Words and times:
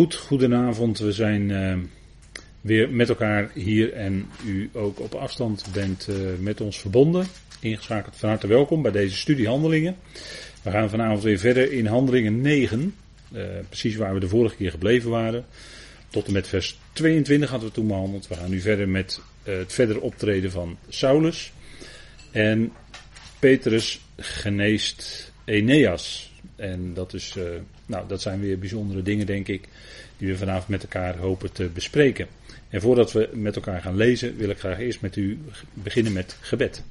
Goed, 0.00 0.14
goedenavond. 0.14 0.98
We 0.98 1.12
zijn 1.12 1.48
uh, 1.48 1.76
weer 2.60 2.90
met 2.90 3.08
elkaar 3.08 3.50
hier 3.54 3.92
en 3.92 4.28
u 4.46 4.70
ook 4.72 5.00
op 5.00 5.14
afstand 5.14 5.64
bent 5.72 6.06
uh, 6.10 6.16
met 6.38 6.60
ons 6.60 6.78
verbonden. 6.78 7.26
Ingeschakeld 7.60 8.16
van 8.16 8.28
harte 8.28 8.46
welkom 8.46 8.82
bij 8.82 8.90
deze 8.90 9.16
studie 9.16 9.48
Handelingen. 9.48 9.96
We 10.62 10.70
gaan 10.70 10.90
vanavond 10.90 11.22
weer 11.22 11.38
verder 11.38 11.72
in 11.72 11.86
Handelingen 11.86 12.40
9. 12.40 12.94
Uh, 13.32 13.42
precies 13.68 13.96
waar 13.96 14.14
we 14.14 14.20
de 14.20 14.28
vorige 14.28 14.56
keer 14.56 14.70
gebleven 14.70 15.10
waren. 15.10 15.44
Tot 16.08 16.26
en 16.26 16.32
met 16.32 16.48
vers 16.48 16.78
22 16.92 17.50
hadden 17.50 17.68
we 17.68 17.74
toen 17.74 17.86
behandeld. 17.86 18.28
We 18.28 18.34
gaan 18.34 18.50
nu 18.50 18.60
verder 18.60 18.88
met 18.88 19.20
het 19.42 19.72
verder 19.72 20.00
optreden 20.00 20.50
van 20.50 20.78
Saulus. 20.88 21.52
En 22.30 22.72
Petrus 23.38 24.00
geneest 24.16 25.32
Eneas. 25.44 26.29
En 26.60 26.94
dat, 26.94 27.14
is, 27.14 27.34
uh, 27.38 27.44
nou, 27.86 28.08
dat 28.08 28.22
zijn 28.22 28.40
weer 28.40 28.58
bijzondere 28.58 29.02
dingen, 29.02 29.26
denk 29.26 29.48
ik, 29.48 29.68
die 30.16 30.28
we 30.28 30.36
vanavond 30.36 30.68
met 30.68 30.82
elkaar 30.82 31.16
hopen 31.16 31.52
te 31.52 31.68
bespreken. 31.74 32.26
En 32.68 32.80
voordat 32.80 33.12
we 33.12 33.28
met 33.32 33.56
elkaar 33.56 33.82
gaan 33.82 33.96
lezen, 33.96 34.36
wil 34.36 34.48
ik 34.48 34.58
graag 34.58 34.78
eerst 34.78 35.00
met 35.00 35.16
u 35.16 35.38
beginnen 35.74 36.12
met 36.12 36.36
gebed. 36.40 36.82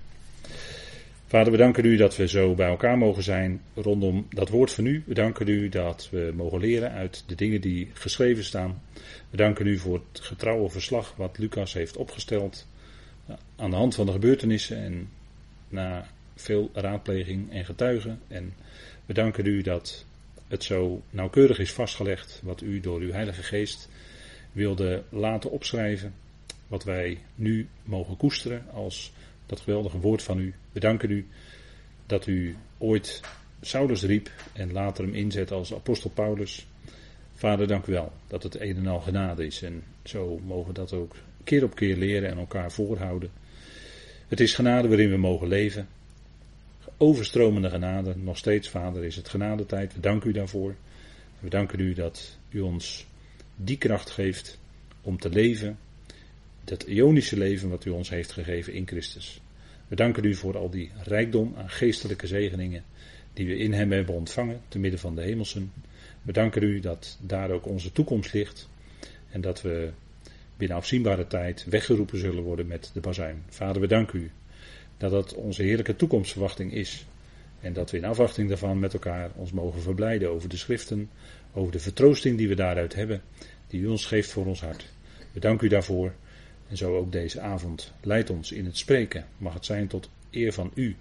Vader, 1.27 1.51
we 1.51 1.57
danken 1.57 1.85
u 1.85 1.95
dat 1.95 2.15
we 2.15 2.27
zo 2.27 2.53
bij 2.53 2.67
elkaar 2.67 2.97
mogen 2.97 3.23
zijn 3.23 3.61
rondom 3.73 4.27
dat 4.29 4.49
woord 4.49 4.71
van 4.71 4.85
u. 4.85 5.03
We 5.05 5.13
danken 5.13 5.47
u 5.47 5.69
dat 5.69 6.07
we 6.11 6.31
mogen 6.35 6.59
leren 6.59 6.91
uit 6.91 7.23
de 7.27 7.35
dingen 7.35 7.61
die 7.61 7.89
geschreven 7.93 8.43
staan. 8.43 8.81
We 9.29 9.37
danken 9.37 9.67
u 9.67 9.77
voor 9.77 10.01
het 10.11 10.21
getrouwe 10.21 10.69
verslag 10.69 11.13
wat 11.15 11.37
Lucas 11.37 11.73
heeft 11.73 11.97
opgesteld 11.97 12.67
aan 13.55 13.69
de 13.69 13.75
hand 13.75 13.95
van 13.95 14.05
de 14.05 14.11
gebeurtenissen 14.11 14.77
en 14.77 15.09
na 15.69 16.07
veel 16.35 16.69
raadpleging 16.73 17.51
en 17.51 17.65
getuigen. 17.65 18.19
En 18.27 18.53
we 19.09 19.15
danken 19.15 19.45
u 19.45 19.61
dat 19.61 20.05
het 20.47 20.63
zo 20.63 21.01
nauwkeurig 21.09 21.59
is 21.59 21.71
vastgelegd 21.71 22.41
wat 22.43 22.61
u 22.61 22.79
door 22.79 22.99
uw 22.99 23.11
Heilige 23.11 23.43
Geest 23.43 23.89
wilde 24.51 25.03
laten 25.09 25.51
opschrijven. 25.51 26.13
Wat 26.67 26.83
wij 26.83 27.17
nu 27.35 27.67
mogen 27.83 28.17
koesteren 28.17 28.65
als 28.73 29.11
dat 29.45 29.59
geweldige 29.59 29.99
woord 29.99 30.23
van 30.23 30.39
u. 30.39 30.53
We 30.71 30.79
danken 30.79 31.11
u 31.11 31.27
dat 32.05 32.27
u 32.27 32.55
ooit 32.77 33.21
Saulus 33.61 34.03
riep 34.03 34.31
en 34.53 34.71
later 34.71 35.03
hem 35.03 35.13
inzet 35.13 35.51
als 35.51 35.73
apostel 35.73 36.09
Paulus. 36.09 36.67
Vader, 37.33 37.67
dank 37.67 37.85
u 37.85 37.91
wel 37.91 38.11
dat 38.27 38.43
het 38.43 38.59
een 38.59 38.77
en 38.77 38.87
al 38.87 38.99
genade 38.99 39.45
is. 39.45 39.61
En 39.61 39.83
zo 40.03 40.39
mogen 40.45 40.67
we 40.67 40.73
dat 40.73 40.93
ook 40.93 41.15
keer 41.43 41.63
op 41.63 41.75
keer 41.75 41.97
leren 41.97 42.29
en 42.29 42.37
elkaar 42.37 42.71
voorhouden. 42.71 43.31
Het 44.27 44.39
is 44.39 44.53
genade 44.53 44.87
waarin 44.87 45.09
we 45.09 45.17
mogen 45.17 45.47
leven 45.47 45.87
overstromende 46.99 47.69
genade. 47.69 48.15
Nog 48.17 48.37
steeds, 48.37 48.69
Vader, 48.69 49.03
is 49.03 49.15
het 49.15 49.29
genadetijd. 49.29 49.93
We 49.93 49.99
danken 49.99 50.29
u 50.29 50.33
daarvoor. 50.33 50.75
We 51.39 51.49
danken 51.49 51.79
u 51.79 51.93
dat 51.93 52.37
u 52.49 52.59
ons 52.59 53.07
die 53.55 53.77
kracht 53.77 54.09
geeft 54.09 54.59
om 55.01 55.17
te 55.17 55.29
leven. 55.29 55.77
Dat 56.63 56.83
ionische 56.83 57.37
leven 57.37 57.69
wat 57.69 57.85
u 57.85 57.89
ons 57.89 58.09
heeft 58.09 58.31
gegeven 58.31 58.73
in 58.73 58.87
Christus. 58.87 59.41
We 59.87 59.95
danken 59.95 60.23
u 60.23 60.35
voor 60.35 60.57
al 60.57 60.69
die 60.69 60.91
rijkdom 61.03 61.53
aan 61.57 61.69
geestelijke 61.69 62.27
zegeningen 62.27 62.83
die 63.33 63.47
we 63.47 63.57
in 63.57 63.73
hem 63.73 63.91
hebben 63.91 64.15
ontvangen, 64.15 64.61
te 64.67 64.79
midden 64.79 64.99
van 64.99 65.15
de 65.15 65.21
hemelsen. 65.21 65.71
We 66.21 66.31
danken 66.31 66.63
u 66.63 66.79
dat 66.79 67.17
daar 67.21 67.51
ook 67.51 67.65
onze 67.65 67.91
toekomst 67.91 68.33
ligt. 68.33 68.69
En 69.29 69.41
dat 69.41 69.61
we 69.61 69.91
binnen 70.57 70.77
afzienbare 70.77 71.27
tijd 71.27 71.65
weggeroepen 71.69 72.19
zullen 72.19 72.43
worden 72.43 72.67
met 72.67 72.91
de 72.93 72.99
bazuin. 72.99 73.43
Vader, 73.49 73.81
we 73.81 73.87
danken 73.87 74.19
u 74.19 74.31
dat 74.99 75.11
dat 75.11 75.33
onze 75.33 75.63
heerlijke 75.63 75.95
toekomstverwachting 75.95 76.73
is. 76.73 77.05
En 77.61 77.73
dat 77.73 77.91
we 77.91 77.97
in 77.97 78.05
afwachting 78.05 78.47
daarvan 78.49 78.79
met 78.79 78.93
elkaar 78.93 79.31
ons 79.35 79.51
mogen 79.51 79.81
verblijden 79.81 80.29
over 80.29 80.49
de 80.49 80.57
schriften, 80.57 81.09
over 81.53 81.71
de 81.71 81.79
vertroosting 81.79 82.37
die 82.37 82.47
we 82.47 82.55
daaruit 82.55 82.95
hebben, 82.95 83.21
die 83.67 83.81
u 83.81 83.87
ons 83.87 84.05
geeft 84.05 84.31
voor 84.31 84.45
ons 84.45 84.61
hart. 84.61 84.85
We 85.31 85.39
danken 85.39 85.67
u 85.67 85.69
daarvoor. 85.69 86.13
En 86.69 86.77
zo 86.77 86.97
ook 86.97 87.11
deze 87.11 87.39
avond. 87.39 87.91
Leid 88.01 88.29
ons 88.29 88.51
in 88.51 88.65
het 88.65 88.77
spreken. 88.77 89.25
Mag 89.37 89.53
het 89.53 89.65
zijn 89.65 89.87
tot 89.87 90.09
eer 90.31 90.53
van 90.53 90.71
u, 90.73 90.95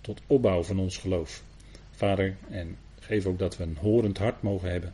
tot 0.00 0.20
opbouw 0.26 0.62
van 0.62 0.78
ons 0.78 0.96
geloof. 0.98 1.42
Vader, 1.90 2.36
en 2.50 2.76
geef 3.00 3.26
ook 3.26 3.38
dat 3.38 3.56
we 3.56 3.62
een 3.62 3.76
horend 3.80 4.18
hart 4.18 4.42
mogen 4.42 4.70
hebben 4.70 4.92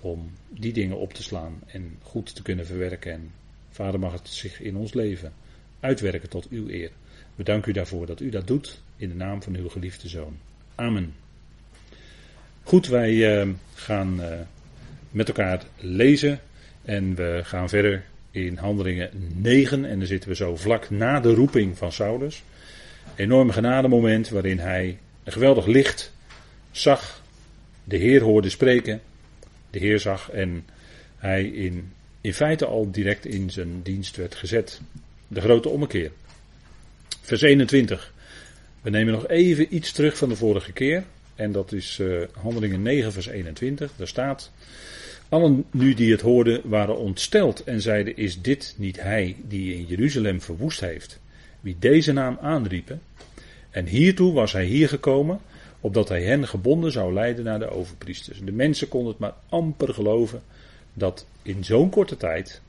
om 0.00 0.30
die 0.48 0.72
dingen 0.72 0.98
op 0.98 1.12
te 1.12 1.22
slaan 1.22 1.60
en 1.66 1.98
goed 2.02 2.34
te 2.34 2.42
kunnen 2.42 2.66
verwerken. 2.66 3.12
En 3.12 3.32
Vader, 3.70 4.00
mag 4.00 4.12
het 4.12 4.28
zich 4.28 4.60
in 4.60 4.76
ons 4.76 4.94
leven 4.94 5.32
uitwerken 5.80 6.28
tot 6.28 6.48
uw 6.48 6.68
eer. 6.68 6.90
We 7.36 7.60
u 7.66 7.72
daarvoor 7.72 8.06
dat 8.06 8.20
u 8.20 8.28
dat 8.28 8.46
doet 8.46 8.80
in 8.96 9.08
de 9.08 9.14
naam 9.14 9.42
van 9.42 9.56
uw 9.56 9.68
geliefde 9.68 10.08
zoon. 10.08 10.36
Amen. 10.74 11.14
Goed, 12.62 12.86
wij 12.86 13.12
uh, 13.12 13.52
gaan 13.74 14.20
uh, 14.20 14.26
met 15.10 15.28
elkaar 15.28 15.62
lezen 15.76 16.40
en 16.82 17.14
we 17.14 17.40
gaan 17.42 17.68
verder 17.68 18.04
in 18.30 18.56
Handelingen 18.56 19.10
9 19.34 19.84
en 19.84 19.98
dan 19.98 20.06
zitten 20.06 20.28
we 20.28 20.36
zo 20.36 20.56
vlak 20.56 20.90
na 20.90 21.20
de 21.20 21.34
roeping 21.34 21.78
van 21.78 21.92
Saulus. 21.92 22.42
Enorm 23.14 23.50
genademoment 23.50 24.28
waarin 24.28 24.58
hij 24.58 24.98
een 25.24 25.32
geweldig 25.32 25.66
licht 25.66 26.12
zag, 26.70 27.22
de 27.84 27.96
Heer 27.96 28.22
hoorde 28.22 28.48
spreken, 28.48 29.00
de 29.70 29.78
Heer 29.78 30.00
zag 30.00 30.30
en 30.30 30.64
hij 31.16 31.44
in, 31.44 31.92
in 32.20 32.34
feite 32.34 32.66
al 32.66 32.90
direct 32.90 33.26
in 33.26 33.50
zijn 33.50 33.82
dienst 33.82 34.16
werd 34.16 34.34
gezet. 34.34 34.80
De 35.28 35.40
grote 35.40 35.68
ommekeer. 35.68 36.10
Vers 37.26 37.42
21. 37.42 38.12
We 38.80 38.90
nemen 38.90 39.12
nog 39.12 39.28
even 39.28 39.74
iets 39.74 39.92
terug 39.92 40.16
van 40.16 40.28
de 40.28 40.36
vorige 40.36 40.72
keer. 40.72 41.04
En 41.34 41.52
dat 41.52 41.72
is 41.72 41.98
uh, 41.98 42.22
Handelingen 42.32 42.82
9, 42.82 43.12
vers 43.12 43.26
21. 43.26 43.92
Daar 43.96 44.06
staat. 44.06 44.50
Allen 45.28 45.64
nu 45.70 45.94
die 45.94 46.10
het 46.10 46.20
hoorden 46.20 46.60
waren 46.64 46.98
ontsteld 46.98 47.64
en 47.64 47.80
zeiden: 47.80 48.16
Is 48.16 48.42
dit 48.42 48.74
niet 48.78 49.02
hij 49.02 49.36
die 49.48 49.74
in 49.74 49.84
Jeruzalem 49.84 50.40
verwoest 50.40 50.80
heeft? 50.80 51.20
Wie 51.60 51.76
deze 51.78 52.12
naam 52.12 52.38
aanriepen? 52.40 53.00
En 53.70 53.86
hiertoe 53.86 54.32
was 54.32 54.52
hij 54.52 54.64
hier 54.64 54.88
gekomen, 54.88 55.40
opdat 55.80 56.08
hij 56.08 56.22
hen 56.22 56.48
gebonden 56.48 56.92
zou 56.92 57.12
leiden 57.12 57.44
naar 57.44 57.58
de 57.58 57.70
overpriesters. 57.70 58.40
De 58.44 58.52
mensen 58.52 58.88
konden 58.88 59.10
het 59.10 59.20
maar 59.20 59.34
amper 59.48 59.94
geloven 59.94 60.42
dat 60.92 61.26
in 61.42 61.64
zo'n 61.64 61.90
korte 61.90 62.16
tijd 62.16 62.60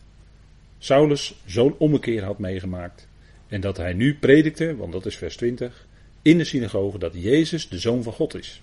Saulus 0.77 1.35
zo'n 1.45 1.75
ommekeer 1.77 2.23
had 2.23 2.39
meegemaakt. 2.39 3.07
En 3.47 3.61
dat 3.61 3.77
hij 3.77 3.93
nu 3.93 4.15
predikte, 4.15 4.75
want 4.75 4.91
dat 4.91 5.05
is 5.05 5.17
vers 5.17 5.35
20, 5.35 5.87
in 6.21 6.37
de 6.37 6.43
synagoge 6.43 6.97
dat 6.97 7.13
Jezus 7.15 7.69
de 7.69 7.79
Zoon 7.79 8.03
van 8.03 8.13
God 8.13 8.35
is. 8.35 8.61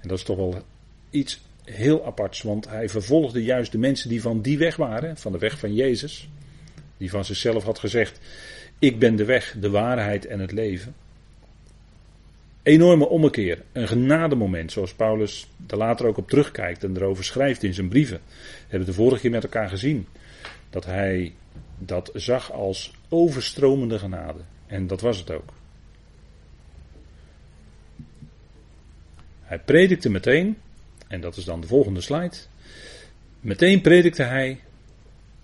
En 0.00 0.08
dat 0.08 0.18
is 0.18 0.24
toch 0.24 0.36
wel 0.36 0.62
iets 1.10 1.40
heel 1.64 2.06
aparts, 2.06 2.42
want 2.42 2.68
hij 2.68 2.88
vervolgde 2.88 3.44
juist 3.44 3.72
de 3.72 3.78
mensen 3.78 4.08
die 4.08 4.22
van 4.22 4.40
die 4.40 4.58
weg 4.58 4.76
waren, 4.76 5.16
van 5.16 5.32
de 5.32 5.38
weg 5.38 5.58
van 5.58 5.74
Jezus, 5.74 6.28
die 6.96 7.10
van 7.10 7.24
zichzelf 7.24 7.64
had 7.64 7.78
gezegd, 7.78 8.20
ik 8.78 8.98
ben 8.98 9.16
de 9.16 9.24
weg, 9.24 9.56
de 9.60 9.70
waarheid 9.70 10.26
en 10.26 10.40
het 10.40 10.52
leven. 10.52 10.94
Enorme 12.62 13.08
ommekeer, 13.08 13.62
een 13.72 13.88
genademoment, 13.88 14.72
zoals 14.72 14.94
Paulus 14.94 15.48
er 15.66 15.76
later 15.76 16.06
ook 16.06 16.16
op 16.16 16.28
terugkijkt 16.28 16.84
en 16.84 16.96
erover 16.96 17.24
schrijft 17.24 17.62
in 17.62 17.74
zijn 17.74 17.88
brieven. 17.88 18.20
We 18.42 18.66
hebben 18.68 18.88
de 18.88 18.94
vorige 18.94 19.20
keer 19.20 19.30
met 19.30 19.42
elkaar 19.42 19.68
gezien 19.68 20.06
dat 20.70 20.84
hij 20.84 21.34
dat 21.78 22.10
zag 22.14 22.52
als 22.52 22.92
overstromende 23.12 23.98
genade. 23.98 24.40
En 24.66 24.86
dat 24.86 25.00
was 25.00 25.18
het 25.18 25.30
ook. 25.30 25.52
Hij 29.40 29.58
predikte 29.58 30.10
meteen, 30.10 30.58
en 31.08 31.20
dat 31.20 31.36
is 31.36 31.44
dan 31.44 31.60
de 31.60 31.66
volgende 31.66 32.00
slide. 32.00 32.36
Meteen 33.40 33.80
predikte 33.80 34.22
hij: 34.22 34.60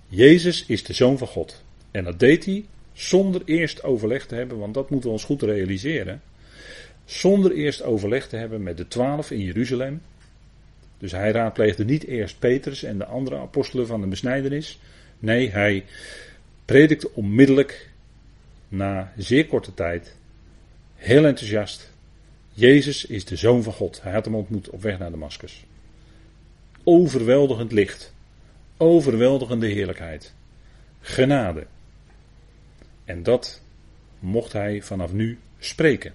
Jezus 0.07 0.67
is 0.67 0.85
de 0.85 0.93
zoon 0.93 1.19
van 1.19 1.27
God. 1.27 1.63
En 1.91 2.05
dat 2.05 2.19
deed 2.19 2.45
hij 2.45 2.65
zonder 2.93 3.43
eerst 3.45 3.83
overleg 3.83 4.27
te 4.27 4.35
hebben, 4.35 4.59
want 4.59 4.75
dat 4.75 4.91
moeten 4.91 5.09
we 5.09 5.15
ons 5.15 5.25
goed 5.25 5.43
realiseren. 5.43 6.23
Zonder 7.05 7.53
eerst 7.53 7.83
overleg 7.83 8.29
te 8.29 8.37
hebben 8.37 8.63
met 8.63 8.77
de 8.77 8.89
twaalf 8.89 9.31
in 9.31 9.41
Jeruzalem. 9.41 10.03
Dus 10.99 11.13
hij 11.13 11.31
raadpleegde 11.31 11.85
niet 11.85 12.05
eerst 12.05 12.39
Petrus 12.39 12.83
en 12.83 12.99
de 12.99 13.05
andere 13.05 13.37
apostelen 13.37 13.87
van 13.87 14.01
de 14.01 14.07
besnijdenis. 14.07 14.79
Nee, 15.19 15.51
hij 15.51 15.85
predikte 16.69 17.11
onmiddellijk 17.15 17.91
na 18.69 19.13
zeer 19.17 19.47
korte 19.47 19.75
tijd, 19.75 20.15
heel 20.95 21.25
enthousiast. 21.25 21.93
Jezus 22.53 23.05
is 23.05 23.25
de 23.25 23.37
zoon 23.37 23.63
van 23.63 23.73
God. 23.73 24.03
Hij 24.03 24.13
had 24.13 24.25
hem 24.25 24.35
ontmoet 24.35 24.71
op 24.71 24.83
weg 24.83 24.99
naar 24.99 25.11
Damascus. 25.11 25.65
Overweldigend 26.85 27.73
licht. 27.73 28.15
Overweldigende 28.77 29.67
heerlijkheid. 29.67 30.35
Genade. 31.01 31.67
En 33.05 33.23
dat 33.23 33.63
mocht 34.19 34.53
hij 34.53 34.83
vanaf 34.83 35.13
nu 35.13 35.39
spreken. 35.59 36.13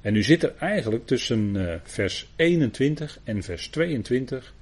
En 0.00 0.12
nu 0.12 0.22
zit 0.22 0.42
er 0.42 0.54
eigenlijk 0.58 1.06
tussen 1.06 1.54
uh, 1.54 1.74
vers 1.82 2.32
21 2.36 3.18
en 3.24 3.42
vers 3.42 3.68
22 3.68 4.54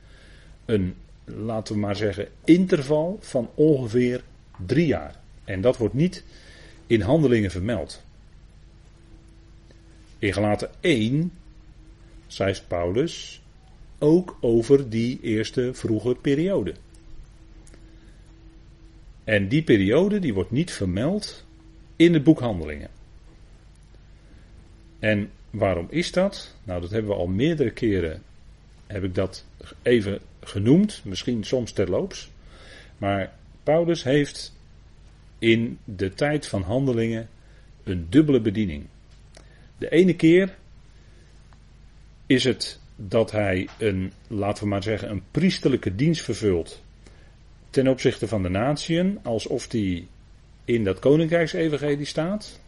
een, 0.65 0.95
laten 1.25 1.75
we 1.75 1.81
maar 1.81 1.97
zeggen, 1.97 2.29
interval 2.45 3.19
van 3.21 3.51
ongeveer 3.55 4.23
Drie 4.67 4.87
jaar. 4.87 5.15
En 5.45 5.61
dat 5.61 5.77
wordt 5.77 5.95
niet 5.95 6.25
in 6.87 7.01
handelingen 7.01 7.51
vermeld. 7.51 8.03
In 10.19 10.33
gelaten 10.33 10.71
1 10.81 11.33
schrijft 12.27 12.69
Paulus. 12.69 13.43
ook 13.99 14.39
over 14.41 14.91
die 14.91 15.19
eerste 15.23 15.75
vroege 15.75 16.15
periode. 16.15 16.75
En 19.25 19.49
die 19.49 19.63
periode 19.63 20.19
die 20.19 20.35
wordt 20.35 20.51
niet 20.51 20.73
vermeld 20.73 21.45
in 21.97 22.15
het 22.15 22.25
boek 22.25 22.41
Handelingen. 22.41 22.89
En 24.99 25.31
waarom 25.51 25.87
is 25.91 26.13
dat? 26.13 26.55
Nou, 26.65 26.81
dat 26.81 26.91
hebben 26.91 27.11
we 27.11 27.17
al 27.17 27.27
meerdere 27.27 27.71
keren, 27.71 28.23
heb 28.87 29.05
ik 29.05 29.15
dat 29.15 29.45
even 29.83 30.19
genoemd, 30.41 31.01
misschien 31.05 31.45
soms 31.45 31.73
terloops. 31.73 32.31
Maar 32.99 33.33
Paulus 33.63 34.03
heeft 34.03 34.59
in 35.39 35.79
de 35.85 36.15
tijd 36.15 36.47
van 36.47 36.63
handelingen 36.63 37.29
een 37.85 38.07
dubbele 38.09 38.41
bediening. 38.41 38.85
De 39.79 39.89
ene 39.89 40.17
keer 40.17 40.57
is 42.27 42.45
het 42.45 42.81
dat 42.97 43.31
hij 43.31 43.69
een, 43.79 44.13
laten 44.27 44.63
we 44.63 44.69
maar 44.69 44.83
zeggen, 44.83 45.11
een 45.11 45.23
priesterlijke 45.31 45.95
dienst 45.95 46.23
vervult 46.23 46.83
ten 47.71 47.89
opzichte 47.89 48.29
van 48.29 48.43
de 48.43 48.49
natieën, 48.49 49.19
alsof 49.23 49.73
hij 49.73 50.07
in 50.65 50.85
dat 50.85 50.99
koninkrijksevangelie 50.99 52.05
staat. 52.05 52.61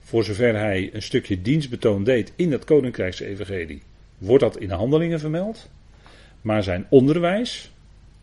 Voor 0.00 0.24
zover 0.24 0.54
hij 0.54 0.90
een 0.92 1.02
stukje 1.02 1.42
dienstbetoon 1.42 2.04
deed 2.04 2.32
in 2.36 2.50
dat 2.50 2.64
koninkrijksevangelie, 2.64 3.82
wordt 4.18 4.42
dat 4.42 4.56
in 4.56 4.68
de 4.68 4.74
handelingen 4.74 5.20
vermeld. 5.20 5.70
Maar 6.40 6.62
zijn 6.62 6.86
onderwijs 6.88 7.72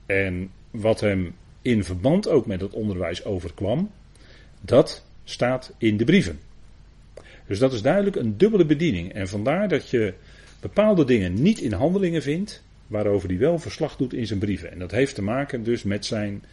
en 0.06 0.52
wat 0.72 1.00
hem 1.00 1.36
in 1.62 1.84
verband 1.84 2.28
ook 2.28 2.46
met 2.46 2.62
het 2.62 2.74
onderwijs 2.74 3.25
overkwam, 3.25 3.92
dat 4.62 5.04
staat 5.24 5.74
in 5.78 5.98
de 5.98 6.04
brieven. 6.04 6.40
Dus 7.48 7.60
dat 7.60 7.74
is 7.74 7.81
duidelijk 7.81 8.16
een 8.16 8.38
dubbele 8.38 8.66
bediening. 8.66 9.13
En 9.13 9.28
vandaar 9.28 9.68
dat 9.68 9.90
je 9.90 10.13
bepaalde 10.60 11.06
dingen 11.06 11.42
niet 11.42 11.60
in 11.60 11.72
handelingen 11.72 12.22
vindt, 12.22 12.63
waarover 12.88 13.30
hij 13.30 13.38
wel 13.38 13.60
verslag 13.60 13.96
doet 13.96 14.13
in 14.13 14.28
zijn 14.28 14.40
brieven. 14.40 14.72
En 14.72 14.80
dat 14.80 14.92
heeft 14.92 15.16
te 15.16 15.22
maken 15.22 15.63
dus 15.63 15.84
met 15.84 16.06
zijn 16.06 16.44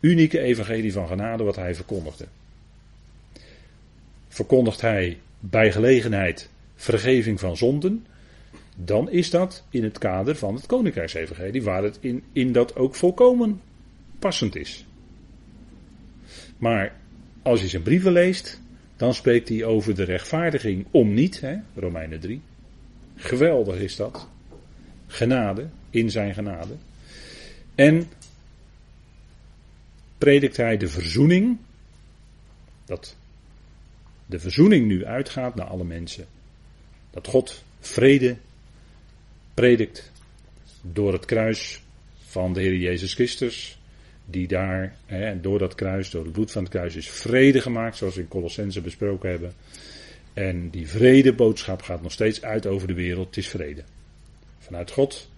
unieke 0.00 0.40
evangelie 0.40 0.92
van 0.92 1.06
genade 1.06 1.44
wat 1.44 1.56
hij 1.56 1.74
verkondigde. 1.74 2.26
Verkondigt 4.28 4.80
hij 4.80 5.18
bij 5.40 5.72
gelegenheid 5.72 6.48
vergeving 6.74 7.40
van 7.40 7.56
zonden, 7.56 8.06
dan 8.76 9.10
is 9.10 9.30
dat 9.30 9.64
in 9.70 9.84
het 9.84 9.98
kader 9.98 10.36
van 10.36 10.54
het 10.54 10.66
koninkrijksevangelie, 10.66 11.62
waar 11.62 11.82
het 11.82 11.98
in, 12.00 12.22
in 12.32 12.52
dat 12.52 12.76
ook 12.76 12.94
volkomen 12.94 13.60
passend 14.24 14.56
is. 14.56 14.84
Maar 16.58 16.96
als 17.42 17.60
je 17.60 17.68
zijn 17.68 17.82
brieven 17.82 18.12
leest, 18.12 18.60
dan 18.96 19.14
spreekt 19.14 19.48
hij 19.48 19.64
over 19.64 19.94
de 19.94 20.02
rechtvaardiging 20.02 20.86
om 20.90 21.14
niet, 21.14 21.40
hè, 21.40 21.56
Romeinen 21.74 22.20
3. 22.20 22.40
Geweldig 23.16 23.78
is 23.78 23.96
dat. 23.96 24.28
Genade, 25.06 25.68
in 25.90 26.10
zijn 26.10 26.34
genade. 26.34 26.74
En 27.74 28.10
predikt 30.18 30.56
hij 30.56 30.76
de 30.76 30.88
verzoening, 30.88 31.58
dat 32.84 33.16
de 34.26 34.38
verzoening 34.38 34.86
nu 34.86 35.04
uitgaat 35.04 35.54
naar 35.54 35.66
alle 35.66 35.84
mensen. 35.84 36.26
Dat 37.10 37.26
God 37.26 37.64
vrede 37.80 38.36
predikt 39.54 40.12
door 40.82 41.12
het 41.12 41.24
kruis 41.24 41.82
van 42.24 42.52
de 42.52 42.60
Heer 42.60 42.76
Jezus 42.76 43.14
Christus 43.14 43.78
die 44.24 44.48
daar, 44.48 44.96
hè, 45.06 45.40
door 45.40 45.58
dat 45.58 45.74
kruis, 45.74 46.10
door 46.10 46.24
het 46.24 46.32
bloed 46.32 46.50
van 46.50 46.62
het 46.62 46.72
kruis, 46.72 46.96
is 46.96 47.10
vrede 47.10 47.60
gemaakt, 47.60 47.96
zoals 47.96 48.14
we 48.14 48.20
in 48.20 48.28
Colossense 48.28 48.80
besproken 48.80 49.30
hebben. 49.30 49.52
En 50.32 50.70
die 50.70 50.88
vredeboodschap 50.88 51.82
gaat 51.82 52.02
nog 52.02 52.12
steeds 52.12 52.42
uit 52.42 52.66
over 52.66 52.86
de 52.86 52.94
wereld. 52.94 53.26
Het 53.26 53.36
is 53.36 53.48
vrede. 53.48 53.82
Vanuit 54.58 54.90
God. 54.90 55.30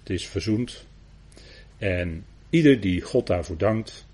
Het 0.00 0.10
is 0.10 0.26
verzoend. 0.26 0.86
En 1.78 2.24
ieder 2.50 2.80
die 2.80 3.00
God 3.00 3.26
daarvoor 3.26 3.56
dankt, 3.58 4.06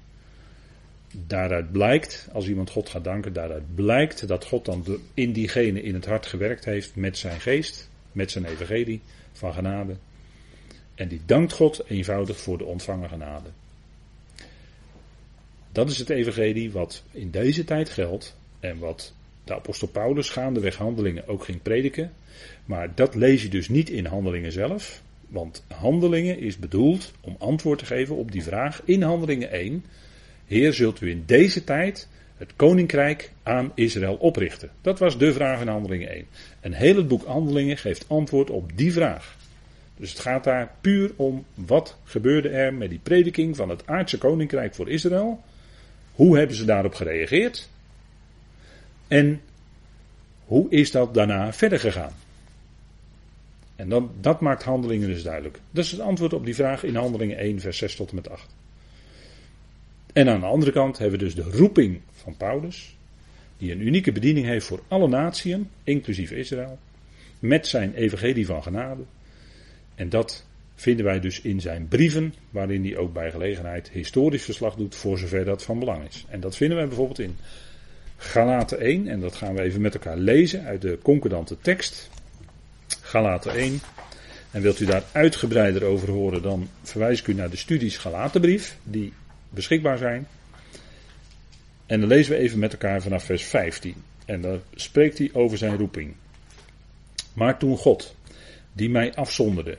daaruit 1.26 1.72
blijkt, 1.72 2.28
als 2.32 2.48
iemand 2.48 2.70
God 2.70 2.88
gaat 2.88 3.04
danken, 3.04 3.32
daaruit 3.32 3.74
blijkt 3.74 4.28
dat 4.28 4.44
God 4.44 4.64
dan 4.64 4.84
in 5.14 5.32
diegene 5.32 5.82
in 5.82 5.94
het 5.94 6.06
hart 6.06 6.26
gewerkt 6.26 6.64
heeft 6.64 6.96
met 6.96 7.18
zijn 7.18 7.40
geest, 7.40 7.90
met 8.12 8.30
zijn 8.30 8.44
evangelie 8.44 9.00
van 9.32 9.52
genade. 9.54 9.96
En 10.94 11.08
die 11.08 11.20
dankt 11.26 11.52
God 11.52 11.84
eenvoudig 11.86 12.40
voor 12.40 12.58
de 12.58 12.64
ontvangen 12.64 13.08
genade. 13.08 13.48
Dat 15.78 15.90
is 15.90 15.98
het 15.98 16.10
evangelie 16.10 16.70
wat 16.70 17.02
in 17.10 17.30
deze 17.30 17.64
tijd 17.64 17.88
geldt 17.88 18.36
en 18.60 18.78
wat 18.78 19.14
de 19.44 19.54
apostel 19.54 19.88
Paulus 19.88 20.30
gaandeweg 20.30 20.76
handelingen 20.76 21.28
ook 21.28 21.44
ging 21.44 21.62
prediken. 21.62 22.12
Maar 22.64 22.94
dat 22.94 23.14
lees 23.14 23.42
je 23.42 23.48
dus 23.48 23.68
niet 23.68 23.90
in 23.90 24.06
handelingen 24.06 24.52
zelf, 24.52 25.02
want 25.28 25.64
handelingen 25.68 26.38
is 26.38 26.58
bedoeld 26.58 27.12
om 27.20 27.36
antwoord 27.38 27.78
te 27.78 27.86
geven 27.86 28.16
op 28.16 28.32
die 28.32 28.42
vraag 28.42 28.82
in 28.84 29.02
handelingen 29.02 29.50
1. 29.50 29.84
Heer, 30.46 30.72
zult 30.72 31.00
u 31.00 31.10
in 31.10 31.22
deze 31.26 31.64
tijd 31.64 32.08
het 32.36 32.52
koninkrijk 32.56 33.32
aan 33.42 33.72
Israël 33.74 34.14
oprichten? 34.14 34.70
Dat 34.80 34.98
was 34.98 35.18
de 35.18 35.32
vraag 35.32 35.60
in 35.60 35.68
handelingen 35.68 36.08
1. 36.08 36.26
En 36.60 36.72
heel 36.72 36.96
het 36.96 37.08
boek 37.08 37.24
handelingen 37.24 37.76
geeft 37.76 38.08
antwoord 38.08 38.50
op 38.50 38.70
die 38.74 38.92
vraag. 38.92 39.36
Dus 39.96 40.10
het 40.10 40.20
gaat 40.20 40.44
daar 40.44 40.74
puur 40.80 41.12
om 41.16 41.44
wat 41.54 41.96
gebeurde 42.04 42.48
er 42.48 42.74
met 42.74 42.90
die 42.90 43.00
prediking 43.02 43.56
van 43.56 43.68
het 43.68 43.86
aardse 43.86 44.18
koninkrijk 44.18 44.74
voor 44.74 44.88
Israël. 44.88 45.40
Hoe 46.18 46.38
hebben 46.38 46.56
ze 46.56 46.64
daarop 46.64 46.94
gereageerd? 46.94 47.68
En 49.08 49.40
hoe 50.44 50.70
is 50.70 50.90
dat 50.90 51.14
daarna 51.14 51.52
verder 51.52 51.80
gegaan? 51.80 52.12
En 53.76 53.88
dan, 53.88 54.10
dat 54.20 54.40
maakt 54.40 54.62
handelingen 54.62 55.08
dus 55.08 55.22
duidelijk. 55.22 55.60
Dat 55.70 55.84
is 55.84 55.90
het 55.90 56.00
antwoord 56.00 56.32
op 56.32 56.44
die 56.44 56.54
vraag 56.54 56.82
in 56.82 56.96
handelingen 56.96 57.36
1, 57.36 57.60
vers 57.60 57.78
6 57.78 57.96
tot 57.96 58.08
en 58.08 58.14
met 58.14 58.28
8. 58.28 58.54
En 60.12 60.28
aan 60.28 60.40
de 60.40 60.46
andere 60.46 60.72
kant 60.72 60.98
hebben 60.98 61.18
we 61.18 61.24
dus 61.24 61.34
de 61.34 61.56
roeping 61.56 62.00
van 62.12 62.36
Paulus, 62.36 62.96
die 63.58 63.72
een 63.72 63.86
unieke 63.86 64.12
bediening 64.12 64.46
heeft 64.46 64.66
voor 64.66 64.82
alle 64.88 65.08
natieën, 65.08 65.70
inclusief 65.84 66.30
Israël, 66.30 66.78
met 67.38 67.66
zijn 67.66 67.94
evangelie 67.94 68.46
van 68.46 68.62
genade. 68.62 69.02
En 69.94 70.08
dat 70.08 70.46
vinden 70.80 71.04
wij 71.04 71.20
dus 71.20 71.40
in 71.40 71.60
zijn 71.60 71.88
brieven, 71.88 72.34
waarin 72.50 72.84
hij 72.84 72.96
ook 72.96 73.12
bij 73.12 73.30
gelegenheid 73.30 73.90
historisch 73.90 74.44
verslag 74.44 74.74
doet, 74.74 74.94
voor 74.94 75.18
zover 75.18 75.44
dat 75.44 75.62
van 75.62 75.78
belang 75.78 76.08
is. 76.08 76.24
En 76.28 76.40
dat 76.40 76.56
vinden 76.56 76.76
wij 76.76 76.86
bijvoorbeeld 76.86 77.18
in 77.18 77.36
Galaten 78.16 78.80
1, 78.80 79.08
en 79.08 79.20
dat 79.20 79.36
gaan 79.36 79.54
we 79.54 79.62
even 79.62 79.80
met 79.80 79.94
elkaar 79.94 80.16
lezen 80.16 80.64
uit 80.64 80.82
de 80.82 80.98
concordante 81.02 81.56
tekst. 81.60 82.10
Galaten 83.00 83.54
1. 83.54 83.80
En 84.50 84.62
wilt 84.62 84.80
u 84.80 84.84
daar 84.84 85.04
uitgebreider 85.12 85.84
over 85.84 86.10
horen, 86.10 86.42
dan 86.42 86.68
verwijs 86.82 87.20
ik 87.20 87.26
u 87.26 87.34
naar 87.34 87.50
de 87.50 87.56
studies 87.56 87.96
Galatenbrief, 87.96 88.76
die 88.82 89.12
beschikbaar 89.50 89.98
zijn. 89.98 90.26
En 91.86 92.00
dan 92.00 92.08
lezen 92.08 92.32
we 92.32 92.38
even 92.38 92.58
met 92.58 92.72
elkaar 92.72 93.02
vanaf 93.02 93.24
vers 93.24 93.42
15. 93.42 93.94
En 94.24 94.40
daar 94.40 94.58
spreekt 94.74 95.18
hij 95.18 95.30
over 95.32 95.58
zijn 95.58 95.76
roeping. 95.76 96.14
Maar 97.32 97.58
toen 97.58 97.76
God, 97.76 98.14
die 98.72 98.90
mij 98.90 99.14
afzonderde 99.14 99.78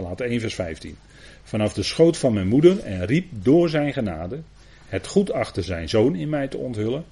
Galaten 0.00 0.26
1 0.26 0.40
vers 0.40 0.54
15. 0.54 0.96
Vanaf 1.42 1.72
de 1.72 1.82
schoot 1.82 2.16
van 2.16 2.32
mijn 2.32 2.48
moeder 2.48 2.78
en 2.78 3.06
riep 3.06 3.26
door 3.32 3.68
zijn 3.68 3.92
genade 3.92 4.40
het 4.88 5.06
goed 5.06 5.32
achter 5.32 5.64
zijn 5.64 5.88
zoon 5.88 6.14
in 6.14 6.28
mij 6.28 6.48
te 6.48 6.56
onthullen, 6.56 7.04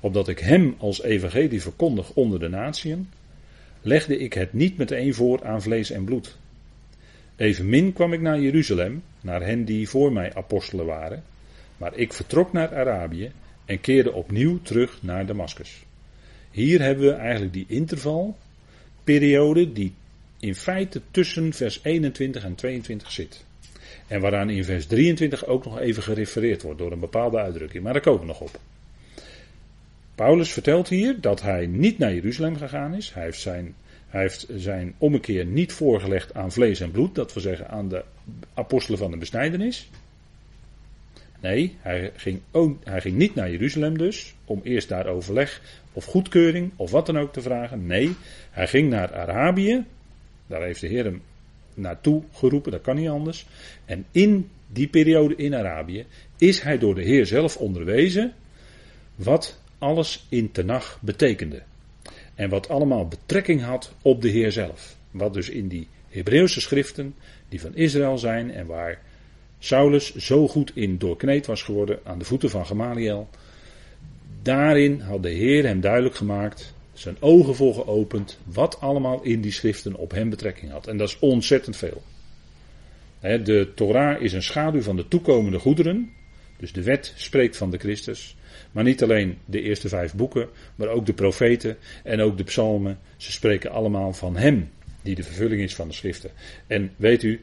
opdat 0.00 0.28
ik 0.28 0.38
hem 0.38 0.74
als 0.78 1.02
evangelie 1.02 1.62
verkondig 1.62 2.14
onder 2.14 2.40
de 2.40 2.48
natieën, 2.48 3.08
legde 3.82 4.18
ik 4.18 4.32
het 4.32 4.52
niet 4.52 4.76
meteen 4.76 5.14
voor 5.14 5.44
aan 5.44 5.62
vlees 5.62 5.90
en 5.90 6.04
bloed. 6.04 6.36
Evenmin 7.36 7.92
kwam 7.92 8.12
ik 8.12 8.20
naar 8.20 8.40
Jeruzalem, 8.40 9.02
naar 9.20 9.42
hen 9.42 9.64
die 9.64 9.88
voor 9.88 10.12
mij 10.12 10.34
apostelen 10.34 10.86
waren, 10.86 11.22
maar 11.76 11.96
ik 11.96 12.12
vertrok 12.12 12.52
naar 12.52 12.76
Arabië 12.76 13.32
en 13.64 13.80
keerde 13.80 14.12
opnieuw 14.12 14.58
terug 14.62 15.02
naar 15.02 15.26
Damascus. 15.26 15.84
Hier 16.50 16.80
hebben 16.80 17.06
we 17.06 17.12
eigenlijk 17.12 17.52
die 17.52 17.66
intervalperiode 17.68 19.72
die 19.72 19.94
in 20.44 20.54
feite 20.54 21.00
tussen 21.10 21.52
vers 21.52 21.80
21 21.82 22.44
en 22.44 22.54
22 22.54 23.10
zit. 23.10 23.44
En 24.06 24.20
waaraan 24.20 24.50
in 24.50 24.64
vers 24.64 24.86
23 24.86 25.46
ook 25.46 25.64
nog 25.64 25.78
even 25.78 26.02
gerefereerd 26.02 26.62
wordt 26.62 26.78
door 26.78 26.92
een 26.92 27.00
bepaalde 27.00 27.38
uitdrukking. 27.38 27.84
Maar 27.84 27.92
daar 27.92 28.02
komen 28.02 28.20
we 28.20 28.26
nog 28.26 28.40
op. 28.40 28.58
Paulus 30.14 30.52
vertelt 30.52 30.88
hier 30.88 31.20
dat 31.20 31.42
hij 31.42 31.66
niet 31.66 31.98
naar 31.98 32.14
Jeruzalem 32.14 32.56
gegaan 32.56 32.94
is. 32.94 33.14
Hij 33.14 33.22
heeft 33.22 33.40
zijn, 33.40 33.74
hij 34.08 34.20
heeft 34.20 34.46
zijn 34.56 34.94
ommekeer 34.98 35.46
niet 35.46 35.72
voorgelegd 35.72 36.34
aan 36.34 36.52
vlees 36.52 36.80
en 36.80 36.90
bloed, 36.90 37.14
dat 37.14 37.32
wil 37.32 37.42
zeggen 37.42 37.68
aan 37.68 37.88
de 37.88 38.04
apostelen 38.54 38.98
van 38.98 39.10
de 39.10 39.16
besnijdenis. 39.16 39.90
Nee, 41.40 41.76
hij 41.80 42.12
ging, 42.16 42.40
hij 42.84 43.00
ging 43.00 43.16
niet 43.16 43.34
naar 43.34 43.50
Jeruzalem 43.50 43.98
dus, 43.98 44.34
om 44.44 44.60
eerst 44.62 44.88
daar 44.88 45.06
overleg 45.06 45.60
of 45.92 46.04
goedkeuring 46.04 46.70
of 46.76 46.90
wat 46.90 47.06
dan 47.06 47.18
ook 47.18 47.32
te 47.32 47.42
vragen. 47.42 47.86
Nee, 47.86 48.14
hij 48.50 48.66
ging 48.66 48.90
naar 48.90 49.14
Arabië, 49.14 49.84
daar 50.46 50.62
heeft 50.62 50.80
de 50.80 50.86
Heer 50.86 51.04
hem 51.04 51.22
naartoe 51.74 52.22
geroepen, 52.32 52.72
dat 52.72 52.80
kan 52.80 52.96
niet 52.96 53.08
anders. 53.08 53.46
En 53.84 54.06
in 54.10 54.50
die 54.66 54.88
periode 54.88 55.36
in 55.36 55.54
Arabië 55.54 56.06
is 56.38 56.60
hij 56.60 56.78
door 56.78 56.94
de 56.94 57.02
Heer 57.02 57.26
zelf 57.26 57.56
onderwezen 57.56 58.32
wat 59.14 59.60
alles 59.78 60.26
in 60.28 60.52
Tenach 60.52 60.98
betekende. 61.00 61.62
En 62.34 62.48
wat 62.48 62.68
allemaal 62.68 63.08
betrekking 63.08 63.62
had 63.62 63.94
op 64.02 64.22
de 64.22 64.28
Heer 64.28 64.52
zelf. 64.52 64.96
Wat 65.10 65.34
dus 65.34 65.48
in 65.48 65.68
die 65.68 65.88
Hebreeuwse 66.08 66.60
schriften 66.60 67.14
die 67.48 67.60
van 67.60 67.74
Israël 67.74 68.18
zijn 68.18 68.50
en 68.50 68.66
waar 68.66 69.00
Saulus 69.58 70.14
zo 70.14 70.48
goed 70.48 70.72
in 70.74 70.98
doorkneed 70.98 71.46
was 71.46 71.62
geworden 71.62 71.98
aan 72.04 72.18
de 72.18 72.24
voeten 72.24 72.50
van 72.50 72.66
Gamaliel. 72.66 73.28
Daarin 74.42 75.00
had 75.00 75.22
de 75.22 75.30
Heer 75.30 75.64
hem 75.64 75.80
duidelijk 75.80 76.14
gemaakt, 76.14 76.73
zijn 76.94 77.16
ogen 77.20 77.54
voor 77.54 77.74
geopend, 77.74 78.38
wat 78.44 78.80
allemaal 78.80 79.22
in 79.22 79.40
die 79.40 79.52
schriften 79.52 79.94
op 79.94 80.10
hem 80.10 80.30
betrekking 80.30 80.70
had. 80.70 80.86
En 80.86 80.96
dat 80.96 81.08
is 81.08 81.18
ontzettend 81.18 81.76
veel. 81.76 82.02
De 83.20 83.72
Torah 83.74 84.20
is 84.22 84.32
een 84.32 84.42
schaduw 84.42 84.82
van 84.82 84.96
de 84.96 85.08
toekomende 85.08 85.58
goederen. 85.58 86.10
Dus 86.56 86.72
de 86.72 86.82
wet 86.82 87.12
spreekt 87.16 87.56
van 87.56 87.70
de 87.70 87.78
Christus. 87.78 88.36
Maar 88.72 88.84
niet 88.84 89.02
alleen 89.02 89.38
de 89.44 89.62
eerste 89.62 89.88
vijf 89.88 90.14
boeken, 90.14 90.48
maar 90.74 90.88
ook 90.88 91.06
de 91.06 91.12
profeten 91.12 91.76
en 92.02 92.20
ook 92.20 92.36
de 92.36 92.44
psalmen. 92.44 92.98
Ze 93.16 93.32
spreken 93.32 93.70
allemaal 93.70 94.12
van 94.12 94.36
Hem, 94.36 94.70
die 95.02 95.14
de 95.14 95.22
vervulling 95.22 95.62
is 95.62 95.74
van 95.74 95.88
de 95.88 95.94
schriften. 95.94 96.30
En 96.66 96.92
weet 96.96 97.22
u, 97.22 97.40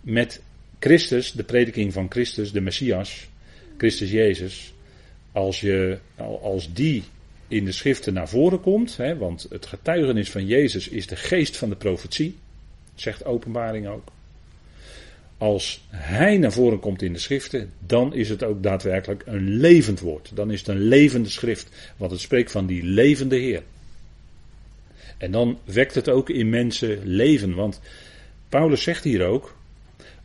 met 0.00 0.42
Christus, 0.78 1.32
de 1.32 1.44
prediking 1.44 1.92
van 1.92 2.06
Christus, 2.10 2.52
de 2.52 2.60
Messias, 2.60 3.28
Christus 3.76 4.10
Jezus, 4.10 4.74
als, 5.32 5.60
je, 5.60 5.98
als 6.42 6.72
die 6.72 7.04
in 7.54 7.64
de 7.64 7.72
schriften 7.72 8.12
naar 8.12 8.28
voren 8.28 8.60
komt, 8.60 8.96
hè, 8.96 9.16
want 9.16 9.46
het 9.50 9.66
getuigenis 9.66 10.30
van 10.30 10.46
Jezus 10.46 10.88
is 10.88 11.06
de 11.06 11.16
geest 11.16 11.56
van 11.56 11.68
de 11.68 11.76
profetie, 11.76 12.36
zegt 12.94 13.24
openbaring 13.24 13.88
ook. 13.88 14.12
Als 15.38 15.86
hij 15.90 16.38
naar 16.38 16.52
voren 16.52 16.78
komt 16.78 17.02
in 17.02 17.12
de 17.12 17.18
schriften, 17.18 17.70
dan 17.86 18.14
is 18.14 18.28
het 18.28 18.42
ook 18.42 18.62
daadwerkelijk 18.62 19.22
een 19.26 19.48
levend 19.48 20.00
woord. 20.00 20.30
Dan 20.34 20.50
is 20.50 20.58
het 20.58 20.68
een 20.68 20.88
levende 20.88 21.28
schrift, 21.28 21.92
want 21.96 22.10
het 22.10 22.20
spreekt 22.20 22.50
van 22.50 22.66
die 22.66 22.82
levende 22.82 23.36
Heer. 23.36 23.62
En 25.18 25.30
dan 25.30 25.58
wekt 25.64 25.94
het 25.94 26.08
ook 26.08 26.30
in 26.30 26.48
mensen 26.48 27.06
leven, 27.06 27.54
want 27.54 27.80
Paulus 28.48 28.82
zegt 28.82 29.04
hier 29.04 29.26
ook, 29.26 29.56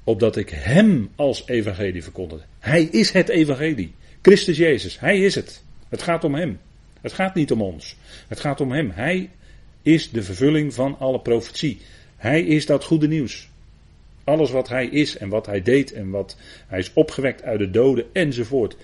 opdat 0.03 0.35
ik 0.35 0.49
hem 0.49 1.09
als 1.15 1.47
evangelie 1.47 2.03
verkondigde. 2.03 2.45
Hij 2.59 2.83
is 2.83 3.11
het 3.11 3.29
evangelie. 3.29 3.93
Christus 4.21 4.57
Jezus, 4.57 4.99
hij 4.99 5.19
is 5.19 5.35
het. 5.35 5.63
Het 5.89 6.01
gaat 6.01 6.23
om 6.23 6.35
hem. 6.35 6.59
Het 7.01 7.13
gaat 7.13 7.35
niet 7.35 7.51
om 7.51 7.61
ons. 7.61 7.95
Het 8.27 8.39
gaat 8.39 8.61
om 8.61 8.71
hem. 8.71 8.89
Hij 8.89 9.29
is 9.81 10.11
de 10.11 10.23
vervulling 10.23 10.73
van 10.73 10.97
alle 10.99 11.19
profetie. 11.19 11.81
Hij 12.17 12.41
is 12.41 12.65
dat 12.65 12.83
goede 12.83 13.07
nieuws. 13.07 13.49
Alles 14.23 14.51
wat 14.51 14.69
hij 14.69 14.87
is 14.87 15.17
en 15.17 15.29
wat 15.29 15.45
hij 15.45 15.61
deed 15.61 15.91
en 15.91 16.09
wat 16.09 16.37
hij 16.67 16.79
is 16.79 16.93
opgewekt 16.93 17.43
uit 17.43 17.59
de 17.59 17.69
doden 17.69 18.05
enzovoort. 18.13 18.75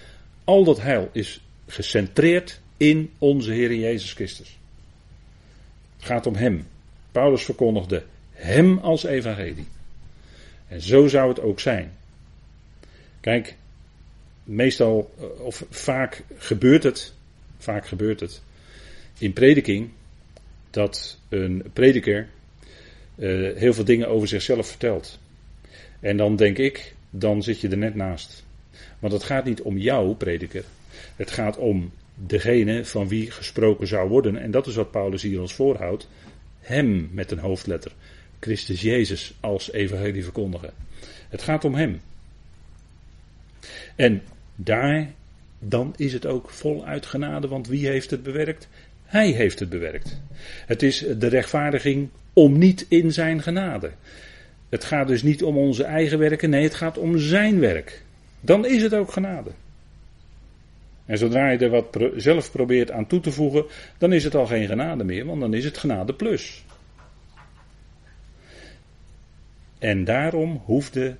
Al 0.43 0.63
dat 0.63 0.81
heil 0.81 1.09
is 1.11 1.41
gecentreerd 1.67 2.59
in 2.77 3.11
onze 3.17 3.51
Heer 3.51 3.75
Jezus 3.75 4.13
Christus. 4.13 4.57
Het 5.95 6.05
gaat 6.05 6.27
om 6.27 6.35
hem. 6.35 6.67
Paulus 7.11 7.43
verkondigde 7.43 8.03
hem 8.31 8.77
als 8.77 9.03
evangelie. 9.03 9.67
En 10.67 10.81
zo 10.81 11.07
zou 11.07 11.29
het 11.29 11.39
ook 11.41 11.59
zijn. 11.59 11.93
Kijk, 13.19 13.55
meestal, 14.43 15.13
eh, 15.17 15.25
of 15.41 15.65
vaak 15.69 16.23
gebeurt 16.37 16.83
het, 16.83 17.13
vaak 17.65 17.87
gebeurt 17.87 18.19
het 18.19 18.41
in 19.17 19.33
prediking, 19.33 19.89
dat 20.69 21.19
een 21.29 21.63
prediker 21.73 22.27
uh, 23.15 23.57
heel 23.57 23.73
veel 23.73 23.85
dingen 23.85 24.07
over 24.07 24.27
zichzelf 24.27 24.67
vertelt. 24.67 25.19
En 25.99 26.17
dan 26.17 26.35
denk 26.35 26.57
ik, 26.57 26.93
dan 27.09 27.43
zit 27.43 27.61
je 27.61 27.69
er 27.69 27.77
net 27.77 27.95
naast. 27.95 28.43
Want 28.99 29.13
het 29.13 29.23
gaat 29.23 29.45
niet 29.45 29.61
om 29.61 29.77
jou, 29.77 30.15
prediker. 30.15 30.63
Het 31.15 31.31
gaat 31.31 31.57
om 31.57 31.91
degene 32.15 32.85
van 32.85 33.07
wie 33.07 33.31
gesproken 33.31 33.87
zou 33.87 34.09
worden. 34.09 34.37
En 34.37 34.51
dat 34.51 34.67
is 34.67 34.75
wat 34.75 34.91
Paulus 34.91 35.21
hier 35.21 35.41
ons 35.41 35.53
voorhoudt. 35.53 36.07
Hem 36.59 37.09
met 37.11 37.31
een 37.31 37.39
hoofdletter. 37.39 37.91
Christus 38.39 38.81
Jezus 38.81 39.33
als 39.39 39.71
evangelie 39.71 40.23
verkondigen. 40.23 40.73
Het 41.29 41.41
gaat 41.41 41.65
om 41.65 41.75
hem. 41.75 42.01
En 43.95 44.21
daar, 44.55 45.13
dan 45.69 45.93
is 45.97 46.13
het 46.13 46.25
ook 46.25 46.49
voluit 46.49 47.05
genade, 47.05 47.47
want 47.47 47.67
wie 47.67 47.87
heeft 47.87 48.11
het 48.11 48.23
bewerkt? 48.23 48.67
Hij 49.05 49.29
heeft 49.29 49.59
het 49.59 49.69
bewerkt. 49.69 50.21
Het 50.65 50.83
is 50.83 51.05
de 51.17 51.27
rechtvaardiging 51.27 52.09
om 52.33 52.57
niet 52.57 52.85
in 52.89 53.13
zijn 53.13 53.41
genade. 53.41 53.91
Het 54.69 54.83
gaat 54.83 55.07
dus 55.07 55.23
niet 55.23 55.43
om 55.43 55.57
onze 55.57 55.83
eigen 55.83 56.19
werken, 56.19 56.49
nee, 56.49 56.63
het 56.63 56.75
gaat 56.75 56.97
om 56.97 57.17
zijn 57.17 57.59
werk. 57.59 58.03
Dan 58.39 58.65
is 58.65 58.81
het 58.81 58.93
ook 58.93 59.11
genade. 59.11 59.51
En 61.05 61.17
zodra 61.17 61.49
je 61.49 61.57
er 61.57 61.69
wat 61.69 61.97
zelf 62.15 62.51
probeert 62.51 62.91
aan 62.91 63.07
toe 63.07 63.19
te 63.19 63.31
voegen, 63.31 63.65
dan 63.97 64.13
is 64.13 64.23
het 64.23 64.35
al 64.35 64.45
geen 64.45 64.67
genade 64.67 65.03
meer, 65.03 65.25
want 65.25 65.41
dan 65.41 65.53
is 65.53 65.65
het 65.65 65.77
genade 65.77 66.13
plus. 66.13 66.65
En 69.79 70.03
daarom 70.03 70.61
hoefde 70.65 71.15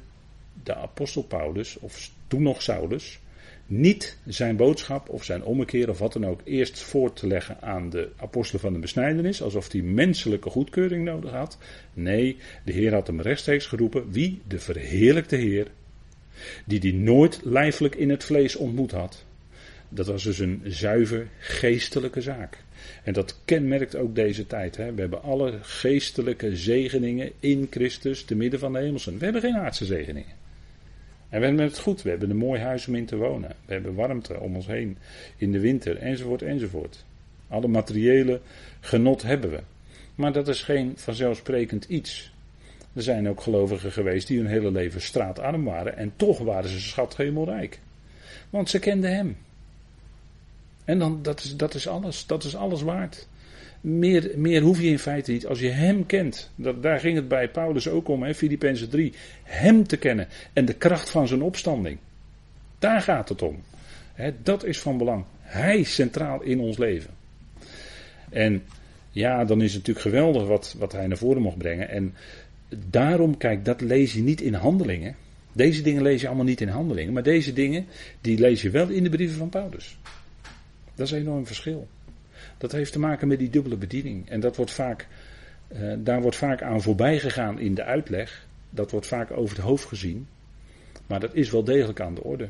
de 0.63 0.75
apostel 0.75 1.23
Paulus, 1.23 1.79
of 1.79 2.09
toen 2.27 2.41
nog 2.41 2.61
Saulus, 2.61 3.19
niet 3.65 4.17
zijn 4.25 4.55
boodschap 4.55 5.09
of 5.09 5.23
zijn 5.23 5.43
ommekeer 5.43 5.89
of 5.89 5.99
wat 5.99 6.13
dan 6.13 6.25
ook 6.25 6.41
eerst 6.43 6.79
voor 6.79 7.13
te 7.13 7.27
leggen 7.27 7.61
aan 7.61 7.89
de 7.89 8.09
apostelen 8.15 8.61
van 8.61 8.73
de 8.73 8.79
besnijdenis, 8.79 9.41
alsof 9.41 9.71
hij 9.71 9.81
menselijke 9.81 10.49
goedkeuring 10.49 11.03
nodig 11.03 11.31
had. 11.31 11.57
Nee, 11.93 12.37
de 12.65 12.71
Heer 12.71 12.93
had 12.93 13.07
hem 13.07 13.21
rechtstreeks 13.21 13.65
geroepen, 13.65 14.11
wie? 14.11 14.41
De 14.47 14.59
verheerlijkte 14.59 15.35
Heer, 15.35 15.67
die 16.65 16.79
die 16.79 16.93
nooit 16.93 17.39
lijfelijk 17.43 17.95
in 17.95 18.09
het 18.09 18.23
vlees 18.23 18.55
ontmoet 18.55 18.91
had. 18.91 19.25
Dat 19.89 20.07
was 20.07 20.23
dus 20.23 20.39
een 20.39 20.61
zuiver 20.63 21.27
geestelijke 21.39 22.21
zaak. 22.21 22.63
En 23.03 23.13
dat 23.13 23.41
kenmerkt 23.45 23.95
ook 23.95 24.15
deze 24.15 24.47
tijd. 24.47 24.77
Hè. 24.77 24.93
We 24.93 25.01
hebben 25.01 25.23
alle 25.23 25.59
geestelijke 25.61 26.55
zegeningen 26.55 27.31
in 27.39 27.67
Christus 27.69 28.23
te 28.23 28.35
midden 28.35 28.59
van 28.59 28.73
de 28.73 28.79
hemelsen. 28.79 29.17
We 29.17 29.23
hebben 29.23 29.41
geen 29.41 29.55
aardse 29.55 29.85
zegeningen. 29.85 30.44
En 31.35 31.41
we 31.41 31.47
hebben 31.47 31.65
het 31.65 31.79
goed. 31.79 32.01
We 32.01 32.09
hebben 32.09 32.29
een 32.29 32.37
mooi 32.37 32.61
huis 32.61 32.87
om 32.87 32.95
in 32.95 33.05
te 33.05 33.15
wonen. 33.15 33.55
We 33.65 33.73
hebben 33.73 33.95
warmte 33.95 34.39
om 34.39 34.55
ons 34.55 34.67
heen 34.67 34.97
in 35.37 35.51
de 35.51 35.59
winter, 35.59 35.97
enzovoort, 35.97 36.41
enzovoort. 36.41 37.05
Alle 37.47 37.67
materiële 37.67 38.41
genot 38.79 39.21
hebben 39.21 39.49
we. 39.49 39.59
Maar 40.15 40.33
dat 40.33 40.47
is 40.47 40.61
geen 40.61 40.93
vanzelfsprekend 40.95 41.85
iets. 41.85 42.33
Er 42.93 43.01
zijn 43.01 43.29
ook 43.29 43.41
gelovigen 43.41 43.91
geweest 43.91 44.27
die 44.27 44.37
hun 44.37 44.47
hele 44.47 44.71
leven 44.71 45.01
straatarm 45.01 45.63
waren 45.63 45.97
en 45.97 46.13
toch 46.15 46.39
waren 46.39 46.69
ze 46.69 46.79
schat 46.79 47.17
hemelrijk. 47.17 47.79
Want 48.49 48.69
ze 48.69 48.79
kenden 48.79 49.15
hem. 49.15 49.37
En 50.85 50.99
dan, 50.99 51.21
dat 51.21 51.43
is, 51.43 51.55
dat 51.55 51.73
is 51.73 51.87
alles, 51.87 52.25
dat 52.25 52.43
is 52.43 52.55
alles 52.55 52.81
waard. 52.81 53.27
Meer, 53.87 54.31
meer 54.35 54.61
hoef 54.61 54.81
je 54.81 54.87
in 54.87 54.99
feite 54.99 55.31
niet. 55.31 55.45
Als 55.45 55.59
je 55.59 55.69
Hem 55.69 56.05
kent, 56.05 56.51
dat, 56.55 56.83
daar 56.83 56.99
ging 56.99 57.15
het 57.15 57.27
bij 57.27 57.49
Paulus 57.49 57.87
ook 57.87 58.07
om, 58.07 58.33
Filippenzen 58.33 58.89
3. 58.89 59.13
Hem 59.43 59.87
te 59.87 59.97
kennen 59.97 60.27
en 60.53 60.65
de 60.65 60.73
kracht 60.73 61.09
van 61.09 61.27
zijn 61.27 61.41
opstanding. 61.41 61.97
Daar 62.79 63.01
gaat 63.01 63.29
het 63.29 63.41
om. 63.41 63.63
dat 64.43 64.63
is 64.63 64.79
van 64.79 64.97
belang. 64.97 65.23
Hij 65.39 65.83
centraal 65.83 66.41
in 66.41 66.59
ons 66.59 66.77
leven. 66.77 67.09
En 68.29 68.63
ja, 69.11 69.45
dan 69.45 69.61
is 69.61 69.73
het 69.73 69.87
natuurlijk 69.87 70.15
geweldig 70.15 70.47
wat, 70.47 70.75
wat 70.77 70.91
hij 70.91 71.07
naar 71.07 71.17
voren 71.17 71.41
mocht 71.41 71.57
brengen. 71.57 71.89
En 71.89 72.13
daarom, 72.89 73.37
kijk, 73.37 73.65
dat 73.65 73.81
lees 73.81 74.13
je 74.13 74.21
niet 74.21 74.41
in 74.41 74.53
handelingen. 74.53 75.15
Deze 75.51 75.81
dingen 75.81 76.01
lees 76.01 76.21
je 76.21 76.27
allemaal 76.27 76.45
niet 76.45 76.61
in 76.61 76.67
handelingen. 76.67 77.13
Maar 77.13 77.23
deze 77.23 77.53
dingen, 77.53 77.85
die 78.21 78.39
lees 78.39 78.61
je 78.61 78.69
wel 78.69 78.89
in 78.89 79.03
de 79.03 79.09
brieven 79.09 79.37
van 79.37 79.49
Paulus. 79.49 79.97
Dat 80.95 81.05
is 81.05 81.11
een 81.11 81.19
enorm 81.19 81.45
verschil. 81.45 81.87
Dat 82.57 82.71
heeft 82.71 82.91
te 82.91 82.99
maken 82.99 83.27
met 83.27 83.39
die 83.39 83.49
dubbele 83.49 83.77
bediening. 83.77 84.29
En 84.29 84.39
dat 84.39 84.55
wordt 84.55 84.71
vaak, 84.71 85.07
uh, 85.73 85.93
daar 85.97 86.21
wordt 86.21 86.37
vaak 86.37 86.61
aan 86.61 86.81
voorbij 86.81 87.19
gegaan 87.19 87.59
in 87.59 87.73
de 87.73 87.83
uitleg. 87.83 88.45
Dat 88.69 88.91
wordt 88.91 89.07
vaak 89.07 89.31
over 89.31 89.55
het 89.55 89.65
hoofd 89.65 89.85
gezien. 89.85 90.27
Maar 91.07 91.19
dat 91.19 91.33
is 91.33 91.51
wel 91.51 91.63
degelijk 91.63 91.99
aan 91.99 92.15
de 92.15 92.23
orde. 92.23 92.49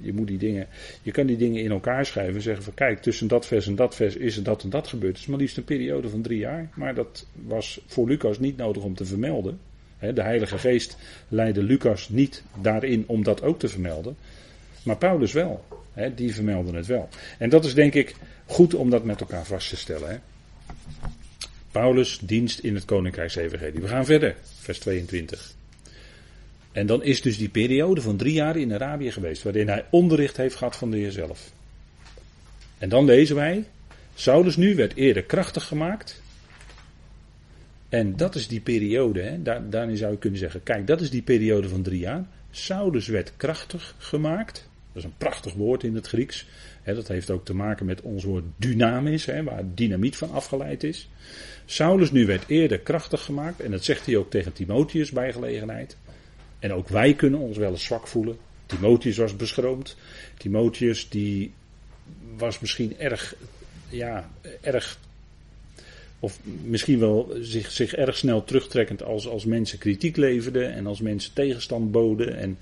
Je, 0.00 0.12
moet 0.12 0.26
die 0.26 0.38
dingen, 0.38 0.66
je 1.02 1.10
kan 1.10 1.26
die 1.26 1.36
dingen 1.36 1.62
in 1.62 1.70
elkaar 1.70 2.06
schrijven 2.06 2.34
en 2.34 2.42
zeggen 2.42 2.64
van 2.64 2.74
kijk, 2.74 3.02
tussen 3.02 3.28
dat 3.28 3.46
vers 3.46 3.66
en 3.66 3.74
dat 3.74 3.94
vers 3.94 4.16
is 4.16 4.36
er 4.36 4.42
dat 4.42 4.62
en 4.62 4.70
dat 4.70 4.88
gebeurd. 4.88 5.12
Het 5.12 5.20
is 5.20 5.26
maar 5.26 5.38
liefst 5.38 5.56
een 5.56 5.64
periode 5.64 6.08
van 6.08 6.22
drie 6.22 6.38
jaar. 6.38 6.68
Maar 6.74 6.94
dat 6.94 7.26
was 7.32 7.80
voor 7.86 8.08
Lucas 8.08 8.38
niet 8.38 8.56
nodig 8.56 8.82
om 8.82 8.94
te 8.94 9.04
vermelden. 9.04 9.58
De 9.98 10.22
Heilige 10.22 10.58
Geest 10.58 10.96
leidde 11.28 11.62
Lucas 11.62 12.08
niet 12.08 12.42
daarin 12.60 13.04
om 13.06 13.24
dat 13.24 13.42
ook 13.42 13.58
te 13.58 13.68
vermelden. 13.68 14.16
Maar 14.84 14.96
Paulus 14.96 15.32
wel 15.32 15.64
die 16.14 16.34
vermelden 16.34 16.74
het 16.74 16.86
wel. 16.86 17.08
En 17.38 17.48
dat 17.48 17.64
is 17.64 17.74
denk 17.74 17.94
ik 17.94 18.14
goed 18.46 18.74
om 18.74 18.90
dat 18.90 19.04
met 19.04 19.20
elkaar 19.20 19.46
vast 19.46 19.68
te 19.68 19.76
stellen. 19.76 20.22
Paulus 21.70 22.18
dienst 22.22 22.58
in 22.58 22.74
het 22.74 22.84
Koninkrijksevangelie. 22.84 23.80
We 23.80 23.88
gaan 23.88 24.04
verder, 24.04 24.36
vers 24.60 24.78
22. 24.78 25.52
En 26.72 26.86
dan 26.86 27.02
is 27.02 27.22
dus 27.22 27.38
die 27.38 27.48
periode 27.48 28.00
van 28.00 28.16
drie 28.16 28.32
jaar 28.32 28.56
in 28.56 28.72
Arabië 28.72 29.12
geweest, 29.12 29.42
waarin 29.42 29.68
hij 29.68 29.84
onderricht 29.90 30.36
heeft 30.36 30.56
gehad 30.56 30.76
van 30.76 30.90
de 30.90 30.96
Heer 30.96 31.12
zelf. 31.12 31.52
En 32.78 32.88
dan 32.88 33.04
lezen 33.04 33.36
wij, 33.36 33.64
Saulus 34.14 34.56
nu 34.56 34.74
werd 34.74 34.96
eerder 34.96 35.22
krachtig 35.22 35.64
gemaakt. 35.64 36.22
En 37.88 38.16
dat 38.16 38.34
is 38.34 38.48
die 38.48 38.60
periode, 38.60 39.20
hè, 39.20 39.42
daar, 39.42 39.70
daarin 39.70 39.96
zou 39.96 40.12
je 40.12 40.18
kunnen 40.18 40.38
zeggen, 40.38 40.62
kijk, 40.62 40.86
dat 40.86 41.00
is 41.00 41.10
die 41.10 41.22
periode 41.22 41.68
van 41.68 41.82
drie 41.82 41.98
jaar. 41.98 42.26
Saulus 42.50 43.06
werd 43.06 43.32
krachtig 43.36 43.94
gemaakt. 43.98 44.68
Dat 44.94 45.02
is 45.02 45.04
een 45.04 45.16
prachtig 45.18 45.54
woord 45.54 45.82
in 45.82 45.94
het 45.94 46.06
Grieks. 46.06 46.46
dat 46.84 47.08
heeft 47.08 47.30
ook 47.30 47.44
te 47.44 47.54
maken 47.54 47.86
met 47.86 48.00
ons 48.00 48.24
woord 48.24 48.44
dynamis, 48.56 49.26
waar 49.26 49.62
dynamiet 49.74 50.16
van 50.16 50.30
afgeleid 50.30 50.84
is. 50.84 51.08
Saulus 51.64 52.10
nu 52.10 52.26
werd 52.26 52.44
eerder 52.46 52.78
krachtig 52.78 53.24
gemaakt. 53.24 53.60
En 53.60 53.70
dat 53.70 53.84
zegt 53.84 54.06
hij 54.06 54.16
ook 54.16 54.30
tegen 54.30 54.52
Timotheus 54.52 55.10
bij 55.10 55.32
gelegenheid. 55.32 55.96
En 56.58 56.72
ook 56.72 56.88
wij 56.88 57.14
kunnen 57.14 57.40
ons 57.40 57.56
wel 57.56 57.70
eens 57.70 57.84
zwak 57.84 58.06
voelen. 58.06 58.36
Timotheus 58.66 59.16
was 59.16 59.36
beschroomd. 59.36 59.96
Timotheus 60.38 61.08
die 61.08 61.52
was 62.36 62.60
misschien 62.60 62.98
erg, 62.98 63.34
ja, 63.88 64.30
erg 64.60 64.98
of 66.24 66.38
misschien 66.62 66.98
wel 66.98 67.36
zich, 67.40 67.70
zich 67.70 67.94
erg 67.94 68.16
snel 68.16 68.44
terugtrekkend 68.44 69.02
als, 69.02 69.28
als 69.28 69.44
mensen 69.44 69.78
kritiek 69.78 70.16
leverden 70.16 70.72
en 70.72 70.86
als 70.86 71.00
mensen 71.00 71.32
tegenstand 71.32 71.90
boden. 71.90 72.36
En, 72.36 72.58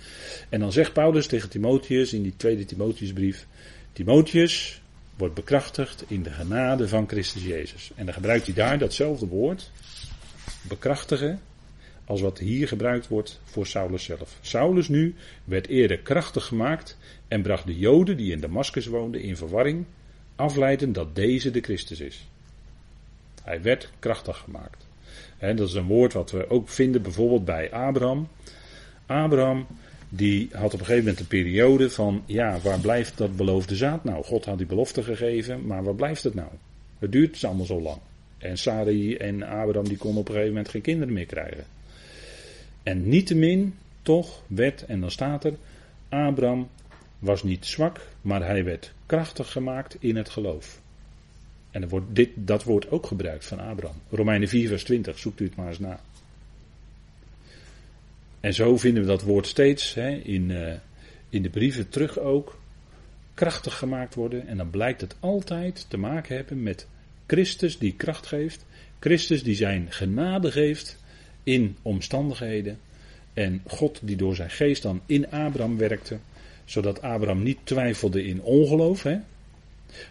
en 0.49 0.61
dan 0.61 0.73
zegt 0.73 0.93
Paulus 0.93 1.27
tegen 1.27 1.49
Timotheus 1.49 2.13
in 2.13 2.23
die 2.23 2.37
tweede 2.37 2.65
Timotheusbrief: 2.65 3.47
Timotheus 3.93 4.81
wordt 5.17 5.35
bekrachtigd 5.35 6.05
in 6.07 6.23
de 6.23 6.31
genade 6.31 6.89
van 6.89 7.09
Christus 7.09 7.45
Jezus. 7.45 7.91
En 7.95 8.05
dan 8.05 8.15
gebruikt 8.15 8.47
hij 8.47 8.55
daar 8.55 8.79
datzelfde 8.79 9.27
woord, 9.27 9.71
bekrachtigen, 10.63 11.41
als 12.05 12.21
wat 12.21 12.39
hier 12.39 12.69
gebruikt 12.69 13.09
wordt 13.09 13.41
voor 13.45 13.67
Saulus 13.67 14.05
zelf. 14.05 14.39
Saulus 14.41 14.89
nu 14.89 15.15
werd 15.45 15.67
eerder 15.67 15.99
krachtig 15.99 16.45
gemaakt 16.45 16.99
en 17.29 17.43
bracht 17.43 17.67
de 17.67 17.79
Joden 17.79 18.17
die 18.17 18.33
in 18.33 18.41
Damascus 18.41 18.87
woonden 18.87 19.23
in 19.23 19.37
verwarring, 19.37 19.85
afleiden 20.37 20.93
dat 20.93 21.15
deze 21.15 21.51
de 21.51 21.61
Christus 21.61 22.01
is. 22.01 22.27
Hij 23.43 23.63
werd 23.63 23.91
krachtig 23.99 24.39
gemaakt. 24.39 24.87
dat 25.39 25.69
is 25.69 25.75
een 25.75 25.87
woord 25.87 26.13
wat 26.13 26.31
we 26.31 26.51
ook 26.51 26.69
vinden 26.69 27.03
bijvoorbeeld 27.03 27.45
bij 27.45 27.73
Abraham. 27.73 28.29
Abraham 29.07 29.67
die 30.09 30.49
had 30.53 30.75
op 30.75 30.81
een 30.81 30.87
gegeven 30.87 31.05
moment 31.05 31.21
een 31.21 31.27
periode 31.27 31.91
van, 31.91 32.23
ja, 32.27 32.59
waar 32.63 32.79
blijft 32.79 33.19
dat 33.19 33.37
beloofde 33.37 33.77
zaad 33.77 34.05
nou? 34.05 34.25
God 34.25 34.45
had 34.45 34.59
die 34.59 34.67
belofte 34.67 35.03
gegeven, 35.03 35.67
maar 35.67 35.85
waar 35.85 35.95
blijft 35.95 36.23
het 36.23 36.35
nou? 36.35 36.49
Het 36.99 37.13
duurt 37.13 37.45
allemaal 37.45 37.67
zo 37.67 37.81
lang. 37.81 37.99
En 38.39 38.59
Sarai 38.59 39.17
en 39.17 39.43
Abraham 39.43 39.89
die 39.89 39.97
konden 39.97 40.21
op 40.21 40.29
een 40.29 40.35
gegeven 40.35 40.55
moment 40.55 40.71
geen 40.71 40.81
kinderen 40.81 41.15
meer 41.15 41.27
krijgen. 41.27 41.65
En 42.83 43.09
niettemin, 43.09 43.75
toch 44.03 44.43
werd, 44.47 44.85
en 44.85 45.01
dan 45.01 45.11
staat 45.11 45.45
er, 45.45 45.55
Abraham 46.09 46.69
was 47.19 47.43
niet 47.43 47.67
zwak, 47.67 48.01
maar 48.21 48.47
hij 48.47 48.65
werd 48.65 48.93
krachtig 49.07 49.53
gemaakt 49.53 49.97
in 50.01 50.17
het 50.17 50.29
geloof. 50.29 50.82
En 51.73 51.83
er 51.83 51.89
wordt 51.89 52.15
dit, 52.15 52.31
dat 52.35 52.65
wordt 52.65 52.91
ook 52.91 53.07
gebruikt 53.07 53.45
van 53.45 53.61
Abraham. 53.61 53.97
Romeinen 54.11 54.49
4, 54.49 54.69
vers 54.69 54.85
20, 54.85 55.19
zoekt 55.19 55.41
u 55.41 55.45
het 55.45 55.57
maar 55.57 55.69
eens 55.69 55.79
na. 55.79 56.01
En 58.41 58.55
zo 58.55 58.77
vinden 58.77 59.03
we 59.03 59.09
dat 59.09 59.23
woord 59.23 59.47
steeds 59.47 59.95
hè, 59.95 60.11
in, 60.11 60.51
uh, 60.51 60.73
in 61.29 61.43
de 61.43 61.51
brieven 61.51 61.89
terug 61.89 62.19
ook. 62.19 62.59
Krachtig 63.35 63.79
gemaakt 63.79 64.15
worden. 64.15 64.47
En 64.47 64.57
dan 64.57 64.71
blijkt 64.71 65.01
het 65.01 65.17
altijd 65.21 65.87
te 65.89 65.97
maken 65.97 66.37
hebben 66.37 66.63
met 66.63 66.87
Christus 67.27 67.79
die 67.79 67.95
kracht 67.95 68.27
geeft. 68.27 68.65
Christus 68.99 69.43
die 69.43 69.55
zijn 69.55 69.87
genade 69.89 70.51
geeft 70.51 70.99
in 71.43 71.77
omstandigheden. 71.83 72.79
En 73.35 73.63
God 73.67 74.01
die 74.03 74.17
door 74.17 74.35
zijn 74.35 74.51
geest 74.51 74.83
dan 74.83 75.01
in 75.07 75.31
Abraham 75.31 75.77
werkte. 75.77 76.19
Zodat 76.65 77.03
Abraham 77.03 77.43
niet 77.43 77.59
twijfelde 77.65 78.25
in 78.25 78.43
ongeloof. 78.43 79.03
Hè? 79.03 79.19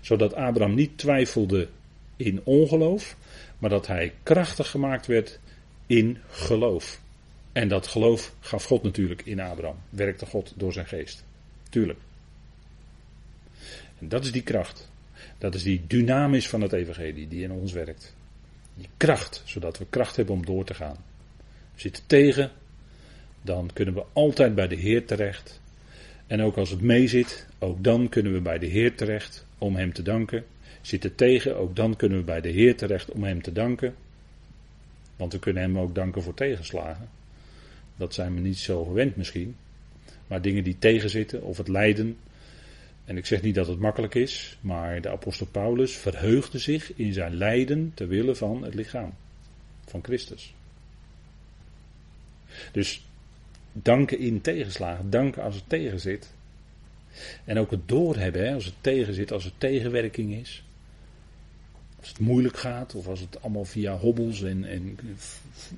Zodat 0.02 0.34
Abraham 0.34 0.76
niet 0.76 0.98
twijfelde 0.98 1.68
in 2.16 2.42
ongeloof. 2.44 3.16
Maar 3.58 3.70
dat 3.70 3.88
hij 3.88 4.14
krachtig 4.24 4.70
gemaakt 4.70 5.08
werd 5.08 5.40
in 5.88 6.18
geloof. 6.30 7.02
En 7.52 7.68
dat 7.68 7.88
geloof 7.88 8.34
gaf 8.40 8.64
God 8.64 8.84
natuurlijk 8.84 9.22
in 9.26 9.40
Abraham. 9.40 9.78
Werkte 9.90 10.26
God 10.26 10.54
door 10.56 10.74
zijn 10.74 10.88
geest. 10.88 11.24
Tuurlijk. 11.70 12.00
En 14.00 14.10
dat 14.10 14.24
is 14.24 14.32
die 14.32 14.44
kracht. 14.44 14.90
Dat 15.38 15.56
is 15.56 15.64
die 15.64 15.82
dynamis 15.88 16.50
van 16.50 16.62
het 16.62 16.74
evangelie 16.74 17.28
die 17.28 17.44
in 17.44 17.52
ons 17.52 17.72
werkt. 17.72 18.16
Die 18.76 18.90
kracht, 18.98 19.42
zodat 19.46 19.78
we 19.78 19.86
kracht 19.90 20.16
hebben 20.16 20.36
om 20.36 20.46
door 20.46 20.64
te 20.64 20.74
gaan. 20.74 20.98
We 21.74 21.82
zitten 21.82 22.04
tegen, 22.08 22.52
dan 23.42 23.70
kunnen 23.74 23.94
we 23.94 24.04
altijd 24.14 24.56
bij 24.56 24.68
de 24.68 24.76
Heer 24.76 25.06
terecht. 25.06 25.62
En 26.28 26.42
ook 26.42 26.58
als 26.58 26.70
het 26.70 26.82
meezit, 26.82 27.48
ook 27.60 27.84
dan 27.84 28.10
kunnen 28.10 28.34
we 28.34 28.42
bij 28.42 28.60
de 28.60 28.66
Heer 28.66 28.96
terecht 28.96 29.46
om 29.62 29.76
Hem 29.76 29.94
te 29.94 30.02
danken. 30.02 30.46
Zitten 30.82 31.16
tegen, 31.16 31.58
ook 31.58 31.76
dan 31.76 31.96
kunnen 31.96 32.18
we 32.18 32.24
bij 32.24 32.42
de 32.42 32.50
Heer 32.50 32.76
terecht 32.78 33.12
om 33.12 33.24
Hem 33.24 33.42
te 33.42 33.52
danken. 33.52 33.96
Want 35.16 35.34
we 35.34 35.40
kunnen 35.40 35.64
Hem 35.64 35.78
ook 35.80 35.96
danken 35.96 36.24
voor 36.24 36.34
tegenslagen. 36.34 37.10
Dat 37.96 38.14
zijn 38.14 38.34
we 38.34 38.40
niet 38.40 38.58
zo 38.58 38.84
gewend 38.84 39.16
misschien. 39.16 39.56
Maar 40.28 40.42
dingen 40.42 40.64
die 40.64 40.80
tegenzitten 40.80 41.44
of 41.44 41.58
het 41.58 41.68
lijden. 41.68 42.18
En 43.06 43.18
ik 43.18 43.26
zeg 43.26 43.42
niet 43.42 43.56
dat 43.56 43.68
het 43.68 43.80
makkelijk 43.80 44.16
is, 44.16 44.58
maar 44.62 45.02
de 45.02 45.10
apostel 45.10 45.46
Paulus 45.46 45.98
verheugde 45.98 46.60
zich 46.60 46.94
in 46.96 47.14
zijn 47.14 47.36
lijden 47.36 47.92
ter 47.94 48.08
wille 48.08 48.36
van 48.36 48.64
het 48.64 48.74
lichaam 48.74 49.14
van 49.86 50.04
Christus. 50.04 50.54
Dus 52.72 53.06
danken 53.72 54.20
in 54.20 54.42
tegenslagen, 54.42 55.10
danken 55.10 55.44
als 55.44 55.56
het 55.56 55.70
tegenzit. 55.70 56.34
En 57.46 57.58
ook 57.58 57.72
het 57.72 57.88
doorhebben, 57.88 58.54
als 58.54 58.66
het 58.66 58.74
tegenzit, 58.82 59.32
als 59.32 59.44
het 59.44 59.54
tegenwerking 59.58 60.34
is. 60.34 60.64
Als 62.00 62.10
het 62.10 62.20
moeilijk 62.20 62.58
gaat, 62.58 62.96
of 62.96 63.08
als 63.08 63.20
het 63.20 63.42
allemaal 63.42 63.66
via 63.66 63.98
hobbels 63.98 64.44
en, 64.44 64.66
en 64.66 65.00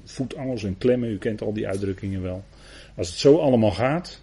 voetangels 0.03 0.63
en 0.63 0.77
klemmen, 0.77 1.09
u 1.09 1.17
kent 1.17 1.41
al 1.41 1.53
die 1.53 1.67
uitdrukkingen 1.67 2.21
wel. 2.21 2.43
Als 2.95 3.07
het 3.09 3.17
zo 3.17 3.37
allemaal 3.37 3.71
gaat, 3.71 4.21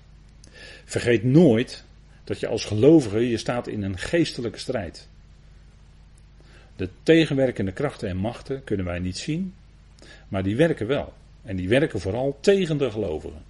vergeet 0.85 1.25
nooit 1.25 1.85
dat 2.25 2.41
je 2.41 2.47
als 2.47 2.65
gelovige, 2.65 3.29
je 3.29 3.37
staat 3.37 3.67
in 3.67 3.83
een 3.83 3.99
geestelijke 3.99 4.59
strijd. 4.59 5.09
De 6.77 6.89
tegenwerkende 7.03 7.73
krachten 7.73 8.09
en 8.09 8.17
machten 8.17 8.65
kunnen 8.65 8.87
wij 8.87 8.99
niet 8.99 9.19
zien, 9.19 9.55
maar 10.29 10.43
die 10.43 10.57
werken 10.57 10.87
wel. 10.87 11.13
En 11.43 11.57
die 11.57 11.69
werken 11.69 12.01
vooral 12.01 12.39
tegen 12.41 12.79
de 12.79 12.91
gelovigen. 12.91 13.50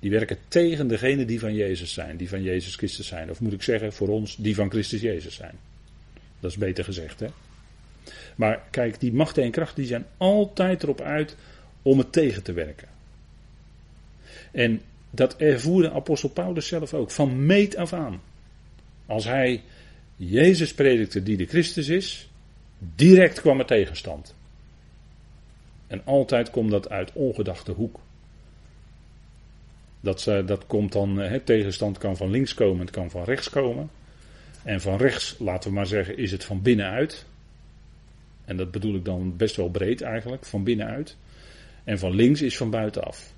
Die 0.00 0.10
werken 0.10 0.38
tegen 0.48 0.88
degenen 0.88 1.26
die 1.26 1.40
van 1.40 1.54
Jezus 1.54 1.92
zijn, 1.92 2.16
die 2.16 2.28
van 2.28 2.42
Jezus 2.42 2.76
Christus 2.76 3.06
zijn. 3.06 3.30
Of 3.30 3.40
moet 3.40 3.52
ik 3.52 3.62
zeggen, 3.62 3.92
voor 3.92 4.08
ons, 4.08 4.36
die 4.36 4.54
van 4.54 4.70
Christus 4.70 5.00
Jezus 5.00 5.34
zijn. 5.34 5.54
Dat 6.40 6.50
is 6.50 6.56
beter 6.56 6.84
gezegd, 6.84 7.20
hè? 7.20 7.26
Maar 8.36 8.62
kijk, 8.70 9.00
die 9.00 9.12
machten 9.12 9.42
en 9.42 9.50
krachten 9.50 9.76
die 9.76 9.86
zijn 9.86 10.06
altijd 10.16 10.82
erop 10.82 11.00
uit 11.00 11.36
om 11.82 11.98
het 11.98 12.12
tegen 12.12 12.42
te 12.42 12.52
werken. 12.52 12.88
En 14.50 14.80
dat 15.10 15.36
ervoerde 15.36 15.90
apostel 15.90 16.28
Paulus 16.28 16.66
zelf 16.66 16.94
ook, 16.94 17.10
van 17.10 17.46
meet 17.46 17.76
af 17.76 17.92
aan. 17.92 18.20
Als 19.06 19.24
hij 19.24 19.62
Jezus 20.16 20.74
predikte 20.74 21.22
die 21.22 21.36
de 21.36 21.46
Christus 21.46 21.88
is, 21.88 22.28
direct 22.78 23.40
kwam 23.40 23.58
er 23.58 23.66
tegenstand. 23.66 24.34
En 25.86 26.04
altijd 26.04 26.50
komt 26.50 26.70
dat 26.70 26.88
uit 26.88 27.12
ongedachte 27.12 27.72
hoek. 27.72 28.00
Dat, 30.00 30.24
dat 30.24 30.66
komt 30.66 30.92
dan, 30.92 31.40
tegenstand 31.44 31.98
kan 31.98 32.16
van 32.16 32.30
links 32.30 32.54
komen, 32.54 32.80
het 32.80 32.90
kan 32.90 33.10
van 33.10 33.24
rechts 33.24 33.50
komen. 33.50 33.90
En 34.62 34.80
van 34.80 34.96
rechts, 34.96 35.36
laten 35.38 35.70
we 35.70 35.76
maar 35.76 35.86
zeggen, 35.86 36.18
is 36.18 36.32
het 36.32 36.44
van 36.44 36.62
binnenuit. 36.62 37.26
En 38.44 38.56
dat 38.56 38.70
bedoel 38.70 38.94
ik 38.94 39.04
dan 39.04 39.36
best 39.36 39.56
wel 39.56 39.70
breed 39.70 40.00
eigenlijk, 40.00 40.44
van 40.44 40.64
binnenuit. 40.64 41.16
En 41.84 41.98
van 41.98 42.14
links 42.14 42.42
is 42.42 42.56
van 42.56 42.70
buitenaf. 42.70 43.32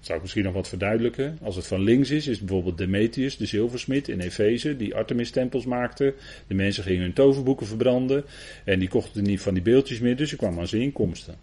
Zou 0.00 0.18
ik 0.18 0.24
misschien 0.24 0.44
nog 0.44 0.54
wat 0.54 0.68
verduidelijken? 0.68 1.38
Als 1.42 1.56
het 1.56 1.66
van 1.66 1.80
links 1.80 2.10
is, 2.10 2.26
is 2.26 2.38
bijvoorbeeld 2.38 2.78
Demetrius, 2.78 3.36
de 3.36 3.46
zilversmid 3.46 4.08
in 4.08 4.20
Efeze, 4.20 4.76
die 4.76 4.94
Artemis-tempels 4.94 5.64
maakte. 5.64 6.14
De 6.46 6.54
mensen 6.54 6.82
gingen 6.82 7.02
hun 7.02 7.12
toverboeken 7.12 7.66
verbranden. 7.66 8.24
En 8.64 8.78
die 8.78 8.88
kochten 8.88 9.22
niet 9.22 9.40
van 9.40 9.54
die 9.54 9.62
beeldjes 9.62 10.00
meer, 10.00 10.16
dus 10.16 10.28
ze 10.28 10.36
kwam 10.36 10.58
aan 10.58 10.68
zijn 10.68 10.82
inkomsten. 10.82 11.34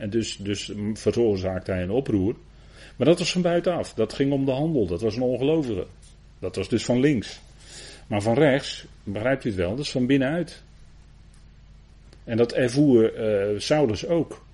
En 0.00 0.10
dus, 0.10 0.36
dus 0.36 0.72
veroorzaakte 0.94 1.72
hij 1.72 1.82
een 1.82 1.90
oproer. 1.90 2.36
Maar 2.96 3.06
dat 3.06 3.18
was 3.18 3.32
van 3.32 3.42
buitenaf. 3.42 3.94
Dat 3.94 4.12
ging 4.12 4.32
om 4.32 4.44
de 4.44 4.50
handel. 4.50 4.86
Dat 4.86 5.00
was 5.00 5.16
een 5.16 5.22
ongelovige. 5.22 5.86
Dat 6.38 6.56
was 6.56 6.68
dus 6.68 6.84
van 6.84 7.00
links. 7.00 7.40
Maar 8.06 8.22
van 8.22 8.34
rechts, 8.34 8.86
begrijpt 9.04 9.44
u 9.44 9.48
het 9.48 9.58
wel, 9.58 9.70
dat 9.70 9.84
is 9.84 9.90
van 9.90 10.06
binnenuit. 10.06 10.62
En 12.24 12.36
dat 12.36 12.52
ervoer 12.52 13.18
uh, 13.52 13.60
Saulus 13.60 14.06
ook. 14.06 14.44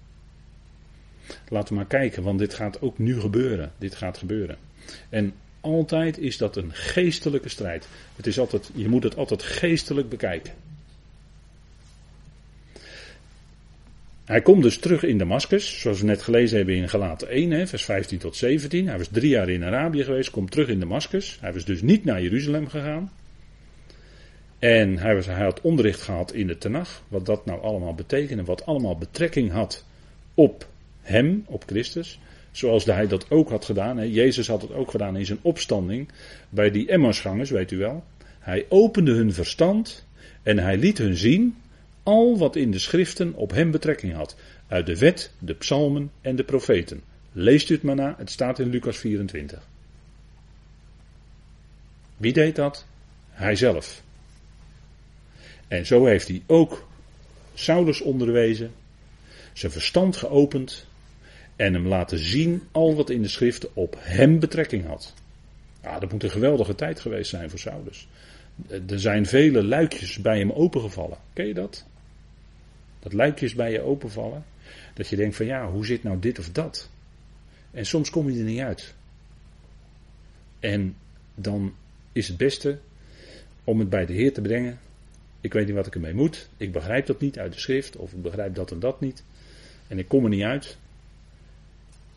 Laten 1.49 1.69
we 1.69 1.75
maar 1.75 1.87
kijken, 1.87 2.23
want 2.23 2.39
dit 2.39 2.55
gaat 2.55 2.81
ook 2.81 2.99
nu 2.99 3.21
gebeuren. 3.21 3.73
Dit 3.79 3.95
gaat 3.95 4.19
gebeuren. 4.19 4.57
En 5.09 5.35
altijd 5.61 6.19
is 6.19 6.37
dat 6.37 6.57
een 6.57 6.73
geestelijke 6.73 7.49
strijd. 7.49 7.89
Het 8.17 8.27
is 8.27 8.39
altijd, 8.39 8.71
je 8.75 8.89
moet 8.89 9.03
het 9.03 9.17
altijd 9.17 9.43
geestelijk 9.43 10.09
bekijken. 10.09 10.53
Hij 14.27 14.43
komt 14.43 14.63
dus 14.63 14.79
terug 14.79 15.03
in 15.03 15.19
Damascus, 15.19 15.81
zoals 15.81 16.01
we 16.01 16.07
net 16.07 16.23
gelezen 16.23 16.57
hebben 16.57 16.75
in 16.75 16.89
Galaten 16.89 17.29
1, 17.29 17.51
hè, 17.51 17.67
vers 17.67 17.85
15 17.85 18.19
tot 18.19 18.37
17. 18.37 18.89
Hij 18.89 18.99
was 18.99 19.09
drie 19.09 19.29
jaar 19.29 19.49
in 19.49 19.65
Arabië 19.65 20.05
geweest, 20.05 20.31
komt 20.31 20.51
terug 20.51 20.69
in 20.69 20.81
Damascus. 20.81 21.39
Hij 21.41 21.53
was 21.53 21.65
dus 21.65 21.83
niet 21.83 22.05
naar 22.05 22.23
Jeruzalem 22.23 22.69
gegaan. 22.69 23.13
En 24.59 24.99
hij, 24.99 25.15
was, 25.15 25.27
hij 25.27 25.45
had 25.45 25.61
onderricht 25.61 26.01
gehad 26.01 26.33
in 26.33 26.47
de 26.47 26.59
Tenach, 26.59 27.03
wat 27.09 27.27
dat 27.27 27.45
nou 27.45 27.63
allemaal 27.63 27.95
betekende, 27.95 28.45
wat 28.45 28.67
allemaal 28.67 28.97
betrekking 28.97 29.51
had 29.51 29.85
op 30.35 30.69
hem, 31.01 31.45
op 31.47 31.65
Christus. 31.67 32.19
Zoals 32.51 32.85
hij 32.85 33.07
dat 33.07 33.31
ook 33.31 33.51
had 33.51 33.65
gedaan. 33.65 33.97
Hè. 33.97 34.05
Jezus 34.05 34.49
had 34.49 34.63
het 34.63 34.73
ook 34.73 34.91
gedaan 34.91 35.17
in 35.17 35.27
zijn 35.27 35.39
opstanding 35.43 36.09
bij 36.49 36.71
die 36.71 36.89
Emmausgangers, 36.89 37.51
weet 37.51 37.71
u 37.71 37.77
wel. 37.77 38.05
Hij 38.39 38.67
opende 38.69 39.13
hun 39.13 39.33
verstand 39.33 40.07
en 40.43 40.59
hij 40.59 40.77
liet 40.77 40.99
hun 40.99 41.17
zien 41.17 41.57
al 42.07 42.39
wat 42.39 42.57
in 42.57 42.71
de 42.71 42.79
schriften 42.79 43.35
op 43.35 43.51
hem 43.51 43.71
betrekking 43.71 44.15
had. 44.15 44.37
Uit 44.69 44.87
de 44.87 44.99
wet, 44.99 45.31
de 45.39 45.55
psalmen 45.55 46.11
en 46.21 46.37
de 46.37 46.45
profeten. 46.45 47.03
Leest 47.33 47.71
u 47.71 47.75
het 47.75 47.83
maar 47.83 47.95
na, 47.95 48.15
het 48.19 48.31
staat 48.31 48.59
in 48.59 48.69
Lucas 48.69 48.99
24. 48.99 49.69
Wie 52.17 52.33
deed 52.33 52.57
dat? 52.57 52.87
Hij 53.31 53.57
zelf. 53.57 54.03
En 55.69 55.87
zo 55.87 56.05
heeft 56.05 56.29
hij 56.29 56.43
ook 56.47 56.89
Saulus 57.55 58.01
onderwezen, 58.01 58.73
zijn 59.53 59.73
verstand 59.73 60.17
geopend 60.17 60.87
en 61.57 61.75
hem 61.75 61.87
laten 61.87 62.19
zien 62.19 62.63
al 62.73 62.95
wat 62.95 63.11
in 63.11 63.23
de 63.23 63.29
schriften 63.29 63.69
op 63.75 63.97
hem 63.99 64.39
betrekking 64.39 64.87
had. 64.87 65.15
Ja, 65.83 65.99
dat 65.99 66.13
moet 66.13 66.23
een 66.23 66.31
geweldige 66.31 66.75
tijd 66.75 67.01
geweest 67.01 67.31
zijn 67.31 67.51
voor 67.51 67.59
Saulus. 67.59 68.09
Er 68.69 69.01
zijn 69.01 69.27
vele 69.27 69.65
luikjes 69.65 70.19
bij 70.19 70.39
hem 70.39 70.53
opengevallen. 70.53 71.19
Ken 71.33 71.47
je 71.47 71.55
dat? 71.55 71.85
Dat 73.07 73.15
luikjes 73.15 73.55
bij 73.55 73.73
je 73.73 73.81
openvallen. 73.81 74.45
Dat 74.95 75.09
je 75.09 75.17
denkt 75.17 75.37
van 75.37 75.47
ja, 75.47 75.71
hoe 75.71 75.87
zit 75.87 76.03
nou 76.03 76.19
dit 76.19 76.39
of 76.39 76.51
dat? 76.51 76.91
En 77.71 77.87
soms 77.87 78.11
kom 78.11 78.31
je 78.31 78.39
er 78.39 78.45
niet 78.45 78.61
uit. 78.61 78.95
En 80.61 80.97
dan 81.35 81.75
is 82.13 82.29
het 82.29 82.37
beste 82.37 82.79
om 83.65 83.79
het 83.79 83.89
bij 83.89 84.07
de 84.07 84.13
Heer 84.13 84.33
te 84.33 84.41
brengen. 84.41 84.79
Ik 85.41 85.53
weet 85.53 85.67
niet 85.67 85.75
wat 85.75 85.87
ik 85.87 85.95
ermee 85.95 86.15
moet. 86.15 86.49
Ik 86.57 86.73
begrijp 86.73 87.07
dat 87.07 87.21
niet 87.21 87.39
uit 87.39 87.53
de 87.53 87.59
schrift. 87.59 87.97
Of 87.97 88.13
ik 88.13 88.23
begrijp 88.23 88.55
dat 88.55 88.71
en 88.71 88.81
dat 88.81 89.01
niet. 89.01 89.25
En 89.89 89.99
ik 89.99 90.09
kom 90.09 90.25
er 90.25 90.31
niet 90.31 90.43
uit. 90.43 90.77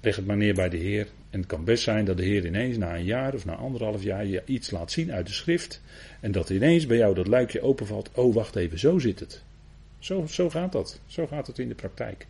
Leg 0.01 0.15
het 0.15 0.25
maar 0.25 0.37
neer 0.37 0.53
bij 0.53 0.69
de 0.69 0.77
Heer. 0.77 1.07
En 1.29 1.39
het 1.39 1.47
kan 1.47 1.63
best 1.63 1.83
zijn 1.83 2.05
dat 2.05 2.17
de 2.17 2.23
Heer 2.23 2.45
ineens 2.45 2.77
na 2.77 2.95
een 2.95 3.05
jaar 3.05 3.33
of 3.33 3.45
na 3.45 3.55
anderhalf 3.55 4.03
jaar 4.03 4.25
je 4.25 4.41
iets 4.45 4.71
laat 4.71 4.91
zien 4.91 5.11
uit 5.11 5.27
de 5.27 5.33
schrift. 5.33 5.81
En 6.19 6.31
dat 6.31 6.49
ineens 6.49 6.85
bij 6.85 6.97
jou 6.97 7.15
dat 7.15 7.27
luikje 7.27 7.61
openvalt. 7.61 8.11
Oh, 8.13 8.33
wacht 8.33 8.55
even, 8.55 8.79
zo 8.79 8.99
zit 8.99 9.19
het. 9.19 9.43
Zo, 9.99 10.25
zo 10.25 10.49
gaat 10.49 10.71
dat. 10.71 11.01
Zo 11.05 11.27
gaat 11.27 11.47
het 11.47 11.59
in 11.59 11.67
de 11.67 11.75
praktijk. 11.75 12.27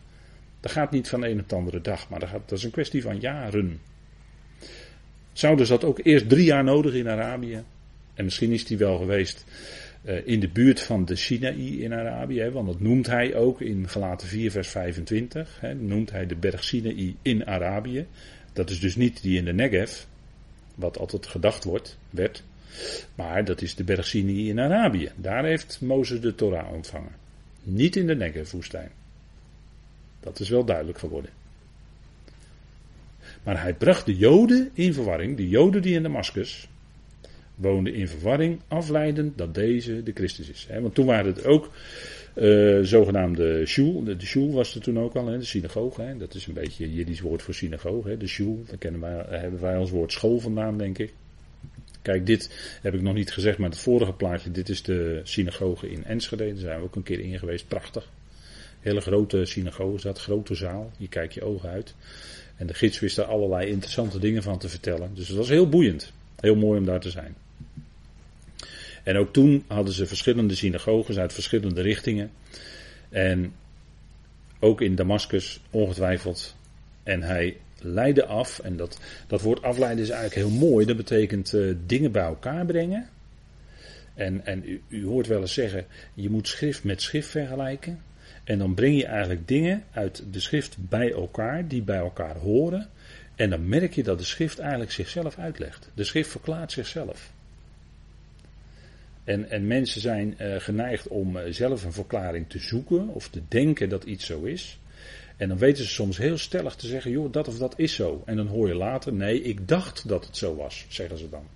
Dat 0.60 0.72
gaat 0.72 0.92
niet 0.92 1.10
van 1.10 1.24
een 1.24 1.40
op 1.40 1.50
de 1.50 1.56
andere 1.56 1.82
dag, 1.82 2.10
maar 2.10 2.20
dat, 2.20 2.52
is 2.52 2.64
een 2.64 2.72
kwestie 2.72 3.02
van 3.02 3.20
jaren. 3.20 3.82
Zouden 5.34 5.66
ze 5.66 5.72
dat 5.72 5.84
ook 5.84 6.00
eerst 6.04 6.30
drie 6.30 6.46
jaar 6.46 6.64
nodig 6.64 6.94
in 6.94 7.10
Arabië? 7.10 7.64
En 8.14 8.24
misschien 8.24 8.52
is 8.52 8.68
hij 8.68 8.78
wel 8.78 8.98
geweest 8.98 9.46
uh, 10.04 10.28
in 10.28 10.40
de 10.40 10.50
buurt 10.50 10.82
van 10.82 11.06
de 11.06 11.16
Sinaï 11.16 11.84
in 11.84 11.94
Arabië, 11.94 12.50
want 12.50 12.68
dat 12.68 12.80
noemt 12.80 13.08
hij 13.08 13.36
ook 13.36 13.62
in 13.62 13.90
Galaten 13.90 14.28
4 14.28 14.52
vers 14.52 14.68
25. 14.68 15.58
Hè, 15.60 15.74
noemt 15.74 16.12
hij 16.12 16.26
de 16.26 16.36
berg 16.36 16.64
Sinaï 16.64 17.16
in 17.22 17.46
Arabië. 17.46 18.06
Dat 18.54 18.70
is 18.70 18.80
dus 18.80 18.96
niet 18.96 19.22
die 19.22 19.38
in 19.38 19.46
de 19.46 19.54
Negev, 19.54 20.04
wat 20.76 20.98
altijd 20.98 21.28
gedacht 21.28 21.64
wordt, 21.64 21.98
werd. 22.10 22.44
Maar 23.16 23.46
dat 23.46 23.62
is 23.62 23.76
de 23.76 23.84
berg 23.84 24.08
Sinaï 24.08 24.48
in 24.48 24.60
Arabië. 24.60 25.12
Daar 25.16 25.46
heeft 25.46 25.82
Mozes 25.82 26.22
de 26.22 26.36
Torah 26.36 26.74
ontvangen. 26.74 27.28
Niet 27.64 27.96
in 27.96 28.08
de 28.08 28.16
Negev-woestijn. 28.16 28.92
Dat 30.20 30.40
is 30.40 30.50
wel 30.50 30.66
duidelijk 30.66 30.98
geworden. 30.98 31.32
Maar 33.44 33.62
hij 33.62 33.74
bracht 33.74 34.06
de 34.06 34.16
Joden 34.16 34.70
in 34.74 34.94
verwarring, 34.94 35.38
de 35.38 35.50
Joden 35.50 35.82
die 35.82 35.96
in 35.96 36.04
Damascus 36.04 36.70
woonden 37.56 37.94
in 37.94 38.08
verwarring, 38.08 38.60
afleidend 38.68 39.38
dat 39.38 39.54
deze 39.54 40.04
de 40.04 40.12
Christus 40.14 40.50
is. 40.50 40.68
Want 40.82 40.96
toen 40.96 41.06
waren 41.06 41.34
het 41.34 41.46
ook 41.46 41.72
uh, 42.36 42.80
zogenaamde 42.82 43.66
shul, 43.66 44.04
de, 44.04 44.20
shul 44.20 44.52
was 44.52 44.76
er 44.76 44.82
toen 44.82 45.00
ook 45.00 45.16
al, 45.16 45.26
de 45.26 45.44
synagoge. 45.44 46.16
Dat 46.18 46.34
is 46.34 46.48
een 46.48 46.54
beetje 46.54 46.94
Jiddisch 46.94 47.22
woord 47.22 47.42
voor 47.42 47.54
synagoge, 47.54 48.18
de 48.18 48.28
shul. 48.28 48.64
Daar 48.68 48.78
kennen 48.78 49.02
wij, 49.02 49.26
hebben 49.30 49.62
wij 49.62 49.78
ons 49.78 49.92
woord 49.92 50.12
school 50.12 50.40
vandaan, 50.40 50.78
denk 50.78 50.98
ik. 50.98 51.14
Kijk, 52.10 52.26
dit 52.26 52.50
heb 52.82 52.94
ik 52.94 53.02
nog 53.02 53.14
niet 53.14 53.32
gezegd, 53.32 53.58
maar 53.58 53.70
het 53.70 53.80
vorige 53.80 54.14
plaatje, 54.14 54.52
dit 54.52 54.70
is 54.70 54.84
de 54.84 55.22
synagoge 55.24 55.92
in 55.92 56.06
Enschede. 56.06 56.48
Daar 56.48 56.58
zijn 56.58 56.80
we 56.80 56.86
ook 56.86 56.96
een 56.96 57.04
keer 57.04 57.20
in 57.20 57.40
geweest, 57.40 57.68
prachtig. 57.68 58.10
Hele 58.80 59.02
grote 59.02 59.46
synagoge 59.46 60.02
dat, 60.02 60.20
grote 60.20 60.56
zaal. 60.56 60.92
Je 60.98 61.08
kijkt 61.08 61.34
je 61.34 61.44
ogen 61.44 61.70
uit. 61.70 61.96
En 62.56 62.68
de 62.68 62.74
gids 62.74 63.00
wist 63.00 63.16
daar 63.16 63.26
allerlei 63.26 63.70
interessante 63.70 64.20
dingen 64.20 64.44
van 64.44 64.58
te 64.58 64.70
vertellen. 64.70 65.12
Dus 65.14 65.28
het 65.28 65.38
was 65.38 65.50
heel 65.50 65.70
boeiend. 65.70 66.12
Heel 66.40 66.56
mooi 66.56 66.80
om 66.80 66.86
daar 66.86 67.00
te 67.00 67.10
zijn. 67.10 67.36
En 69.04 69.18
ook 69.18 69.34
toen 69.34 69.64
hadden 69.68 69.94
ze 69.94 70.06
verschillende 70.06 70.56
synagoges 70.56 71.18
uit 71.18 71.34
verschillende 71.34 71.82
richtingen. 71.82 72.32
En 73.10 73.54
ook 74.60 74.82
in 74.82 74.96
Damascus 74.96 75.60
ongetwijfeld. 75.70 76.56
En 77.04 77.24
hij 77.24 77.58
leidde 77.84 78.26
af. 78.26 78.60
En 78.60 78.78
dat, 78.78 79.00
dat 79.28 79.42
woord 79.42 79.62
afleiden 79.62 80.04
is 80.04 80.10
eigenlijk 80.10 80.48
heel 80.48 80.58
mooi. 80.70 80.86
Dat 80.86 80.98
betekent 80.98 81.54
uh, 81.54 81.76
dingen 81.86 82.12
bij 82.12 82.24
elkaar 82.24 82.66
brengen. 82.66 83.10
En, 84.14 84.46
en 84.46 84.64
u, 84.66 84.82
u 84.88 85.06
hoort 85.06 85.28
wel 85.28 85.42
eens 85.42 85.54
zeggen, 85.54 85.86
je 86.14 86.30
moet 86.30 86.48
schrift 86.48 86.84
met 86.84 87.02
schrift 87.02 87.30
vergelijken. 87.30 88.02
En 88.44 88.58
dan 88.58 88.74
breng 88.74 88.98
je 88.98 89.06
eigenlijk 89.06 89.48
dingen 89.48 89.84
uit 89.92 90.24
de 90.32 90.40
schrift 90.40 90.76
bij 90.80 91.12
elkaar, 91.12 91.68
die 91.68 91.82
bij 91.82 91.98
elkaar 91.98 92.36
horen. 92.36 92.90
En 93.36 93.50
dan 93.50 93.68
merk 93.70 93.94
je 93.94 94.04
dat 94.04 94.18
de 94.18 94.24
schrift 94.24 94.60
eigenlijk 94.60 94.92
zichzelf 94.92 95.38
uitlegt. 95.38 95.90
De 95.94 96.04
schrift 96.04 96.30
verklaart 96.30 96.72
zichzelf. 96.72 97.32
En, 99.24 99.50
en 99.50 99.68
mensen 99.68 100.02
zijn 100.02 100.36
uh, 100.42 100.56
geneigd 100.56 101.08
om 101.08 101.38
uh, 101.38 101.44
zelf 101.50 101.84
een 101.84 101.94
verklaring 101.94 102.50
te 102.50 102.60
zoeken 102.60 103.08
of 103.08 103.30
te 103.30 103.42
denken 103.48 103.90
dat 103.90 104.04
iets 104.04 104.26
zo 104.26 104.44
is. 104.44 104.80
En 105.40 105.48
dan 105.48 105.58
weten 105.58 105.84
ze 105.84 105.90
soms 105.90 106.18
heel 106.18 106.38
stellig 106.38 106.76
te 106.76 106.88
zeggen, 106.88 107.12
joh, 107.12 107.32
dat 107.32 107.48
of 107.48 107.58
dat 107.58 107.74
is 107.78 107.94
zo. 107.94 108.24
En 108.26 108.36
dan 108.36 108.48
hoor 108.48 108.68
je 108.68 108.76
later, 108.76 109.14
nee, 109.14 109.42
ik 109.42 109.68
dacht 109.68 110.08
dat 110.08 110.26
het 110.26 110.38
zo 110.38 110.56
was, 110.56 110.86
zeggen 110.90 111.18
ze 111.18 111.30
dan. 111.30 111.48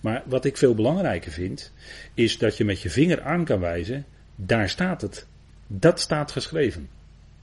Maar 0.00 0.22
wat 0.26 0.44
ik 0.44 0.56
veel 0.56 0.74
belangrijker 0.74 1.32
vind, 1.32 1.72
is 2.14 2.38
dat 2.38 2.56
je 2.56 2.64
met 2.64 2.82
je 2.82 2.90
vinger 2.90 3.22
aan 3.22 3.44
kan 3.44 3.60
wijzen, 3.60 4.06
daar 4.36 4.68
staat 4.68 5.00
het. 5.00 5.26
Dat 5.66 6.00
staat 6.00 6.32
geschreven. 6.32 6.88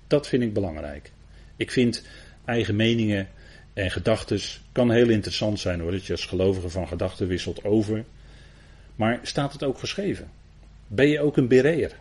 Dat 0.08 0.28
vind 0.28 0.44
ik 0.44 0.54
belangrijk. 0.54 1.12
Ik 1.56 1.72
vind 1.72 2.04
eigen 2.46 2.76
meningen 2.76 3.28
en 3.74 3.92
gedachten 3.92 4.40
kan 4.72 4.92
heel 4.92 5.10
interessant 5.10 5.60
zijn 5.60 5.80
hoor, 5.80 5.92
dat 5.92 6.06
je 6.06 6.12
als 6.12 6.26
gelovige 6.26 6.70
van 6.70 6.88
gedachten 6.88 7.28
wisselt 7.28 7.64
over. 7.64 8.06
Maar 8.96 9.20
staat 9.22 9.54
het 9.54 9.64
ook 9.64 9.80
geschreven? 9.80 10.30
Ben 10.88 11.08
je 11.08 11.20
ook 11.20 11.38
een 11.38 11.48
bereer? 11.48 11.96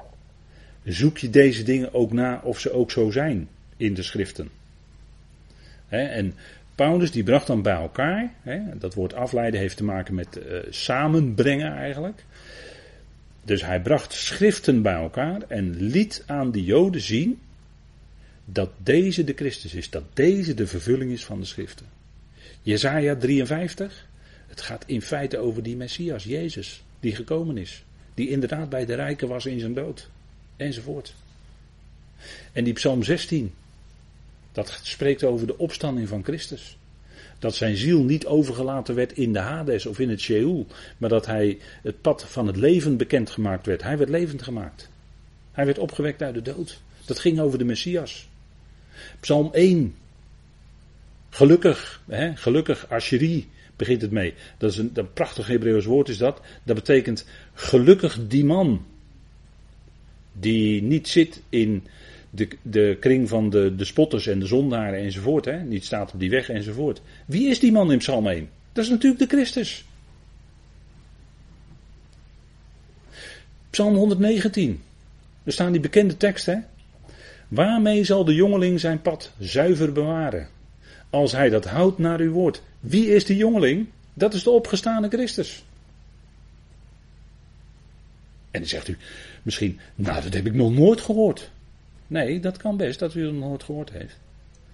Zoek 0.84 1.18
je 1.18 1.30
deze 1.30 1.62
dingen 1.62 1.94
ook 1.94 2.12
na 2.12 2.40
of 2.44 2.60
ze 2.60 2.72
ook 2.72 2.90
zo 2.90 3.10
zijn 3.10 3.48
in 3.76 3.94
de 3.94 4.02
schriften? 4.02 4.50
en 5.88 6.34
Paulus 6.74 7.10
die 7.10 7.22
bracht 7.22 7.46
dan 7.46 7.62
bij 7.62 7.74
elkaar, 7.74 8.34
dat 8.74 8.94
woord 8.94 9.14
afleiden 9.14 9.60
heeft 9.60 9.76
te 9.76 9.84
maken 9.84 10.14
met 10.14 10.36
uh, 10.36 10.58
samenbrengen 10.70 11.72
eigenlijk. 11.72 12.24
Dus 13.44 13.64
hij 13.64 13.80
bracht 13.80 14.12
schriften 14.12 14.82
bij 14.82 14.94
elkaar 14.94 15.42
en 15.48 15.76
liet 15.76 16.22
aan 16.26 16.52
de 16.52 16.64
Joden 16.64 17.00
zien 17.00 17.38
dat 18.44 18.70
deze 18.76 19.24
de 19.24 19.32
Christus 19.32 19.74
is, 19.74 19.90
dat 19.90 20.04
deze 20.12 20.54
de 20.54 20.66
vervulling 20.66 21.10
is 21.10 21.24
van 21.24 21.40
de 21.40 21.46
schriften. 21.46 21.86
Jezaja 22.62 23.16
53, 23.16 24.06
het 24.46 24.60
gaat 24.60 24.84
in 24.86 25.02
feite 25.02 25.38
over 25.38 25.62
die 25.62 25.76
Messias, 25.76 26.24
Jezus, 26.24 26.84
die 27.00 27.14
gekomen 27.14 27.58
is. 27.58 27.84
Die 28.14 28.28
inderdaad 28.28 28.68
bij 28.68 28.86
de 28.86 28.94
rijken 28.94 29.28
was 29.28 29.46
in 29.46 29.60
zijn 29.60 29.74
dood. 29.74 30.10
Enzovoort. 30.56 31.14
En 32.52 32.64
die 32.64 32.72
Psalm 32.72 33.02
16, 33.02 33.54
dat 34.52 34.80
spreekt 34.82 35.24
over 35.24 35.46
de 35.46 35.58
opstanding 35.58 36.08
van 36.08 36.24
Christus. 36.24 36.76
Dat 37.38 37.54
zijn 37.54 37.76
ziel 37.76 38.02
niet 38.02 38.26
overgelaten 38.26 38.94
werd 38.94 39.12
in 39.12 39.32
de 39.32 39.38
Hades 39.38 39.86
of 39.86 39.98
in 39.98 40.10
het 40.10 40.20
Sheol, 40.20 40.66
maar 40.98 41.08
dat 41.08 41.26
hij 41.26 41.58
het 41.82 42.00
pad 42.00 42.24
van 42.28 42.46
het 42.46 42.56
leven 42.56 42.96
bekendgemaakt 42.96 43.66
werd. 43.66 43.82
Hij 43.82 43.98
werd 43.98 44.10
levend 44.10 44.42
gemaakt. 44.42 44.88
Hij 45.52 45.64
werd 45.64 45.78
opgewekt 45.78 46.22
uit 46.22 46.34
de 46.34 46.42
dood. 46.42 46.80
Dat 47.04 47.18
ging 47.18 47.40
over 47.40 47.58
de 47.58 47.64
Messias. 47.64 48.28
Psalm 49.20 49.48
1. 49.52 49.94
Gelukkig, 51.30 52.02
hè, 52.08 52.36
gelukkig, 52.36 52.88
Asherie 52.88 53.48
begint 53.76 54.02
het 54.02 54.10
mee. 54.10 54.34
Dat 54.58 54.70
is 54.70 54.78
een, 54.78 54.90
een 54.94 55.12
prachtig 55.12 55.46
Hebreeuws 55.46 55.84
woord 55.84 56.08
is 56.08 56.18
dat. 56.18 56.40
Dat 56.62 56.74
betekent 56.74 57.26
gelukkig 57.54 58.18
die 58.28 58.44
man. 58.44 58.86
Die 60.40 60.82
niet 60.82 61.08
zit 61.08 61.42
in 61.48 61.86
de, 62.30 62.48
de 62.62 62.96
kring 63.00 63.28
van 63.28 63.50
de, 63.50 63.74
de 63.76 63.84
spotters 63.84 64.26
en 64.26 64.38
de 64.38 64.46
zondaren 64.46 64.98
enzovoort. 64.98 65.44
Hè? 65.44 65.62
Niet 65.62 65.84
staat 65.84 66.12
op 66.12 66.20
die 66.20 66.30
weg 66.30 66.48
enzovoort. 66.48 67.02
Wie 67.26 67.48
is 67.48 67.58
die 67.58 67.72
man 67.72 67.92
in 67.92 67.98
Psalm 67.98 68.26
1? 68.26 68.48
Dat 68.72 68.84
is 68.84 68.90
natuurlijk 68.90 69.20
de 69.20 69.36
Christus. 69.36 69.84
Psalm 73.70 73.94
119. 73.94 74.82
Er 75.44 75.52
staan 75.52 75.72
die 75.72 75.80
bekende 75.80 76.16
teksten. 76.16 76.66
Waarmee 77.48 78.04
zal 78.04 78.24
de 78.24 78.34
jongeling 78.34 78.80
zijn 78.80 79.02
pad 79.02 79.32
zuiver 79.38 79.92
bewaren? 79.92 80.48
Als 81.10 81.32
hij 81.32 81.48
dat 81.48 81.64
houdt 81.64 81.98
naar 81.98 82.20
uw 82.20 82.32
woord. 82.32 82.62
Wie 82.80 83.14
is 83.14 83.24
die 83.24 83.36
jongeling? 83.36 83.86
Dat 84.14 84.34
is 84.34 84.42
de 84.42 84.50
opgestane 84.50 85.08
Christus. 85.08 85.64
En 88.54 88.60
dan 88.60 88.68
zegt 88.68 88.88
u 88.88 88.96
misschien, 89.42 89.80
nou 89.94 90.22
dat 90.22 90.34
heb 90.34 90.46
ik 90.46 90.54
nog 90.54 90.72
nooit 90.72 91.00
gehoord. 91.00 91.50
Nee, 92.06 92.40
dat 92.40 92.56
kan 92.56 92.76
best 92.76 92.98
dat 92.98 93.14
u 93.14 93.24
het 93.24 93.34
nog 93.34 93.48
nooit 93.48 93.62
gehoord 93.62 93.90
heeft. 93.90 94.18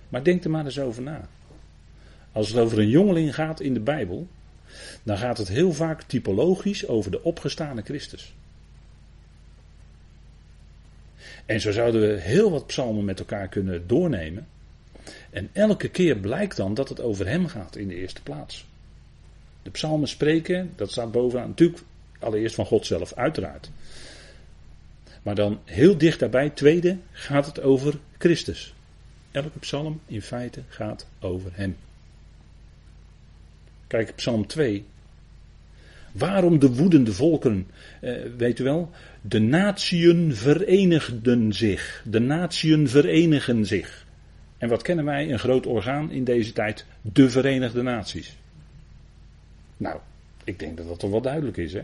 Maar 0.08 0.24
denk 0.24 0.44
er 0.44 0.50
maar 0.50 0.64
eens 0.64 0.78
over 0.78 1.02
na. 1.02 1.28
Als 2.32 2.48
het 2.48 2.58
over 2.58 2.78
een 2.78 2.88
jongeling 2.88 3.34
gaat 3.34 3.60
in 3.60 3.74
de 3.74 3.80
Bijbel, 3.80 4.28
dan 5.02 5.18
gaat 5.18 5.38
het 5.38 5.48
heel 5.48 5.72
vaak 5.72 6.02
typologisch 6.02 6.86
over 6.86 7.10
de 7.10 7.22
opgestane 7.22 7.82
Christus. 7.82 8.34
En 11.46 11.60
zo 11.60 11.72
zouden 11.72 12.00
we 12.00 12.20
heel 12.20 12.50
wat 12.50 12.66
psalmen 12.66 13.04
met 13.04 13.18
elkaar 13.18 13.48
kunnen 13.48 13.86
doornemen. 13.86 14.46
En 15.30 15.50
elke 15.52 15.88
keer 15.88 16.16
blijkt 16.16 16.56
dan 16.56 16.74
dat 16.74 16.88
het 16.88 17.00
over 17.00 17.28
hem 17.28 17.46
gaat 17.46 17.76
in 17.76 17.88
de 17.88 17.94
eerste 17.94 18.22
plaats. 18.22 18.66
De 19.62 19.70
psalmen 19.70 20.08
spreken, 20.08 20.72
dat 20.76 20.90
staat 20.90 21.12
bovenaan, 21.12 21.48
natuurlijk 21.48 21.82
allereerst 22.20 22.54
van 22.54 22.66
God 22.66 22.86
zelf, 22.86 23.14
uiteraard. 23.14 23.70
Maar 25.22 25.34
dan 25.34 25.60
heel 25.64 25.98
dicht 25.98 26.18
daarbij, 26.18 26.50
tweede, 26.50 26.96
gaat 27.12 27.46
het 27.46 27.60
over 27.60 27.94
Christus. 28.18 28.74
Elke 29.30 29.58
psalm 29.58 30.00
in 30.06 30.22
feite 30.22 30.62
gaat 30.68 31.06
over 31.20 31.50
hem. 31.54 31.76
Kijk, 33.86 34.14
psalm 34.14 34.46
2. 34.46 34.84
Waarom 36.12 36.58
de 36.58 36.74
woedende 36.74 37.12
volken? 37.12 37.66
Eh, 38.00 38.12
weet 38.36 38.58
u 38.58 38.64
wel? 38.64 38.90
De 39.20 39.38
natieën 39.38 40.34
verenigden 40.34 41.52
zich. 41.52 42.02
De 42.06 42.18
natieën 42.18 42.88
verenigen 42.88 43.66
zich. 43.66 44.06
En 44.58 44.68
wat 44.68 44.82
kennen 44.82 45.04
wij? 45.04 45.32
Een 45.32 45.38
groot 45.38 45.66
orgaan 45.66 46.10
in 46.10 46.24
deze 46.24 46.52
tijd. 46.52 46.84
De 47.02 47.30
Verenigde 47.30 47.82
Naties. 47.82 48.36
Nou, 49.76 49.98
ik 50.44 50.58
denk 50.58 50.76
dat 50.76 50.88
dat 50.88 50.98
toch 50.98 51.10
wel 51.10 51.20
duidelijk 51.20 51.56
is, 51.56 51.72
hè? 51.72 51.82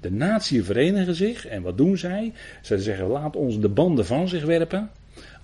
De 0.00 0.10
natieën 0.10 0.64
verenigen 0.64 1.14
zich 1.14 1.46
en 1.46 1.62
wat 1.62 1.76
doen 1.76 1.98
zij? 1.98 2.32
Zij 2.62 2.78
zeggen: 2.78 3.06
laat 3.06 3.36
ons 3.36 3.60
de 3.60 3.68
banden 3.68 4.06
van 4.06 4.28
zich 4.28 4.44
werpen. 4.44 4.90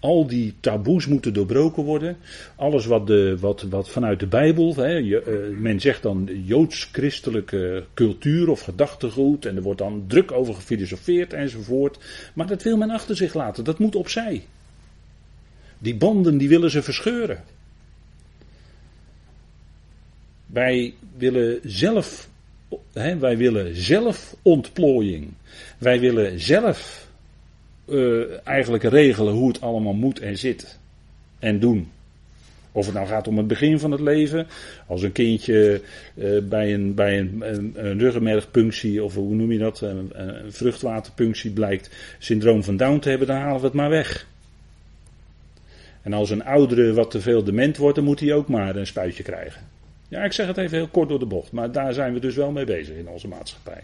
Al 0.01 0.27
die 0.27 0.55
taboes 0.61 1.07
moeten 1.07 1.33
doorbroken 1.33 1.83
worden. 1.83 2.17
Alles 2.57 2.87
wat, 2.87 3.07
de, 3.07 3.37
wat, 3.41 3.63
wat 3.63 3.91
vanuit 3.91 4.21
de 4.21 4.27
Bijbel, 4.27 4.75
hè, 4.77 4.89
je, 4.89 5.51
uh, 5.53 5.59
men 5.59 5.81
zegt 5.81 6.03
dan 6.03 6.31
joods-christelijke 6.45 7.85
cultuur 7.95 8.51
of 8.51 8.61
gedachtegoed. 8.61 9.47
En 9.47 9.57
er 9.57 9.63
wordt 9.63 9.79
dan 9.79 10.05
druk 10.07 10.33
over 10.33 10.55
gefilosofeerd 10.55 11.33
enzovoort. 11.33 11.99
Maar 12.35 12.47
dat 12.47 12.63
wil 12.63 12.77
men 12.77 12.91
achter 12.91 13.17
zich 13.17 13.35
laten, 13.35 13.65
dat 13.65 13.79
moet 13.79 13.95
opzij. 13.95 14.45
Die 15.79 15.95
banden 15.95 16.39
die 16.39 16.49
willen 16.49 16.71
ze 16.71 16.83
verscheuren. 16.83 17.45
Wij 20.47 20.95
willen 21.17 21.61
zelf, 21.63 22.29
wij 23.19 23.37
willen 23.37 23.77
zelf 23.77 24.37
ontplooiing. 24.43 25.33
Wij 25.79 26.01
willen 26.01 26.41
zelf 26.41 27.09
uh, 27.89 28.25
eigenlijk 28.45 28.85
regelen 28.85 29.33
hoe 29.33 29.49
het 29.49 29.61
allemaal 29.61 29.93
moet 29.93 30.21
en 30.21 30.39
zit 30.39 30.79
en 31.39 31.61
doen. 31.61 31.89
Of 32.73 32.87
het 32.87 32.95
nou 32.95 33.07
gaat 33.07 33.29
om 33.29 33.39
het 33.39 33.47
begin 33.47 33.79
van 33.79 33.91
het 33.91 34.01
leven, 34.01 34.47
als 34.87 35.03
een 35.03 35.13
kindje 35.13 35.81
uh, 36.15 36.43
bij, 36.43 36.75
een, 36.75 36.95
bij 36.95 37.19
een, 37.19 37.43
een, 37.43 37.73
een, 37.75 37.99
ruggenmergpunctie, 37.99 39.05
of 39.05 39.15
hoe 39.15 39.35
noem 39.35 39.53
je 39.53 39.59
dat, 39.59 39.81
een, 39.81 40.11
een 40.13 40.53
vruchtwaterpunctie 40.53 41.51
blijkt 41.51 41.91
syndroom 42.19 42.65
van 42.65 42.77
Down 42.77 42.99
te 42.99 43.09
hebben, 43.09 43.27
dan 43.27 43.37
halen 43.37 43.61
we 43.61 43.67
het 43.67 43.75
maar 43.75 43.91
weg. 43.91 44.27
En 46.03 46.13
als 46.13 46.31
een 46.31 46.45
oudere 46.45 46.93
wat 46.93 47.11
te 47.11 47.21
veel 47.21 47.45
dement 47.45 47.77
wordt, 47.77 47.97
dan 47.97 48.05
moet 48.05 48.21
hij 48.21 48.33
ook 48.33 48.49
maar 48.49 48.77
een 48.77 48.87
spuitje 48.87 49.23
krijgen. 49.23 49.74
Ja, 50.14 50.24
ik 50.24 50.33
zeg 50.33 50.46
het 50.46 50.57
even 50.57 50.77
heel 50.77 50.88
kort 50.88 51.09
door 51.09 51.18
de 51.18 51.27
bocht, 51.27 51.53
maar 51.53 51.72
daar 51.72 51.92
zijn 51.92 52.12
we 52.12 52.20
dus 52.20 52.35
wel 52.35 52.50
mee 52.50 52.64
bezig 52.64 52.96
in 52.96 53.09
onze 53.09 53.29
maatschappij 53.29 53.83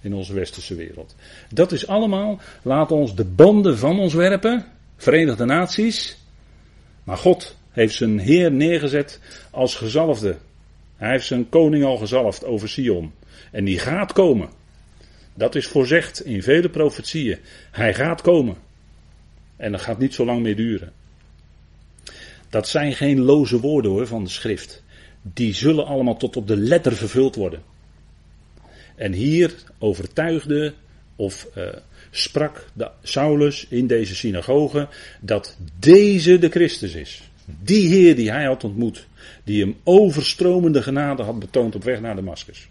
in 0.00 0.14
onze 0.14 0.34
westerse 0.34 0.74
wereld. 0.74 1.14
Dat 1.48 1.72
is 1.72 1.86
allemaal, 1.86 2.40
laat 2.62 2.92
ons 2.92 3.14
de 3.14 3.24
banden 3.24 3.78
van 3.78 3.98
ons 3.98 4.14
werpen, 4.14 4.64
Verenigde 4.96 5.44
Naties. 5.44 6.18
Maar 7.04 7.16
God 7.16 7.56
heeft 7.70 7.94
zijn 7.94 8.18
Heer 8.18 8.52
neergezet 8.52 9.20
als 9.50 9.74
gezalfde. 9.74 10.36
Hij 10.96 11.10
heeft 11.10 11.26
zijn 11.26 11.48
koning 11.48 11.84
al 11.84 11.96
gezalfd 11.96 12.44
over 12.44 12.68
Sion. 12.68 13.12
En 13.50 13.64
die 13.64 13.78
gaat 13.78 14.12
komen. 14.12 14.48
Dat 15.34 15.54
is 15.54 15.66
voorzegd 15.66 16.24
in 16.24 16.42
vele 16.42 16.68
profetieën. 16.68 17.38
Hij 17.70 17.94
gaat 17.94 18.20
komen. 18.20 18.56
En 19.56 19.72
dat 19.72 19.80
gaat 19.80 19.98
niet 19.98 20.14
zo 20.14 20.24
lang 20.24 20.42
meer 20.42 20.56
duren. 20.56 20.92
Dat 22.50 22.68
zijn 22.68 22.92
geen 22.92 23.20
loze 23.20 23.60
woorden 23.60 23.90
hoor 23.90 24.06
van 24.06 24.24
de 24.24 24.30
schrift. 24.30 24.83
Die 25.32 25.54
zullen 25.54 25.86
allemaal 25.86 26.16
tot 26.16 26.36
op 26.36 26.48
de 26.48 26.56
letter 26.56 26.96
vervuld 26.96 27.34
worden. 27.34 27.62
En 28.96 29.12
hier 29.12 29.54
overtuigde 29.78 30.74
of 31.16 31.48
uh, 31.56 31.68
sprak 32.10 32.66
de 32.72 32.90
Saulus 33.02 33.66
in 33.68 33.86
deze 33.86 34.14
synagoge 34.14 34.88
dat 35.20 35.56
deze 35.78 36.38
de 36.38 36.48
Christus 36.48 36.94
is. 36.94 37.30
Die 37.44 37.88
Heer 37.88 38.16
die 38.16 38.30
hij 38.30 38.44
had 38.44 38.64
ontmoet, 38.64 39.06
die 39.44 39.60
hem 39.60 39.76
overstromende 39.84 40.82
genade 40.82 41.22
had 41.22 41.38
betoond 41.38 41.74
op 41.74 41.84
weg 41.84 42.00
naar 42.00 42.14
Damascus. 42.14 42.68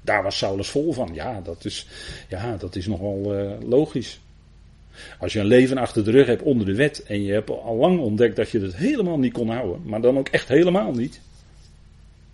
Daar 0.00 0.22
was 0.22 0.38
Saulus 0.38 0.68
vol 0.68 0.92
van. 0.92 1.10
Ja, 1.12 1.40
dat 1.40 1.64
is, 1.64 1.86
ja, 2.28 2.56
dat 2.56 2.76
is 2.76 2.86
nogal 2.86 3.40
uh, 3.40 3.50
logisch. 3.68 4.20
Als 5.18 5.32
je 5.32 5.40
een 5.40 5.46
leven 5.46 5.78
achter 5.78 6.04
de 6.04 6.10
rug 6.10 6.26
hebt 6.26 6.42
onder 6.42 6.66
de 6.66 6.74
wet 6.74 7.02
en 7.02 7.22
je 7.22 7.32
hebt 7.32 7.50
al 7.50 7.76
lang 7.76 8.00
ontdekt 8.00 8.36
dat 8.36 8.50
je 8.50 8.60
het 8.60 8.76
helemaal 8.76 9.18
niet 9.18 9.32
kon 9.32 9.48
houden, 9.48 9.80
maar 9.84 10.00
dan 10.00 10.18
ook 10.18 10.28
echt 10.28 10.48
helemaal 10.48 10.92
niet. 10.92 11.20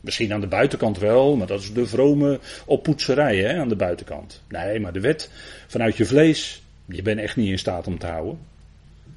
Misschien 0.01 0.33
aan 0.33 0.41
de 0.41 0.47
buitenkant 0.47 0.99
wel, 0.99 1.37
maar 1.37 1.47
dat 1.47 1.61
is 1.61 1.73
de 1.73 1.87
vrome 1.87 2.41
oppoetserij 2.67 3.37
hè, 3.37 3.61
aan 3.61 3.69
de 3.69 3.77
buitenkant. 3.77 4.43
Nee, 4.49 4.81
maar 4.81 4.93
de 4.93 5.01
wet 5.01 5.31
vanuit 5.67 5.97
je 5.97 6.05
vlees, 6.05 6.63
je 6.85 7.03
bent 7.03 7.21
echt 7.21 7.37
niet 7.37 7.49
in 7.49 7.59
staat 7.59 7.87
om 7.87 7.99
te 7.99 8.07
houden. 8.07 8.39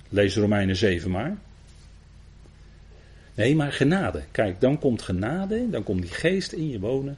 Lees 0.09 0.35
Romeinen 0.35 0.75
7 0.75 1.11
maar. 1.11 1.37
Nee, 3.35 3.55
maar 3.55 3.71
genade. 3.71 4.23
Kijk, 4.31 4.61
dan 4.61 4.79
komt 4.79 5.01
genade, 5.01 5.69
dan 5.69 5.83
komt 5.83 6.01
die 6.01 6.11
geest 6.11 6.51
in 6.51 6.69
je 6.69 6.79
wonen. 6.79 7.17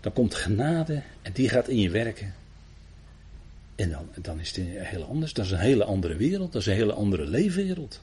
Dan 0.00 0.12
komt 0.12 0.34
genade 0.34 1.02
en 1.22 1.32
die 1.32 1.48
gaat 1.48 1.68
in 1.68 1.80
je 1.80 1.90
werken. 1.90 2.34
En 3.74 3.90
dan, 3.90 4.08
dan 4.14 4.40
is 4.40 4.56
het 4.56 4.66
heel 4.68 5.04
anders. 5.04 5.32
Dat 5.32 5.44
is 5.44 5.50
een 5.50 5.58
hele 5.58 5.84
andere 5.84 6.16
wereld. 6.16 6.52
Dat 6.52 6.60
is 6.60 6.66
een 6.66 6.74
hele 6.74 6.92
andere 6.92 7.26
leefwereld. 7.26 8.02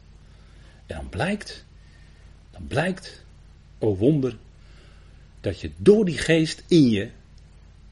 En 0.86 0.96
dan 0.96 1.10
blijkt, 1.10 1.66
dan 2.52 2.68
blijkt, 2.68 3.24
oh 3.78 4.00
wonder, 4.00 4.38
dat 5.44 5.62
je 5.62 5.72
door 5.78 6.06
die 6.06 6.18
geest 6.18 6.64
in 6.68 6.90
je 6.90 7.10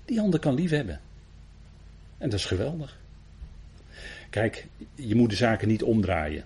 die 0.06 0.22
ander 0.22 0.40
kan 0.40 0.54
liefhebben. 0.54 1.00
En 2.18 2.30
dat 2.30 2.40
is 2.40 2.46
geweldig. 2.46 2.98
Kijk, 4.30 4.66
je 4.96 5.16
moet 5.16 5.30
de 5.30 5.36
zaken 5.36 5.68
niet 5.68 5.84
omdraaien. 5.84 6.44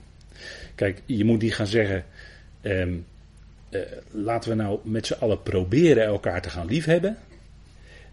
Kijk, 0.76 1.02
je 1.06 1.26
moet 1.26 1.41
niet 1.41 1.56
gaan 1.56 1.68
zeggen. 1.68 2.06
Eh, 2.62 2.88
laten 4.12 4.50
we 4.50 4.56
nou 4.56 4.80
met 4.84 5.06
z'n 5.06 5.20
allen 5.20 5.44
proberen 5.44 6.06
elkaar 6.06 6.41
te 6.41 6.50
gaan 6.50 6.68
liefhebben. 6.68 7.18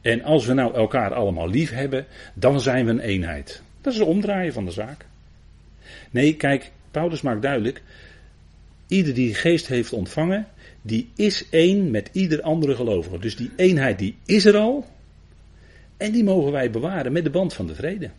En 0.01 0.23
als 0.23 0.47
we 0.47 0.53
nou 0.53 0.75
elkaar 0.75 1.15
allemaal 1.15 1.49
lief 1.49 1.71
hebben, 1.71 2.07
dan 2.35 2.61
zijn 2.61 2.85
we 2.85 2.91
een 2.91 3.01
eenheid. 3.01 3.63
Dat 3.81 3.93
is 3.93 3.99
het 3.99 4.09
omdraaien 4.09 4.53
van 4.53 4.65
de 4.65 4.71
zaak. 4.71 5.07
Nee, 6.11 6.37
kijk, 6.37 6.71
Paulus 6.91 7.21
maakt 7.21 7.43
duidelijk. 7.43 7.83
Ieder 8.87 9.15
die 9.15 9.35
geest 9.35 9.67
heeft 9.67 9.93
ontvangen, 9.93 10.47
die 10.83 11.11
is 11.17 11.49
één 11.51 11.91
met 11.91 12.11
ieder 12.13 12.43
andere 12.43 12.75
gelovige. 12.75 13.19
Dus 13.19 13.37
die 13.37 13.51
eenheid 13.57 13.99
die 13.99 14.17
is 14.25 14.45
er 14.45 14.57
al. 14.57 14.87
En 15.97 16.13
die 16.13 16.25
mogen 16.25 16.53
wij 16.53 16.71
bewaren 16.71 17.13
met 17.13 17.25
de 17.25 17.31
band 17.31 17.55
van 17.55 17.67
de 17.67 17.75
vrede. 17.75 18.11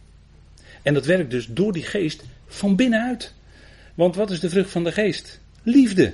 En 0.81 0.93
dat 0.93 1.05
werkt 1.05 1.31
dus 1.31 1.45
door 1.45 1.73
die 1.73 1.83
geest 1.83 2.23
van 2.47 2.75
binnenuit. 2.75 3.33
Want 3.93 4.15
wat 4.15 4.31
is 4.31 4.39
de 4.39 4.49
vrucht 4.49 4.71
van 4.71 4.83
de 4.83 4.91
geest? 4.91 5.41
Liefde. 5.63 6.13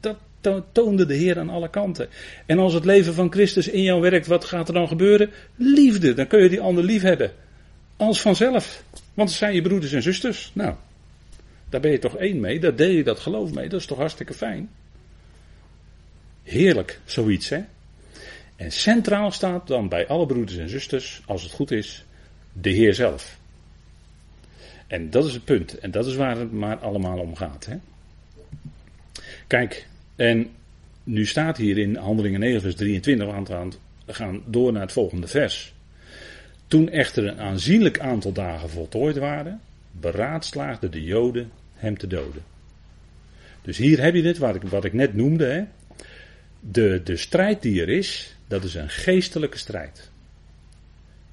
Dat 0.00 0.16
toonde 0.72 1.06
de 1.06 1.14
Heer 1.14 1.38
aan 1.38 1.50
alle 1.50 1.70
kanten. 1.70 2.08
En 2.46 2.58
als 2.58 2.72
het 2.72 2.84
leven 2.84 3.14
van 3.14 3.32
Christus 3.32 3.68
in 3.68 3.82
jou 3.82 4.00
werkt, 4.00 4.26
wat 4.26 4.44
gaat 4.44 4.68
er 4.68 4.74
dan 4.74 4.88
gebeuren? 4.88 5.30
Liefde. 5.56 6.14
Dan 6.14 6.26
kun 6.26 6.42
je 6.42 6.48
die 6.48 6.60
ander 6.60 6.84
lief 6.84 7.02
hebben. 7.02 7.32
Als 7.96 8.20
vanzelf. 8.20 8.82
Want 9.14 9.28
het 9.28 9.38
zijn 9.38 9.54
je 9.54 9.62
broeders 9.62 9.92
en 9.92 10.02
zusters. 10.02 10.50
Nou, 10.54 10.74
daar 11.68 11.80
ben 11.80 11.90
je 11.90 11.98
toch 11.98 12.16
één 12.16 12.40
mee. 12.40 12.60
Daar 12.60 12.76
deel 12.76 12.90
je 12.90 13.04
dat 13.04 13.20
geloof 13.20 13.52
mee. 13.52 13.68
Dat 13.68 13.80
is 13.80 13.86
toch 13.86 13.98
hartstikke 13.98 14.34
fijn. 14.34 14.70
Heerlijk, 16.48 17.00
zoiets 17.04 17.48
hè. 17.48 17.60
En 18.56 18.72
centraal 18.72 19.30
staat 19.30 19.66
dan 19.66 19.88
bij 19.88 20.06
alle 20.06 20.26
broeders 20.26 20.58
en 20.58 20.68
zusters, 20.68 21.22
als 21.26 21.42
het 21.42 21.52
goed 21.52 21.70
is, 21.70 22.04
de 22.52 22.70
Heer 22.70 22.94
zelf. 22.94 23.38
En 24.86 25.10
dat 25.10 25.24
is 25.24 25.32
het 25.32 25.44
punt. 25.44 25.78
En 25.78 25.90
dat 25.90 26.06
is 26.06 26.14
waar 26.14 26.38
het 26.38 26.52
maar 26.52 26.76
allemaal 26.76 27.18
om 27.18 27.36
gaat. 27.36 27.66
Hè? 27.66 27.76
Kijk, 29.46 29.86
en 30.16 30.50
nu 31.04 31.26
staat 31.26 31.56
hier 31.56 31.78
in 31.78 31.96
Handelingen 31.96 32.40
9, 32.40 32.60
vers 32.60 32.74
23, 32.74 33.26
we 34.04 34.14
gaan 34.14 34.42
door 34.46 34.72
naar 34.72 34.82
het 34.82 34.92
volgende 34.92 35.26
vers. 35.26 35.74
Toen 36.66 36.90
echter 36.90 37.26
een 37.26 37.40
aanzienlijk 37.40 37.98
aantal 38.00 38.32
dagen 38.32 38.70
voltooid 38.70 39.16
waren, 39.16 39.60
beraadslaagden 39.90 40.90
de 40.90 41.04
Joden 41.04 41.50
hem 41.74 41.98
te 41.98 42.06
doden. 42.06 42.42
Dus 43.62 43.76
hier 43.76 44.02
heb 44.02 44.14
je 44.14 44.22
dit, 44.22 44.38
wat 44.38 44.54
ik, 44.54 44.62
wat 44.62 44.84
ik 44.84 44.92
net 44.92 45.14
noemde. 45.14 45.46
Hè? 45.46 45.64
De, 46.60 47.00
de 47.04 47.16
strijd 47.16 47.62
die 47.62 47.80
er 47.80 47.88
is, 47.88 48.36
dat 48.46 48.64
is 48.64 48.74
een 48.74 48.88
geestelijke 48.90 49.58
strijd. 49.58 50.10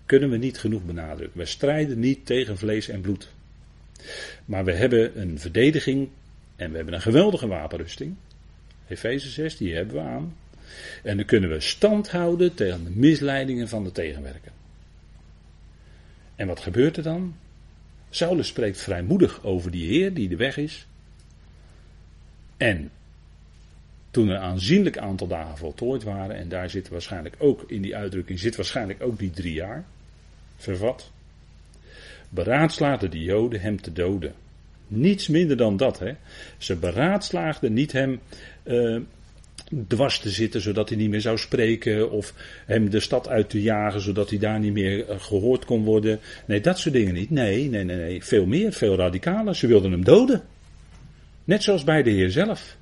Kunnen 0.05 0.29
we 0.29 0.37
niet 0.37 0.57
genoeg 0.57 0.85
benadrukken. 0.85 1.39
We 1.39 1.45
strijden 1.45 1.99
niet 1.99 2.25
tegen 2.25 2.57
vlees 2.57 2.87
en 2.87 3.01
bloed. 3.01 3.29
Maar 4.45 4.65
we 4.65 4.73
hebben 4.73 5.21
een 5.21 5.39
verdediging 5.39 6.09
En 6.55 6.69
we 6.69 6.75
hebben 6.75 6.93
een 6.93 7.01
geweldige 7.01 7.47
wapenrusting. 7.47 8.15
Efeze 8.87 9.29
6, 9.29 9.57
die 9.57 9.75
hebben 9.75 9.95
we 9.95 10.01
aan. 10.01 10.35
En 11.03 11.17
dan 11.17 11.25
kunnen 11.25 11.49
we 11.49 11.59
stand 11.59 12.11
houden 12.11 12.53
tegen 12.53 12.83
de 12.83 12.89
misleidingen 12.89 13.67
van 13.67 13.83
de 13.83 13.91
tegenwerker. 13.91 14.51
En 16.35 16.47
wat 16.47 16.59
gebeurt 16.59 16.97
er 16.97 17.03
dan? 17.03 17.35
Saulus 18.09 18.47
spreekt 18.47 18.81
vrijmoedig 18.81 19.43
over 19.43 19.71
die 19.71 19.87
Heer 19.87 20.13
die 20.13 20.29
de 20.29 20.35
weg 20.35 20.57
is. 20.57 20.87
En 22.57 22.91
toen 24.15 24.29
een 24.29 24.37
aanzienlijk 24.37 24.97
aantal 24.97 25.27
dagen 25.27 25.57
voltooid 25.57 26.03
waren, 26.03 26.35
en 26.35 26.49
daar 26.49 26.69
zit 26.69 26.89
waarschijnlijk 26.89 27.35
ook 27.37 27.63
in 27.67 27.81
die 27.81 27.95
uitdrukking, 27.95 28.39
zit 28.39 28.55
waarschijnlijk 28.55 29.03
ook 29.03 29.19
die 29.19 29.29
drie 29.29 29.53
jaar, 29.53 29.85
vervat, 30.57 31.11
beraadslaagden 32.29 33.11
de 33.11 33.23
Joden 33.23 33.61
hem 33.61 33.81
te 33.81 33.93
doden. 33.93 34.33
Niets 34.87 35.27
minder 35.27 35.57
dan 35.57 35.77
dat. 35.77 35.99
Hè. 35.99 36.11
Ze 36.57 36.75
beraadslaagden 36.75 37.73
niet 37.73 37.91
hem 37.91 38.19
uh, 38.63 38.99
dwars 39.87 40.19
te 40.19 40.29
zitten 40.29 40.61
zodat 40.61 40.89
hij 40.89 40.97
niet 40.97 41.09
meer 41.09 41.21
zou 41.21 41.37
spreken. 41.37 42.11
Of 42.11 42.33
hem 42.65 42.89
de 42.89 42.99
stad 42.99 43.27
uit 43.27 43.49
te 43.49 43.61
jagen 43.61 44.01
zodat 44.01 44.29
hij 44.29 44.39
daar 44.39 44.59
niet 44.59 44.73
meer 44.73 45.09
eh, 45.09 45.19
gehoord 45.19 45.65
kon 45.65 45.83
worden. 45.83 46.19
Nee, 46.45 46.61
dat 46.61 46.79
soort 46.79 46.93
dingen 46.93 47.13
niet. 47.13 47.29
Nee, 47.29 47.69
nee, 47.69 47.83
nee, 47.83 47.97
nee. 47.97 48.23
Veel 48.23 48.45
meer, 48.45 48.73
veel 48.73 48.95
radicaler. 48.95 49.55
Ze 49.55 49.67
wilden 49.67 49.91
hem 49.91 50.03
doden. 50.03 50.41
Net 51.43 51.63
zoals 51.63 51.83
bij 51.83 52.03
de 52.03 52.09
Heer 52.09 52.31
zelf. 52.31 52.77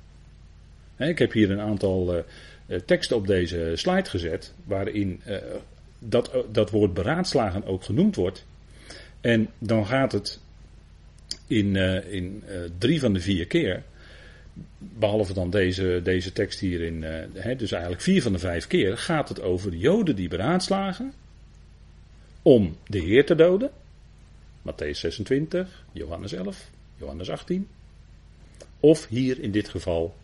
Ik 0.96 1.18
heb 1.18 1.32
hier 1.32 1.50
een 1.50 1.60
aantal 1.60 2.16
uh, 2.16 2.78
teksten 2.78 3.16
op 3.16 3.26
deze 3.26 3.72
slide 3.74 4.10
gezet. 4.10 4.52
Waarin 4.64 5.20
uh, 5.28 5.36
dat, 5.98 6.30
dat 6.52 6.70
woord 6.70 6.94
beraadslagen 6.94 7.64
ook 7.64 7.84
genoemd 7.84 8.16
wordt. 8.16 8.46
En 9.20 9.48
dan 9.58 9.86
gaat 9.86 10.12
het 10.12 10.40
in, 11.46 11.76
in 12.10 12.42
drie 12.78 13.00
van 13.00 13.12
de 13.12 13.20
vier 13.20 13.46
keer, 13.46 13.82
behalve 14.78 15.32
dan 15.32 15.50
deze, 15.50 16.00
deze 16.02 16.32
tekst 16.32 16.60
hierin, 16.60 17.02
uh, 17.02 17.10
hè, 17.32 17.56
dus 17.56 17.72
eigenlijk 17.72 18.02
vier 18.02 18.22
van 18.22 18.32
de 18.32 18.38
vijf 18.38 18.66
keer, 18.66 18.98
gaat 18.98 19.28
het 19.28 19.40
over 19.40 19.70
de 19.70 19.78
Joden 19.78 20.16
die 20.16 20.28
beraadslagen 20.28 21.12
om 22.42 22.76
de 22.86 22.98
Heer 22.98 23.26
te 23.26 23.34
doden. 23.34 23.70
Matthäus 24.62 24.98
26, 24.98 25.84
Johannes 25.92 26.32
11, 26.32 26.70
Johannes 26.96 27.30
18. 27.30 27.68
Of 28.80 29.06
hier 29.08 29.40
in 29.40 29.50
dit 29.50 29.68
geval, 29.68 30.14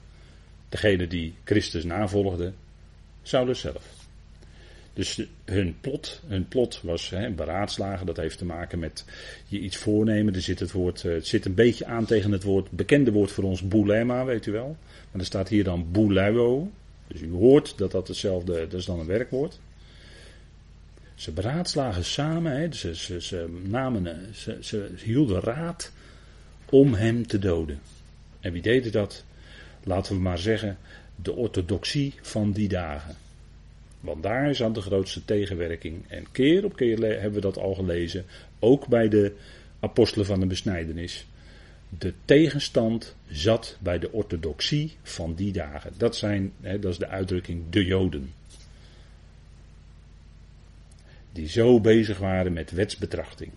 degene 0.70 1.06
die 1.06 1.35
Christus 1.44 1.85
navolgde, 1.85 2.52
Saulus 3.22 3.61
zelf. 3.61 3.98
Dus 4.92 5.22
hun 5.44 5.76
plot, 5.80 6.20
hun 6.26 6.48
plot 6.48 6.80
was 6.83 7.11
hè, 7.11 7.30
beraadslagen. 7.30 8.06
Dat 8.06 8.16
heeft 8.16 8.38
te 8.38 8.44
maken 8.44 8.78
met 8.78 9.04
je 9.46 9.59
iets 9.59 9.76
voornemen. 9.76 10.35
Er 10.35 10.42
zit 10.42 10.61
het, 10.61 10.72
woord, 10.72 11.04
eh, 11.04 11.12
het 11.12 11.26
zit 11.26 11.44
een 11.44 11.54
beetje 11.54 11.87
aan 11.87 12.04
tegen 12.04 12.33
het 12.33 12.42
woord, 12.42 12.70
bekende 12.70 13.12
woord 13.12 13.30
voor 13.30 13.44
ons, 13.44 13.68
boulema, 13.68 14.24
weet 14.24 14.46
u 14.46 14.52
wel. 14.52 14.76
Maar 15.11 15.20
er 15.20 15.26
staat 15.26 15.48
hier 15.48 15.64
dan 15.64 15.87
bouleuo. 15.90 16.70
Dus 17.06 17.20
u 17.20 17.30
hoort 17.30 17.78
dat 17.78 17.90
dat 17.90 18.09
hetzelfde, 18.09 18.52
dat 18.52 18.80
is 18.80 18.85
dan 18.85 19.00
een 19.00 19.06
werkwoord. 19.06 19.59
Ze 21.14 21.33
beraadslagen 21.33 22.04
samen, 22.04 22.74
ze, 22.74 22.96
ze, 22.96 23.20
ze, 23.20 23.61
namen, 23.62 24.35
ze, 24.35 24.59
ze 24.61 24.90
hielden 25.04 25.40
raad 25.40 25.92
om 26.70 26.94
hem 26.94 27.26
te 27.26 27.38
doden. 27.38 27.80
En 28.40 28.52
wie 28.52 28.62
deden 28.62 28.92
dat? 28.92 29.24
Laten 29.85 30.14
we 30.14 30.21
maar 30.21 30.38
zeggen, 30.38 30.79
de 31.16 31.33
orthodoxie 31.33 32.14
van 32.23 32.53
die 32.53 32.69
dagen. 32.69 33.16
Want 34.01 34.23
daar 34.23 34.55
zat 34.55 34.75
de 34.75 34.81
grootste 34.81 35.25
tegenwerking. 35.25 36.05
En 36.09 36.27
keer 36.33 36.64
op 36.64 36.77
keer 36.77 36.99
hebben 36.99 37.33
we 37.33 37.40
dat 37.40 37.59
al 37.59 37.75
gelezen. 37.75 38.25
Ook 38.59 38.87
bij 38.87 39.09
de 39.09 39.35
apostelen 39.81 40.27
van 40.27 40.40
de 40.40 40.47
besnijdenis. 40.47 41.27
De 41.99 42.12
tegenstand 42.25 43.16
zat 43.29 43.77
bij 43.81 43.99
de 43.99 44.12
orthodoxie 44.12 44.97
van 45.03 45.35
die 45.35 45.53
dagen. 45.53 45.93
Dat, 45.97 46.16
zijn, 46.16 46.53
hè, 46.61 46.79
dat 46.79 46.93
is 46.93 46.99
de 46.99 47.09
uitdrukking 47.09 47.62
de 47.71 47.85
Joden. 47.85 48.33
Die 51.33 51.49
zo 51.49 51.81
bezig 51.81 52.19
waren 52.19 52.53
met 52.53 52.71
wetsbetrachting. 52.71 53.51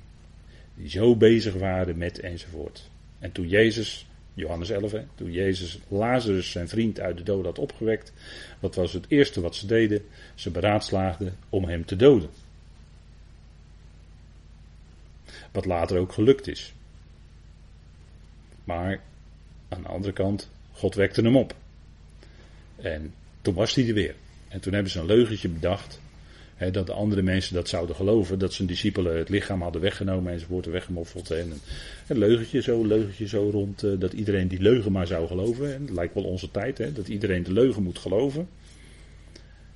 Die 0.76 0.90
zo 0.90 1.16
bezig 1.16 1.54
waren 1.54 1.98
met 1.98 2.20
enzovoort. 2.20 2.90
En 3.20 3.32
toen 3.32 3.48
Jezus 3.48 4.08
Johannes 4.34 4.70
11, 4.70 4.94
toen 5.16 5.32
Jezus 5.32 5.80
Lazarus, 5.88 6.52
zijn 6.52 6.68
vriend, 6.68 7.00
uit 7.00 7.18
de 7.18 7.24
dood 7.24 7.46
had 7.46 7.60
opgewekt, 7.60 8.14
wat 8.60 8.76
was 8.76 8.94
het 8.94 9.06
eerste 9.08 9.42
wat 9.42 9.56
ze 9.56 9.66
deden? 9.66 10.06
Ze 10.36 10.50
beraadslaagden 10.52 11.38
om 11.50 11.66
hem 11.66 11.86
te 11.86 11.96
doden. 11.96 12.30
Wat 15.52 15.66
later 15.66 15.98
ook 15.98 16.14
gelukt 16.14 16.48
is. 16.48 16.74
Maar 18.64 19.02
aan 19.70 19.82
de 19.82 19.88
andere 19.88 20.14
kant, 20.14 20.50
God 20.72 20.96
wekte 20.96 21.22
hem 21.22 21.38
op. 21.38 21.56
En 22.76 23.14
toen 23.42 23.54
was 23.54 23.76
hij 23.76 23.88
er 23.88 23.94
weer. 23.94 24.16
En 24.48 24.60
toen 24.60 24.74
hebben 24.74 24.92
ze 24.92 25.00
een 25.00 25.06
leugentje 25.06 25.50
bedacht 25.50 26.00
dat 26.72 26.88
de 26.88 26.94
andere 26.94 27.22
mensen 27.22 27.56
dat 27.56 27.70
zouden 27.70 27.96
geloven. 27.96 28.40
Dat 28.40 28.54
zijn 28.54 28.68
discipelen 28.68 29.18
het 29.18 29.30
lichaam 29.30 29.62
hadden 29.62 29.82
weggenomen 29.82 30.34
enzovoort, 30.34 30.66
weggemoffeld. 30.66 31.32
En 31.32 31.54
een 32.08 32.18
leugentje 32.18 32.62
zo, 32.62 32.86
leugentje 32.86 33.28
zo 33.28 33.50
rond. 33.50 33.84
Eh, 33.84 33.92
dat 34.00 34.14
iedereen 34.14 34.48
die 34.48 34.62
leugen 34.62 34.92
maar 34.92 35.08
zou 35.08 35.28
geloven. 35.28 35.74
En 35.74 35.86
dat 35.86 35.96
lijkt 35.96 36.14
wel 36.14 36.24
onze 36.24 36.52
tijd, 36.52 36.96
dat 36.96 37.08
iedereen 37.08 37.44
de 37.44 37.54
leugen 37.54 37.84
moet 37.84 38.00
geloven. 38.00 38.48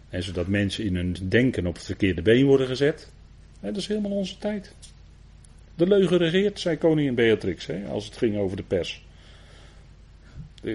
En 0.10 0.24
zodat 0.24 0.48
mensen 0.48 0.84
in 0.84 0.96
hun 0.96 1.16
denken 1.22 1.66
op 1.66 1.76
het 1.76 1.84
verkeerde 1.84 2.22
been 2.22 2.46
worden 2.46 2.68
gezet. 2.68 3.10
dat 3.62 3.78
is 3.78 3.88
helemaal 3.88 4.12
onze 4.12 4.38
tijd. 4.38 4.74
De 5.76 5.88
leugen 5.88 6.18
regeert, 6.18 6.60
zei 6.60 6.78
koningin 6.78 7.16
Beatrix, 7.16 7.70
als 7.90 8.06
het 8.06 8.18
ging 8.18 8.38
over 8.38 8.58
de 8.58 8.63
pers. 8.63 9.06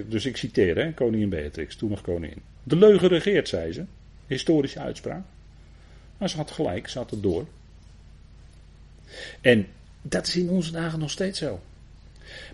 Dus 0.09 0.27
ik 0.27 0.37
citeer, 0.37 0.93
koningin 0.95 1.29
Beatrix, 1.29 1.77
toen 1.77 1.91
nog 1.91 2.01
koningin. 2.01 2.43
De 2.63 2.77
leugen 2.77 3.09
regeert, 3.09 3.49
zei 3.49 3.73
ze. 3.73 3.85
Historische 4.27 4.79
uitspraak. 4.79 5.23
Maar 6.23 6.31
ze 6.31 6.37
had 6.37 6.51
gelijk, 6.51 6.89
ze 6.89 6.99
had 6.99 7.11
het 7.11 7.23
door. 7.23 7.47
En 9.41 9.67
dat 10.03 10.27
is 10.27 10.37
in 10.37 10.49
onze 10.49 10.73
dagen 10.73 10.99
nog 10.99 11.11
steeds 11.11 11.39
zo. 11.39 11.61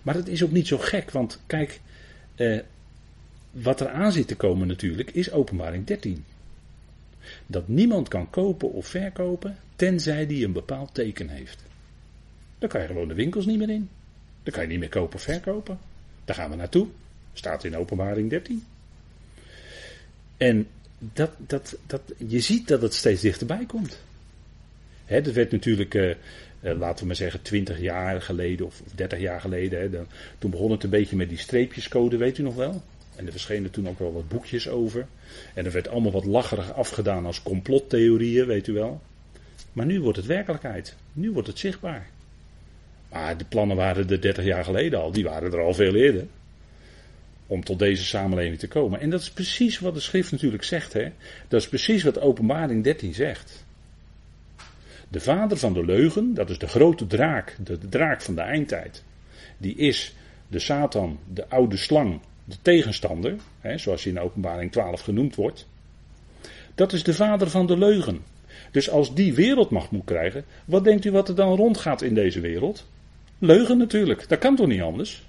Maar 0.03 0.13
dat 0.13 0.27
is 0.27 0.43
ook 0.43 0.51
niet 0.51 0.67
zo 0.67 0.77
gek, 0.77 1.11
want 1.11 1.39
kijk, 1.45 1.79
eh, 2.35 2.59
wat 3.51 3.79
er 3.79 3.89
aan 3.89 4.11
zit 4.11 4.27
te 4.27 4.35
komen 4.35 4.67
natuurlijk, 4.67 5.11
is 5.11 5.31
openbaring 5.31 5.85
13. 5.85 6.25
Dat 7.45 7.67
niemand 7.67 8.07
kan 8.07 8.29
kopen 8.29 8.71
of 8.71 8.87
verkopen, 8.87 9.57
tenzij 9.75 10.27
die 10.27 10.45
een 10.45 10.53
bepaald 10.53 10.93
teken 10.93 11.29
heeft. 11.29 11.63
Dan 12.59 12.69
kan 12.69 12.81
je 12.81 12.87
gewoon 12.87 13.07
de 13.07 13.13
winkels 13.13 13.45
niet 13.45 13.57
meer 13.57 13.69
in. 13.69 13.89
Dan 14.43 14.53
kan 14.53 14.63
je 14.63 14.69
niet 14.69 14.79
meer 14.79 14.89
kopen 14.89 15.15
of 15.15 15.21
verkopen. 15.21 15.79
Daar 16.25 16.35
gaan 16.35 16.49
we 16.49 16.55
naartoe. 16.55 16.87
Staat 17.33 17.63
in 17.63 17.77
openbaring 17.77 18.29
13. 18.29 18.65
En 20.37 20.67
dat, 20.99 21.31
dat, 21.37 21.77
dat, 21.87 22.01
je 22.27 22.39
ziet 22.39 22.67
dat 22.67 22.81
het 22.81 22.93
steeds 22.93 23.21
dichterbij 23.21 23.65
komt. 23.65 23.99
Hè, 25.05 25.21
dat 25.21 25.33
werd 25.33 25.51
natuurlijk, 25.51 25.93
uh, 25.93 26.13
laten 26.59 26.99
we 26.99 27.05
maar 27.05 27.15
zeggen, 27.15 27.41
20 27.41 27.79
jaar 27.79 28.21
geleden 28.21 28.65
of 28.65 28.81
30 28.95 29.19
jaar 29.19 29.41
geleden. 29.41 29.79
Hè, 29.79 29.89
toen 30.37 30.51
begon 30.51 30.71
het 30.71 30.83
een 30.83 30.89
beetje 30.89 31.15
met 31.15 31.29
die 31.29 31.37
streepjescode, 31.37 32.17
weet 32.17 32.37
u 32.37 32.43
nog 32.43 32.55
wel? 32.55 32.81
En 33.15 33.25
er 33.25 33.31
verschenen 33.31 33.71
toen 33.71 33.89
ook 33.89 33.99
wel 33.99 34.13
wat 34.13 34.27
boekjes 34.27 34.69
over. 34.69 35.07
En 35.53 35.65
er 35.65 35.71
werd 35.71 35.87
allemaal 35.87 36.11
wat 36.11 36.25
lacherig 36.25 36.73
afgedaan 36.73 37.25
als 37.25 37.43
complottheorieën, 37.43 38.45
weet 38.45 38.67
u 38.67 38.73
wel. 38.73 39.01
Maar 39.73 39.85
nu 39.85 40.01
wordt 40.01 40.17
het 40.17 40.25
werkelijkheid. 40.27 40.95
Nu 41.13 41.31
wordt 41.31 41.47
het 41.47 41.59
zichtbaar. 41.59 42.09
Maar 43.09 43.37
de 43.37 43.45
plannen 43.45 43.77
waren 43.77 44.09
er 44.09 44.21
30 44.21 44.43
jaar 44.45 44.63
geleden 44.63 44.99
al. 44.99 45.11
Die 45.11 45.23
waren 45.23 45.53
er 45.53 45.61
al 45.61 45.73
veel 45.73 45.95
eerder 45.95 46.25
om 47.49 47.63
tot 47.63 47.79
deze 47.79 48.03
samenleving 48.03 48.59
te 48.59 48.67
komen. 48.67 48.99
En 48.99 49.09
dat 49.09 49.21
is 49.21 49.31
precies 49.31 49.79
wat 49.79 49.93
de 49.93 49.99
schrift 49.99 50.31
natuurlijk 50.31 50.63
zegt. 50.63 50.93
Hè? 50.93 51.11
Dat 51.47 51.61
is 51.61 51.67
precies 51.67 52.03
wat 52.03 52.19
openbaring 52.19 52.83
13 52.83 53.13
zegt. 53.13 53.65
De 55.07 55.19
vader 55.19 55.57
van 55.57 55.73
de 55.73 55.85
leugen, 55.85 56.33
dat 56.33 56.49
is 56.49 56.57
de 56.57 56.67
grote 56.67 57.07
draak, 57.07 57.55
de, 57.63 57.77
draak 57.77 58.21
van 58.21 58.35
de 58.35 58.41
eindtijd. 58.41 59.03
Die 59.57 59.75
is 59.75 60.15
de 60.47 60.59
Satan, 60.59 61.19
de 61.33 61.47
oude 61.47 61.77
slang, 61.77 62.19
de 62.45 62.55
tegenstander, 62.61 63.35
hè, 63.59 63.77
zoals 63.77 64.03
hij 64.03 64.13
in 64.13 64.19
openbaring 64.19 64.71
12 64.71 65.01
genoemd 65.01 65.35
wordt. 65.35 65.67
Dat 66.75 66.93
is 66.93 67.03
de 67.03 67.13
vader 67.13 67.49
van 67.49 67.65
de 67.65 67.77
leugen. 67.77 68.19
Dus 68.71 68.89
als 68.89 69.15
die 69.15 69.33
wereldmacht 69.33 69.91
moet 69.91 70.05
krijgen, 70.05 70.45
wat 70.65 70.83
denkt 70.83 71.05
u 71.05 71.11
wat 71.11 71.29
er 71.29 71.35
dan 71.35 71.55
rondgaat 71.55 72.01
in 72.01 72.13
deze 72.13 72.39
wereld? 72.39 72.87
Leugen 73.39 73.77
natuurlijk, 73.77 74.29
dat 74.29 74.39
kan 74.39 74.55
toch 74.55 74.67
niet 74.67 74.81
anders? 74.81 75.23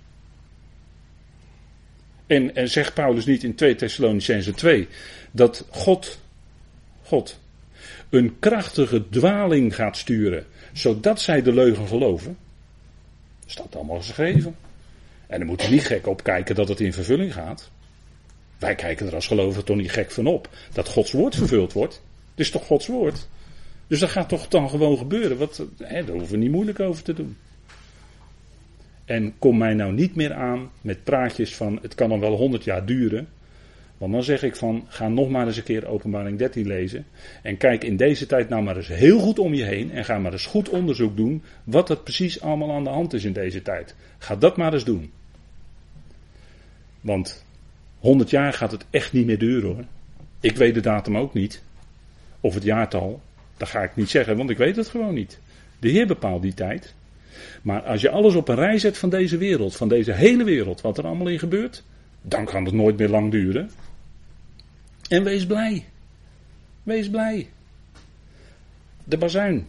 En, 2.30 2.68
zegt 2.68 2.94
Paulus 2.94 3.24
niet 3.24 3.44
in 3.44 3.54
2 3.54 3.74
Thessalonicense 3.74 4.52
2 4.52 4.88
dat 5.30 5.66
God, 5.70 6.18
God 7.02 7.38
een 8.10 8.38
krachtige 8.38 9.08
dwaling 9.08 9.74
gaat 9.74 9.96
sturen, 9.96 10.46
zodat 10.72 11.20
zij 11.20 11.42
de 11.42 11.52
leugen 11.52 11.86
geloven? 11.86 12.36
Staat 13.46 13.76
allemaal 13.76 13.96
geschreven. 13.96 14.56
En 15.26 15.38
dan 15.38 15.46
moeten 15.46 15.68
we 15.68 15.74
niet 15.74 15.86
gek 15.86 16.06
op 16.06 16.22
kijken 16.22 16.54
dat 16.54 16.68
het 16.68 16.80
in 16.80 16.92
vervulling 16.92 17.32
gaat. 17.32 17.70
Wij 18.58 18.74
kijken 18.74 19.06
er 19.06 19.14
als 19.14 19.26
gelovigen 19.26 19.64
toch 19.64 19.76
niet 19.76 19.92
gek 19.92 20.10
van 20.10 20.26
op. 20.26 20.48
Dat 20.72 20.88
Gods 20.88 21.12
woord 21.12 21.34
vervuld 21.34 21.72
wordt. 21.72 21.94
Het 22.30 22.40
is 22.40 22.50
toch 22.50 22.66
Gods 22.66 22.86
woord. 22.86 23.28
Dus 23.86 24.00
dat 24.00 24.10
gaat 24.10 24.28
toch 24.28 24.48
dan 24.48 24.70
gewoon 24.70 24.98
gebeuren. 24.98 25.38
Wat, 25.38 25.62
hè, 25.78 26.04
daar 26.04 26.16
hoeven 26.16 26.32
we 26.32 26.36
niet 26.36 26.50
moeilijk 26.50 26.80
over 26.80 27.02
te 27.02 27.14
doen. 27.14 27.36
En 29.10 29.38
kom 29.38 29.58
mij 29.58 29.74
nou 29.74 29.92
niet 29.92 30.14
meer 30.14 30.32
aan 30.32 30.70
met 30.80 31.04
praatjes 31.04 31.56
van 31.56 31.78
het 31.82 31.94
kan 31.94 32.08
dan 32.08 32.20
wel 32.20 32.36
100 32.36 32.64
jaar 32.64 32.86
duren. 32.86 33.28
Want 33.98 34.12
dan 34.12 34.22
zeg 34.22 34.42
ik 34.42 34.56
van 34.56 34.84
ga 34.88 35.08
nog 35.08 35.28
maar 35.30 35.46
eens 35.46 35.56
een 35.56 35.62
keer 35.62 35.86
openbaring 35.86 36.38
13 36.38 36.66
lezen. 36.66 37.06
En 37.42 37.56
kijk 37.56 37.84
in 37.84 37.96
deze 37.96 38.26
tijd 38.26 38.48
nou 38.48 38.62
maar 38.62 38.76
eens 38.76 38.88
heel 38.88 39.18
goed 39.18 39.38
om 39.38 39.54
je 39.54 39.64
heen. 39.64 39.90
En 39.90 40.04
ga 40.04 40.18
maar 40.18 40.32
eens 40.32 40.46
goed 40.46 40.68
onderzoek 40.68 41.16
doen 41.16 41.42
wat 41.64 41.90
er 41.90 41.96
precies 41.96 42.40
allemaal 42.40 42.72
aan 42.72 42.84
de 42.84 42.90
hand 42.90 43.12
is 43.12 43.24
in 43.24 43.32
deze 43.32 43.62
tijd. 43.62 43.94
Ga 44.18 44.36
dat 44.36 44.56
maar 44.56 44.72
eens 44.72 44.84
doen. 44.84 45.10
Want 47.00 47.44
100 47.98 48.30
jaar 48.30 48.52
gaat 48.52 48.72
het 48.72 48.86
echt 48.90 49.12
niet 49.12 49.26
meer 49.26 49.38
duren 49.38 49.74
hoor. 49.74 49.84
Ik 50.40 50.56
weet 50.56 50.74
de 50.74 50.80
datum 50.80 51.16
ook 51.16 51.34
niet. 51.34 51.62
Of 52.40 52.54
het 52.54 52.62
jaartal. 52.62 53.20
Dat 53.56 53.68
ga 53.68 53.82
ik 53.82 53.96
niet 53.96 54.10
zeggen, 54.10 54.36
want 54.36 54.50
ik 54.50 54.58
weet 54.58 54.76
het 54.76 54.88
gewoon 54.88 55.14
niet. 55.14 55.40
De 55.78 55.88
Heer 55.88 56.06
bepaalt 56.06 56.42
die 56.42 56.54
tijd. 56.54 56.94
Maar 57.62 57.82
als 57.82 58.00
je 58.00 58.10
alles 58.10 58.34
op 58.34 58.48
een 58.48 58.54
rij 58.54 58.78
zet 58.78 58.98
van 58.98 59.10
deze 59.10 59.36
wereld, 59.36 59.76
van 59.76 59.88
deze 59.88 60.12
hele 60.12 60.44
wereld, 60.44 60.80
wat 60.80 60.98
er 60.98 61.06
allemaal 61.06 61.28
in 61.28 61.38
gebeurt, 61.38 61.82
dan 62.22 62.44
kan 62.44 62.64
het 62.64 62.74
nooit 62.74 62.96
meer 62.96 63.08
lang 63.08 63.30
duren. 63.30 63.70
En 65.08 65.24
wees 65.24 65.46
blij. 65.46 65.86
Wees 66.82 67.10
blij. 67.10 67.48
De 69.04 69.16
bazuin. 69.16 69.68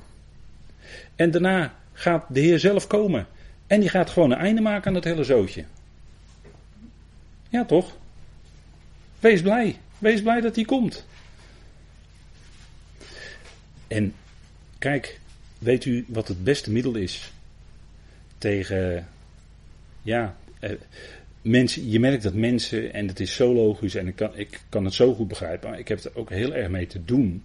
En 1.15 1.31
daarna 1.31 1.75
gaat 1.93 2.25
de 2.29 2.39
Heer 2.39 2.59
zelf 2.59 2.87
komen. 2.87 3.27
En 3.67 3.79
die 3.79 3.89
gaat 3.89 4.09
gewoon 4.09 4.31
een 4.31 4.37
einde 4.37 4.61
maken 4.61 4.87
aan 4.87 4.95
het 4.95 5.03
hele 5.03 5.23
zootje. 5.23 5.65
Ja, 7.49 7.65
toch? 7.65 7.97
Wees 9.19 9.41
blij. 9.41 9.79
Wees 9.97 10.21
blij 10.21 10.41
dat 10.41 10.55
hij 10.55 10.65
komt. 10.65 11.05
En 13.87 14.13
kijk, 14.79 15.19
weet 15.57 15.85
u 15.85 16.05
wat 16.07 16.27
het 16.27 16.43
beste 16.43 16.71
middel 16.71 16.95
is 16.95 17.31
tegen, 18.41 19.07
ja, 20.01 20.35
eh, 20.59 20.71
mensen, 21.41 21.89
je 21.89 21.99
merkt 21.99 22.23
dat 22.23 22.33
mensen, 22.33 22.93
en 22.93 23.07
het 23.07 23.19
is 23.19 23.35
zo 23.35 23.53
logisch 23.53 23.95
en 23.95 24.07
ik 24.07 24.15
kan, 24.15 24.31
ik 24.35 24.61
kan 24.69 24.85
het 24.85 24.93
zo 24.93 25.13
goed 25.13 25.27
begrijpen, 25.27 25.69
maar 25.69 25.79
ik 25.79 25.87
heb 25.87 26.03
er 26.03 26.11
ook 26.13 26.29
heel 26.29 26.53
erg 26.53 26.69
mee 26.69 26.87
te 26.87 27.05
doen. 27.05 27.43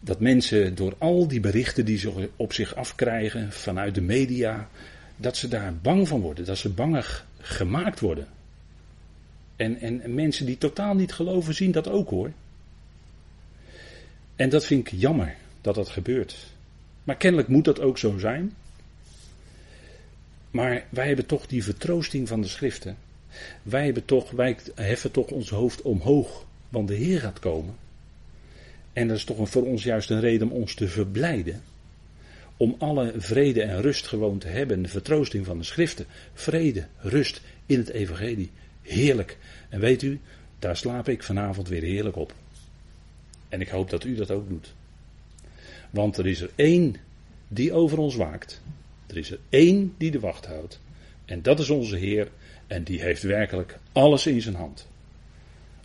Dat 0.00 0.20
mensen 0.20 0.74
door 0.74 0.94
al 0.98 1.28
die 1.28 1.40
berichten 1.40 1.84
die 1.84 1.98
ze 1.98 2.28
op 2.36 2.52
zich 2.52 2.74
afkrijgen 2.74 3.52
vanuit 3.52 3.94
de 3.94 4.00
media, 4.00 4.68
dat 5.16 5.36
ze 5.36 5.48
daar 5.48 5.74
bang 5.76 6.08
van 6.08 6.20
worden, 6.20 6.44
dat 6.44 6.58
ze 6.58 6.68
banger 6.68 7.24
gemaakt 7.38 8.00
worden. 8.00 8.26
En, 9.56 9.80
en, 9.80 10.14
mensen 10.14 10.46
die 10.46 10.58
totaal 10.58 10.94
niet 10.94 11.12
geloven 11.12 11.54
zien 11.54 11.72
dat 11.72 11.88
ook 11.88 12.10
hoor. 12.10 12.32
En 14.36 14.48
dat 14.48 14.66
vind 14.66 14.86
ik 14.86 14.98
jammer 15.00 15.34
dat 15.60 15.74
dat 15.74 15.88
gebeurt. 15.88 16.36
Maar 17.04 17.16
kennelijk 17.16 17.48
moet 17.48 17.64
dat 17.64 17.80
ook 17.80 17.98
zo 17.98 18.18
zijn. 18.18 18.52
Maar 20.56 20.84
wij 20.88 21.06
hebben 21.06 21.26
toch 21.26 21.46
die 21.46 21.64
vertroosting 21.64 22.28
van 22.28 22.40
de 22.40 22.48
schriften. 22.48 22.96
Wij, 23.62 23.84
hebben 23.84 24.04
toch, 24.04 24.30
wij 24.30 24.56
heffen 24.74 25.10
toch 25.10 25.26
ons 25.26 25.50
hoofd 25.50 25.82
omhoog, 25.82 26.46
want 26.68 26.88
de 26.88 26.94
Heer 26.94 27.20
gaat 27.20 27.38
komen. 27.38 27.74
En 28.92 29.08
dat 29.08 29.16
is 29.16 29.24
toch 29.24 29.48
voor 29.48 29.66
ons 29.66 29.82
juist 29.82 30.10
een 30.10 30.20
reden 30.20 30.50
om 30.50 30.60
ons 30.60 30.74
te 30.74 30.88
verblijden. 30.88 31.62
Om 32.56 32.74
alle 32.78 33.12
vrede 33.16 33.62
en 33.62 33.80
rust 33.80 34.06
gewoon 34.06 34.38
te 34.38 34.48
hebben. 34.48 34.82
De 34.82 34.88
vertroosting 34.88 35.46
van 35.46 35.58
de 35.58 35.64
schriften. 35.64 36.06
Vrede, 36.34 36.86
rust 36.98 37.40
in 37.66 37.78
het 37.78 37.88
evangelie. 37.88 38.50
Heerlijk. 38.82 39.38
En 39.68 39.80
weet 39.80 40.02
u, 40.02 40.20
daar 40.58 40.76
slaap 40.76 41.08
ik 41.08 41.22
vanavond 41.22 41.68
weer 41.68 41.82
heerlijk 41.82 42.16
op. 42.16 42.34
En 43.48 43.60
ik 43.60 43.68
hoop 43.68 43.90
dat 43.90 44.04
u 44.04 44.14
dat 44.14 44.30
ook 44.30 44.48
doet. 44.48 44.74
Want 45.90 46.16
er 46.16 46.26
is 46.26 46.40
er 46.40 46.50
één 46.54 46.96
die 47.48 47.72
over 47.72 47.98
ons 47.98 48.16
waakt. 48.16 48.62
Er 49.06 49.16
is 49.16 49.30
er 49.30 49.38
één 49.48 49.94
die 49.98 50.10
de 50.10 50.20
wacht 50.20 50.46
houdt. 50.46 50.80
En 51.24 51.42
dat 51.42 51.58
is 51.58 51.70
onze 51.70 51.96
Heer. 51.96 52.28
En 52.66 52.82
die 52.82 53.00
heeft 53.00 53.22
werkelijk 53.22 53.78
alles 53.92 54.26
in 54.26 54.42
zijn 54.42 54.54
hand. 54.54 54.88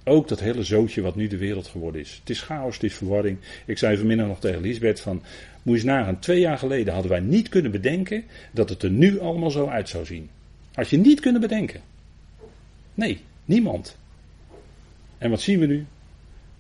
Ook 0.04 0.28
dat 0.28 0.40
hele 0.40 0.64
zootje 0.64 1.02
wat 1.02 1.16
nu 1.16 1.28
de 1.28 1.38
wereld 1.38 1.68
geworden 1.68 2.02
is. 2.02 2.18
Het 2.20 2.30
is 2.30 2.42
chaos, 2.42 2.74
het 2.74 2.84
is 2.84 2.94
verwarring. 2.94 3.38
Ik 3.66 3.78
zei 3.78 3.98
vanmiddag 3.98 4.28
nog 4.28 4.40
tegen 4.40 4.62
Lisbeth 4.62 5.00
van, 5.00 5.24
moet 5.64 5.82
je 5.82 6.16
twee 6.20 6.40
jaar 6.40 6.58
geleden 6.58 6.94
hadden 6.94 7.12
wij 7.12 7.20
niet 7.20 7.50
kunnen 7.50 7.72
bedenken 7.72 8.24
dat 8.52 8.70
het 8.70 8.84
er 8.84 8.90
nu 8.90 9.20
allemaal 9.20 9.52
zo 9.52 9.68
uit 9.68 9.90
zou 9.90 10.06
zien. 10.06 10.30
Had 10.74 10.90
je 10.90 10.98
niet 10.98 11.20
kunnen 11.20 11.42
bedenken. 11.42 11.82
Nee, 12.94 13.22
niemand. 13.46 13.98
En 15.18 15.30
wat 15.30 15.42
zien 15.42 15.60
we 15.60 15.66
nu? 15.66 15.86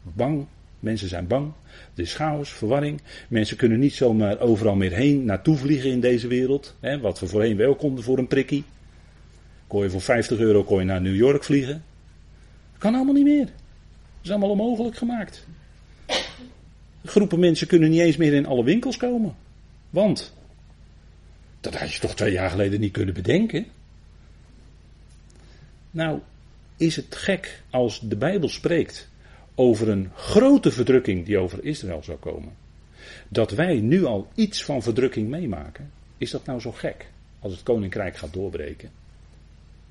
Bang, 0.03 0.45
mensen 0.81 1.07
zijn 1.07 1.27
bang. 1.27 1.51
Er 1.95 2.01
is 2.03 2.13
chaos, 2.13 2.49
verwarring. 2.49 3.01
Mensen 3.27 3.57
kunnen 3.57 3.79
niet 3.79 3.93
zomaar 3.93 4.39
overal 4.39 4.75
meer 4.75 4.91
heen 4.91 5.25
naartoe 5.25 5.57
vliegen 5.57 5.89
in 5.89 5.99
deze 5.99 6.27
wereld. 6.27 6.75
Hè, 6.79 6.99
wat 6.99 7.19
we 7.19 7.27
voorheen 7.27 7.57
wel 7.57 7.75
konden 7.75 8.03
voor 8.03 8.17
een 8.17 8.27
prikkie. 8.27 8.63
Kon 9.67 9.83
je 9.83 9.89
voor 9.89 10.01
50 10.01 10.39
euro 10.39 10.63
kon 10.63 10.79
je 10.79 10.85
naar 10.85 11.01
New 11.01 11.15
York 11.15 11.43
vliegen. 11.43 11.83
kan 12.77 12.95
allemaal 12.95 13.13
niet 13.13 13.23
meer. 13.23 13.47
Is 14.21 14.29
allemaal 14.29 14.49
onmogelijk 14.49 14.97
gemaakt. 14.97 15.47
Groepen 17.05 17.39
mensen 17.39 17.67
kunnen 17.67 17.89
niet 17.89 17.99
eens 17.99 18.17
meer 18.17 18.33
in 18.33 18.45
alle 18.45 18.63
winkels 18.63 18.97
komen. 18.97 19.35
Want, 19.89 20.33
dat 21.59 21.75
had 21.75 21.93
je 21.93 21.99
toch 21.99 22.15
twee 22.15 22.31
jaar 22.31 22.49
geleden 22.49 22.79
niet 22.79 22.91
kunnen 22.91 23.13
bedenken. 23.13 23.65
Nou, 25.91 26.19
is 26.77 26.95
het 26.95 27.15
gek 27.15 27.63
als 27.69 27.99
de 27.99 28.15
Bijbel 28.15 28.49
spreekt 28.49 29.09
over 29.55 29.89
een 29.89 30.11
grote 30.15 30.71
verdrukking 30.71 31.25
die 31.25 31.37
over 31.37 31.63
Israël 31.65 32.03
zou 32.03 32.17
komen. 32.17 32.53
Dat 33.27 33.51
wij 33.51 33.79
nu 33.79 34.05
al 34.05 34.31
iets 34.35 34.63
van 34.63 34.81
verdrukking 34.81 35.29
meemaken, 35.29 35.91
is 36.17 36.31
dat 36.31 36.45
nou 36.45 36.59
zo 36.59 36.71
gek 36.71 37.09
als 37.39 37.51
het 37.51 37.63
koninkrijk 37.63 38.17
gaat 38.17 38.33
doorbreken? 38.33 38.89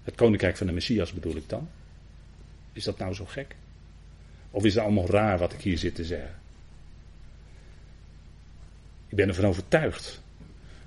Het 0.03 0.15
koninkrijk 0.15 0.57
van 0.57 0.67
de 0.67 0.73
Messias 0.73 1.13
bedoel 1.13 1.37
ik 1.37 1.49
dan. 1.49 1.69
Is 2.73 2.85
dat 2.85 2.99
nou 2.99 3.15
zo 3.15 3.25
gek? 3.25 3.57
Of 4.51 4.65
is 4.65 4.75
het 4.75 4.83
allemaal 4.83 5.07
raar 5.07 5.39
wat 5.39 5.53
ik 5.53 5.61
hier 5.61 5.79
zit 5.79 5.95
te 5.95 6.05
zeggen? 6.05 6.35
Ik 9.09 9.17
ben 9.17 9.29
ervan 9.29 9.45
overtuigd 9.45 10.23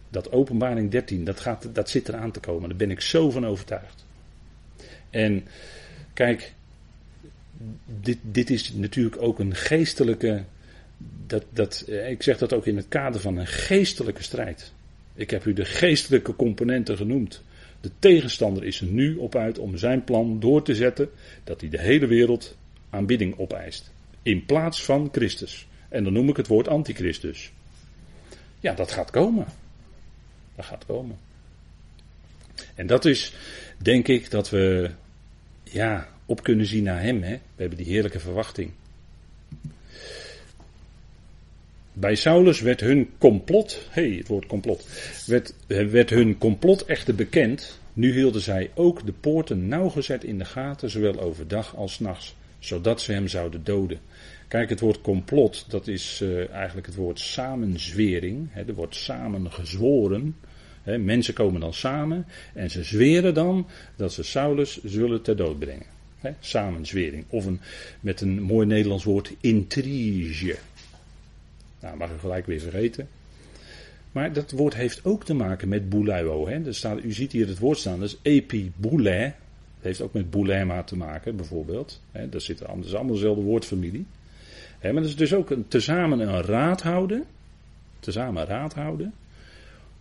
dat 0.09 0.31
openbaring 0.31 0.91
13, 0.91 1.23
dat, 1.23 1.39
gaat, 1.39 1.75
dat 1.75 1.89
zit 1.89 2.07
eraan 2.07 2.31
te 2.31 2.39
komen. 2.39 2.69
Daar 2.69 2.77
ben 2.77 2.91
ik 2.91 3.01
zo 3.01 3.29
van 3.31 3.45
overtuigd. 3.45 4.05
En 5.09 5.47
kijk, 6.13 6.53
dit, 7.85 8.17
dit 8.21 8.49
is 8.49 8.73
natuurlijk 8.73 9.21
ook 9.21 9.39
een 9.39 9.55
geestelijke. 9.55 10.43
Dat, 11.27 11.45
dat, 11.49 11.85
eh, 11.87 12.09
ik 12.09 12.23
zeg 12.23 12.37
dat 12.37 12.53
ook 12.53 12.65
in 12.65 12.75
het 12.75 12.87
kader 12.87 13.21
van 13.21 13.37
een 13.37 13.47
geestelijke 13.47 14.23
strijd. 14.23 14.71
Ik 15.15 15.29
heb 15.29 15.45
u 15.45 15.53
de 15.53 15.65
geestelijke 15.65 16.35
componenten 16.35 16.97
genoemd. 16.97 17.41
De 17.81 17.91
tegenstander 17.99 18.63
is 18.63 18.81
er 18.81 18.87
nu 18.87 19.15
op 19.15 19.35
uit 19.35 19.59
om 19.59 19.77
zijn 19.77 20.03
plan 20.03 20.39
door 20.39 20.63
te 20.63 20.75
zetten 20.75 21.09
dat 21.43 21.61
hij 21.61 21.69
de 21.69 21.79
hele 21.79 22.07
wereld 22.07 22.57
aanbidding 22.89 23.37
opeist. 23.37 23.91
In 24.21 24.45
plaats 24.45 24.83
van 24.83 25.09
Christus. 25.11 25.67
En 25.89 26.03
dan 26.03 26.13
noem 26.13 26.29
ik 26.29 26.37
het 26.37 26.47
woord 26.47 26.67
antichristus. 26.67 27.51
Ja, 28.59 28.73
dat 28.73 28.91
gaat 28.91 29.11
komen. 29.11 29.45
Dat 30.55 30.65
gaat 30.65 30.85
komen. 30.85 31.17
En 32.75 32.87
dat 32.87 33.05
is, 33.05 33.33
denk 33.77 34.07
ik, 34.07 34.31
dat 34.31 34.49
we 34.49 34.91
ja, 35.63 36.12
op 36.25 36.43
kunnen 36.43 36.65
zien 36.65 36.83
naar 36.83 37.01
Hem. 37.01 37.21
Hè? 37.21 37.33
We 37.33 37.61
hebben 37.61 37.77
die 37.77 37.87
heerlijke 37.87 38.19
verwachting. 38.19 38.71
Bij 41.93 42.15
Saulus 42.15 42.61
werd 42.61 42.79
hun 42.79 43.09
complot, 43.17 43.87
hé, 43.89 44.17
het 44.17 44.27
woord 44.27 44.45
complot, 44.45 44.87
werd, 45.25 45.53
werd 45.67 46.09
hun 46.09 46.37
complot 46.37 46.85
echter 46.85 47.15
bekend. 47.15 47.79
Nu 47.93 48.13
hielden 48.13 48.41
zij 48.41 48.71
ook 48.73 49.05
de 49.05 49.11
poorten 49.11 49.67
nauwgezet 49.67 50.23
in 50.23 50.37
de 50.37 50.45
gaten, 50.45 50.89
zowel 50.89 51.19
overdag 51.19 51.75
als 51.75 51.99
nachts, 51.99 52.35
zodat 52.59 53.01
ze 53.01 53.11
hem 53.11 53.27
zouden 53.27 53.63
doden. 53.63 53.99
Kijk, 54.47 54.69
het 54.69 54.79
woord 54.79 55.01
complot, 55.01 55.65
dat 55.67 55.87
is 55.87 56.19
uh, 56.23 56.49
eigenlijk 56.49 56.87
het 56.87 56.95
woord 56.95 57.19
samenzwering. 57.19 58.47
Hè, 58.51 58.63
er 58.63 58.73
wordt 58.73 58.95
samen 58.95 59.51
gezworen. 59.51 60.35
Hè, 60.83 60.97
mensen 60.97 61.33
komen 61.33 61.61
dan 61.61 61.73
samen 61.73 62.25
en 62.53 62.69
ze 62.69 62.83
zweren 62.83 63.33
dan 63.33 63.67
dat 63.95 64.13
ze 64.13 64.23
Saulus 64.23 64.83
zullen 64.83 65.21
ter 65.21 65.35
dood 65.35 65.59
brengen. 65.59 65.85
Hè, 66.23 66.31
samenzwering. 66.39 67.25
Of 67.29 67.45
een, 67.45 67.59
met 67.99 68.21
een 68.21 68.41
mooi 68.41 68.67
Nederlands 68.67 69.03
woord, 69.03 69.33
intrige. 69.41 70.57
Nou, 71.79 71.97
mag 71.97 72.11
u 72.11 72.19
gelijk 72.19 72.45
weer 72.45 72.59
vergeten. 72.59 73.07
Maar 74.11 74.33
dat 74.33 74.51
woord 74.51 74.75
heeft 74.75 75.05
ook 75.05 75.25
te 75.25 75.33
maken 75.33 75.67
met 75.67 75.89
bouleuo. 75.89 76.47
Hè. 76.47 76.73
Staat, 76.73 77.03
u 77.03 77.11
ziet 77.11 77.31
hier 77.31 77.47
het 77.47 77.59
woord 77.59 77.77
staan, 77.77 77.99
dat 77.99 78.09
is 78.09 78.17
epiboulet. 78.21 79.33
Dat 79.75 79.83
heeft 79.83 80.01
ook 80.01 80.13
met 80.13 80.29
boulema 80.29 80.83
te 80.83 80.97
maken, 80.97 81.35
bijvoorbeeld. 81.35 82.01
Hè, 82.11 82.29
dat, 82.29 82.43
zit, 82.43 82.65
allemaal 82.65 83.07
dezelfde 83.07 83.41
woordfamilie. 83.41 84.05
Hè, 84.79 84.93
maar 84.93 85.01
dat 85.01 85.11
is 85.11 85.17
dus 85.17 85.33
ook 85.33 85.49
een, 85.49 85.67
tezamen 85.67 86.19
een 86.19 86.41
raad 86.41 86.81
houden. 86.81 87.25
Tezamen 87.99 88.45
raad 88.45 88.73
houden. 88.73 89.13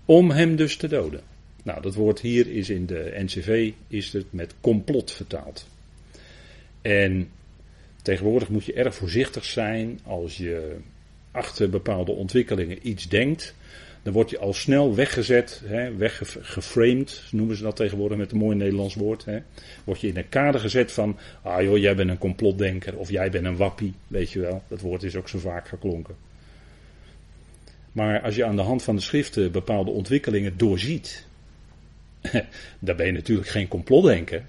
Om 0.05 0.31
hem 0.31 0.57
dus 0.57 0.77
te 0.77 0.89
doden. 0.89 1.21
Nou, 1.63 1.83
dat 1.83 1.95
woord 1.95 2.21
hier 2.21 2.47
is 2.47 2.71
in 2.71 2.87
de 2.87 3.13
NCV 3.17 3.73
is 3.89 4.13
het 4.13 4.27
met 4.31 4.55
complot 4.61 5.11
vertaald. 5.11 5.67
En 6.83 7.31
tegenwoordig 8.03 8.49
moet 8.49 8.65
je 8.65 8.73
erg 8.73 8.95
voorzichtig 8.95 9.45
zijn 9.45 10.01
als 10.05 10.37
je 10.37 10.77
achter 11.31 11.71
bepaalde 11.71 12.13
ontwikkelingen 12.13 12.89
iets 12.89 13.09
denkt. 13.09 13.55
dan 14.03 14.13
word 14.13 14.31
je 14.31 14.39
al 14.39 14.53
snel 14.53 14.95
weggezet, 14.95 15.63
weggeframed, 15.97 17.23
noemen 17.31 17.57
ze 17.57 17.63
dat 17.63 17.77
tegenwoordig 17.77 18.19
met 18.19 18.33
een 18.33 18.39
mooi 18.39 18.57
Nederlands 18.57 18.95
woord. 18.95 19.25
Hè. 19.25 19.39
Word 19.85 20.01
je 20.01 20.09
in 20.09 20.17
een 20.17 20.29
kader 20.29 20.61
gezet 20.61 20.93
van, 20.93 21.19
ah 21.43 21.63
joh, 21.63 21.79
jij 21.79 21.97
bent 21.97 22.11
een 22.11 22.19
complotdenker 22.19 22.97
of 22.97 23.11
jij 23.11 23.31
bent 23.31 23.45
een 23.45 23.57
wappie, 23.57 23.95
weet 24.07 24.31
je 24.31 24.41
wel. 24.41 24.63
Dat 24.69 24.81
woord 24.81 25.03
is 25.03 25.17
ook 25.17 25.29
zo 25.29 25.39
vaak 25.39 25.69
geklonken. 25.69 26.15
Maar 27.93 28.21
als 28.21 28.35
je 28.35 28.45
aan 28.45 28.57
de 28.57 28.63
hand 28.63 28.83
van 28.83 28.97
de 28.97 29.03
schriften 29.03 29.53
bepaalde 29.53 29.91
ontwikkelingen 29.91 30.57
doorziet, 30.57 31.27
dan 32.79 32.97
ben 32.97 33.07
je 33.07 33.13
natuurlijk 33.13 33.49
geen 33.49 33.69
complotdenker. 33.69 34.45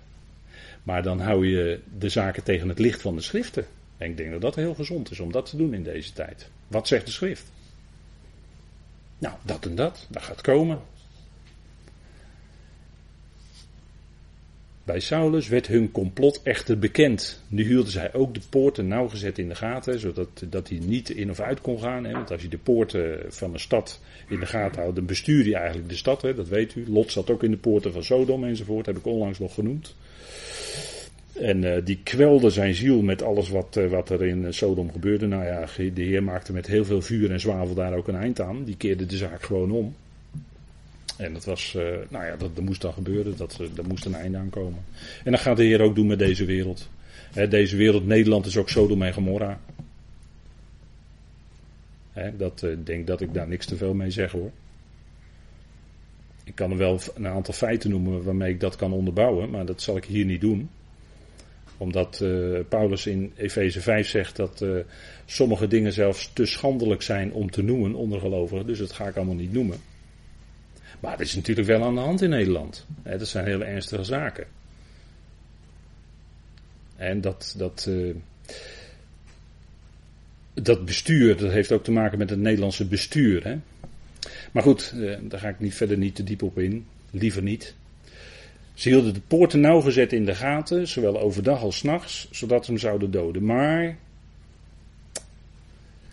Maar 0.83 1.03
dan 1.03 1.19
hou 1.19 1.47
je 1.47 1.79
de 1.97 2.09
zaken 2.09 2.43
tegen 2.43 2.69
het 2.69 2.79
licht 2.79 3.01
van 3.01 3.15
de 3.15 3.21
schriften. 3.21 3.65
En 3.97 4.09
ik 4.09 4.17
denk 4.17 4.31
dat 4.31 4.41
dat 4.41 4.55
heel 4.55 4.73
gezond 4.73 5.11
is 5.11 5.19
om 5.19 5.31
dat 5.31 5.49
te 5.49 5.57
doen 5.57 5.73
in 5.73 5.83
deze 5.83 6.13
tijd. 6.13 6.49
Wat 6.67 6.87
zegt 6.87 7.05
de 7.05 7.11
schrift? 7.11 7.51
Nou, 9.17 9.35
dat 9.41 9.65
en 9.65 9.75
dat, 9.75 10.07
dat 10.09 10.23
gaat 10.23 10.41
komen. 10.41 10.79
Bij 14.83 14.99
Saulus 14.99 15.47
werd 15.47 15.67
hun 15.67 15.91
complot 15.91 16.41
echter 16.43 16.79
bekend. 16.79 17.41
Nu 17.47 17.65
hielden 17.65 17.91
zij 17.91 18.13
ook 18.13 18.33
de 18.33 18.41
poorten 18.49 18.87
nauwgezet 18.87 19.37
in 19.37 19.47
de 19.47 19.55
gaten, 19.55 19.99
zodat 19.99 20.43
dat 20.49 20.69
hij 20.69 20.79
niet 20.79 21.09
in 21.09 21.29
of 21.29 21.39
uit 21.39 21.61
kon 21.61 21.79
gaan. 21.79 22.03
Hè. 22.03 22.11
Want 22.11 22.31
als 22.31 22.41
je 22.41 22.47
de 22.47 22.57
poorten 22.57 23.33
van 23.33 23.53
een 23.53 23.59
stad 23.59 24.01
in 24.27 24.39
de 24.39 24.45
gaten 24.45 24.81
houdt, 24.81 24.95
dan 24.95 25.05
bestuur 25.05 25.45
je 25.45 25.55
eigenlijk 25.55 25.89
de 25.89 25.95
stad, 25.95 26.21
hè, 26.21 26.33
dat 26.33 26.47
weet 26.47 26.75
u. 26.75 26.85
Lot 26.87 27.11
zat 27.11 27.29
ook 27.29 27.43
in 27.43 27.51
de 27.51 27.57
poorten 27.57 27.93
van 27.93 28.03
Sodom 28.03 28.43
enzovoort, 28.43 28.85
heb 28.85 28.97
ik 28.97 29.05
onlangs 29.05 29.39
nog 29.39 29.53
genoemd. 29.53 29.95
En 31.33 31.63
uh, 31.63 31.75
die 31.83 31.99
kwelde 32.03 32.49
zijn 32.49 32.75
ziel 32.75 33.01
met 33.01 33.21
alles 33.21 33.49
wat, 33.49 33.75
uh, 33.77 33.89
wat 33.89 34.09
er 34.09 34.23
in 34.23 34.53
Sodom 34.53 34.91
gebeurde. 34.91 35.27
Nou 35.27 35.43
ja, 35.43 35.65
de 35.93 36.01
Heer 36.01 36.23
maakte 36.23 36.53
met 36.53 36.67
heel 36.67 36.85
veel 36.85 37.01
vuur 37.01 37.31
en 37.31 37.39
zwavel 37.39 37.75
daar 37.75 37.93
ook 37.93 38.07
een 38.07 38.15
eind 38.15 38.41
aan. 38.41 38.63
Die 38.63 38.77
keerde 38.77 39.05
de 39.05 39.17
zaak 39.17 39.43
gewoon 39.43 39.71
om. 39.71 39.95
En 41.17 41.33
dat 41.33 41.45
was, 41.45 41.77
nou 42.09 42.25
ja, 42.25 42.35
dat, 42.35 42.55
dat, 42.55 42.63
moest 42.63 42.81
dan 42.81 42.93
gebeuren, 42.93 43.37
dat, 43.37 43.59
er 43.77 43.85
moest 43.87 44.05
een 44.05 44.15
einde 44.15 44.37
aankomen. 44.37 44.79
En 45.23 45.31
dat 45.31 45.41
gaat 45.41 45.57
de 45.57 45.63
Heer 45.63 45.81
ook 45.81 45.95
doen 45.95 46.07
met 46.07 46.19
deze 46.19 46.45
wereld. 46.45 46.89
Deze 47.49 47.75
wereld, 47.75 48.05
Nederland 48.05 48.45
is 48.45 48.57
ook 48.57 48.69
Sodom 48.69 49.01
en 49.01 49.13
Gomorra. 49.13 49.59
He, 52.11 52.37
dat 52.37 52.67
denk 52.83 53.07
dat 53.07 53.21
ik 53.21 53.33
daar 53.33 53.47
niks 53.47 53.65
te 53.65 53.75
veel 53.75 53.93
mee 53.93 54.11
zeg 54.11 54.31
hoor. 54.31 54.51
Ik 56.43 56.55
kan 56.55 56.71
er 56.71 56.77
wel 56.77 56.99
een 57.15 57.27
aantal 57.27 57.53
feiten 57.53 57.89
noemen 57.89 58.23
waarmee 58.23 58.53
ik 58.53 58.59
dat 58.59 58.75
kan 58.75 58.93
onderbouwen, 58.93 59.49
maar 59.49 59.65
dat 59.65 59.81
zal 59.81 59.97
ik 59.97 60.05
hier 60.05 60.25
niet 60.25 60.41
doen. 60.41 60.69
Omdat 61.77 62.19
uh, 62.23 62.59
Paulus 62.69 63.05
in 63.05 63.31
Efeze 63.35 63.81
5 63.81 64.07
zegt 64.07 64.35
dat 64.35 64.65
sommige 65.25 65.67
dingen 65.67 65.93
zelfs 65.93 66.33
te 66.33 66.45
schandelijk 66.45 67.01
zijn 67.01 67.33
om 67.33 67.51
te 67.51 67.63
noemen 67.63 67.95
onder 67.95 68.19
gelovigen, 68.19 68.65
dus 68.67 68.79
dat 68.79 68.91
ga 68.91 69.07
ik 69.07 69.15
allemaal 69.15 69.35
niet 69.35 69.53
noemen. 69.53 69.77
Maar 70.99 71.11
het 71.11 71.21
is 71.21 71.35
natuurlijk 71.35 71.67
wel 71.67 71.83
aan 71.83 71.95
de 71.95 72.01
hand 72.01 72.21
in 72.21 72.29
Nederland. 72.29 72.85
dat 73.03 73.27
zijn 73.27 73.45
hele 73.45 73.65
ernstige 73.65 74.03
zaken. 74.03 74.47
En 76.95 77.21
dat, 77.21 77.55
dat, 77.57 77.85
uh, 77.89 78.15
dat 80.53 80.85
bestuur, 80.85 81.37
dat 81.37 81.51
heeft 81.51 81.71
ook 81.71 81.83
te 81.83 81.91
maken 81.91 82.17
met 82.17 82.29
het 82.29 82.39
Nederlandse 82.39 82.85
bestuur. 82.85 83.43
Hè? 83.43 83.57
Maar 84.53 84.63
goed, 84.63 84.93
uh, 84.95 85.17
daar 85.21 85.39
ga 85.39 85.49
ik 85.49 85.59
niet, 85.59 85.73
verder 85.73 85.97
niet 85.97 86.15
te 86.15 86.23
diep 86.23 86.41
op 86.41 86.57
in. 86.57 86.85
Liever 87.11 87.41
niet. 87.41 87.75
Ze 88.73 88.89
hielden 88.89 89.13
de 89.13 89.21
poorten 89.27 89.59
nauwgezet 89.59 90.13
in 90.13 90.25
de 90.25 90.35
gaten, 90.35 90.87
zowel 90.87 91.19
overdag 91.19 91.61
als 91.61 91.81
nachts, 91.81 92.27
zodat 92.31 92.65
ze 92.65 92.71
hem 92.71 92.79
zouden 92.79 93.11
doden. 93.11 93.45
Maar 93.45 93.97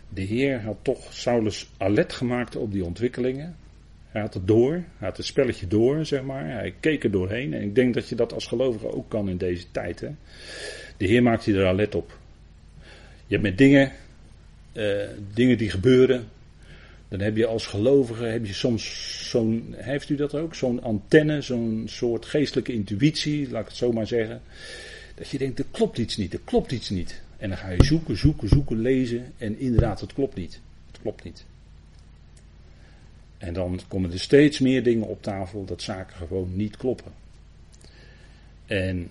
de 0.09 0.22
Heer 0.22 0.62
had 0.62 0.76
toch 0.82 1.12
Saulus 1.12 1.70
alert 1.76 2.12
gemaakt 2.12 2.57
op 2.57 2.72
die 2.72 2.84
ontwikkelingen. 2.84 3.57
Hij 4.09 4.20
had 4.20 4.34
het 4.34 4.47
door, 4.47 4.72
hij 4.72 5.09
had 5.09 5.16
het 5.16 5.26
spelletje 5.26 5.66
door, 5.66 6.07
zeg 6.07 6.22
maar. 6.22 6.45
Hij 6.45 6.74
keek 6.80 7.05
er 7.05 7.11
doorheen. 7.11 7.55
En 7.55 7.62
ik 7.62 7.74
denk 7.74 7.95
dat 7.95 8.09
je 8.09 8.14
dat 8.14 8.32
als 8.32 8.47
gelovige 8.47 8.93
ook 8.93 9.09
kan 9.09 9.28
in 9.28 9.36
deze 9.36 9.70
tijd. 9.70 9.99
De 10.97 11.07
Heer 11.07 11.22
maakt 11.22 11.45
je 11.45 11.55
er 11.55 11.66
al 11.66 11.74
let 11.74 11.95
op. 11.95 12.18
Je 13.26 13.36
hebt 13.36 13.43
met 13.43 13.59
dingen, 13.59 13.93
uh, 14.72 15.09
dingen 15.34 15.59
die 15.59 15.70
gebeuren. 15.70 16.28
Dan 17.11 17.20
heb 17.20 17.36
je 17.36 17.46
als 17.46 17.66
gelovige, 17.66 18.24
heb 18.24 18.46
je 18.46 18.52
soms 18.52 19.14
zo'n, 19.30 19.74
heeft 19.76 20.08
u 20.08 20.16
dat 20.16 20.34
ook? 20.34 20.54
Zo'n 20.54 20.82
antenne, 20.82 21.42
zo'n 21.42 21.84
soort 21.86 22.26
geestelijke 22.26 22.72
intuïtie, 22.72 23.50
laat 23.50 23.62
ik 23.62 23.68
het 23.68 23.76
zo 23.76 23.92
maar 23.92 24.06
zeggen. 24.06 24.42
Dat 25.14 25.28
je 25.28 25.38
denkt, 25.38 25.58
er 25.58 25.64
klopt 25.70 25.98
iets 25.98 26.16
niet, 26.16 26.32
er 26.32 26.40
klopt 26.44 26.72
iets 26.72 26.90
niet. 26.90 27.22
En 27.36 27.48
dan 27.48 27.58
ga 27.58 27.70
je 27.70 27.84
zoeken, 27.84 28.16
zoeken, 28.16 28.48
zoeken, 28.48 28.80
lezen. 28.80 29.32
En 29.38 29.58
inderdaad, 29.58 30.00
het 30.00 30.12
klopt 30.12 30.34
niet. 30.34 30.61
Het 30.90 31.00
klopt 31.02 31.24
niet. 31.24 31.44
En 33.38 33.54
dan 33.54 33.80
komen 33.88 34.12
er 34.12 34.20
steeds 34.20 34.58
meer 34.58 34.82
dingen 34.82 35.06
op 35.06 35.22
tafel 35.22 35.64
dat 35.64 35.82
zaken 35.82 36.16
gewoon 36.16 36.56
niet 36.56 36.76
kloppen. 36.76 37.12
En 38.66 39.11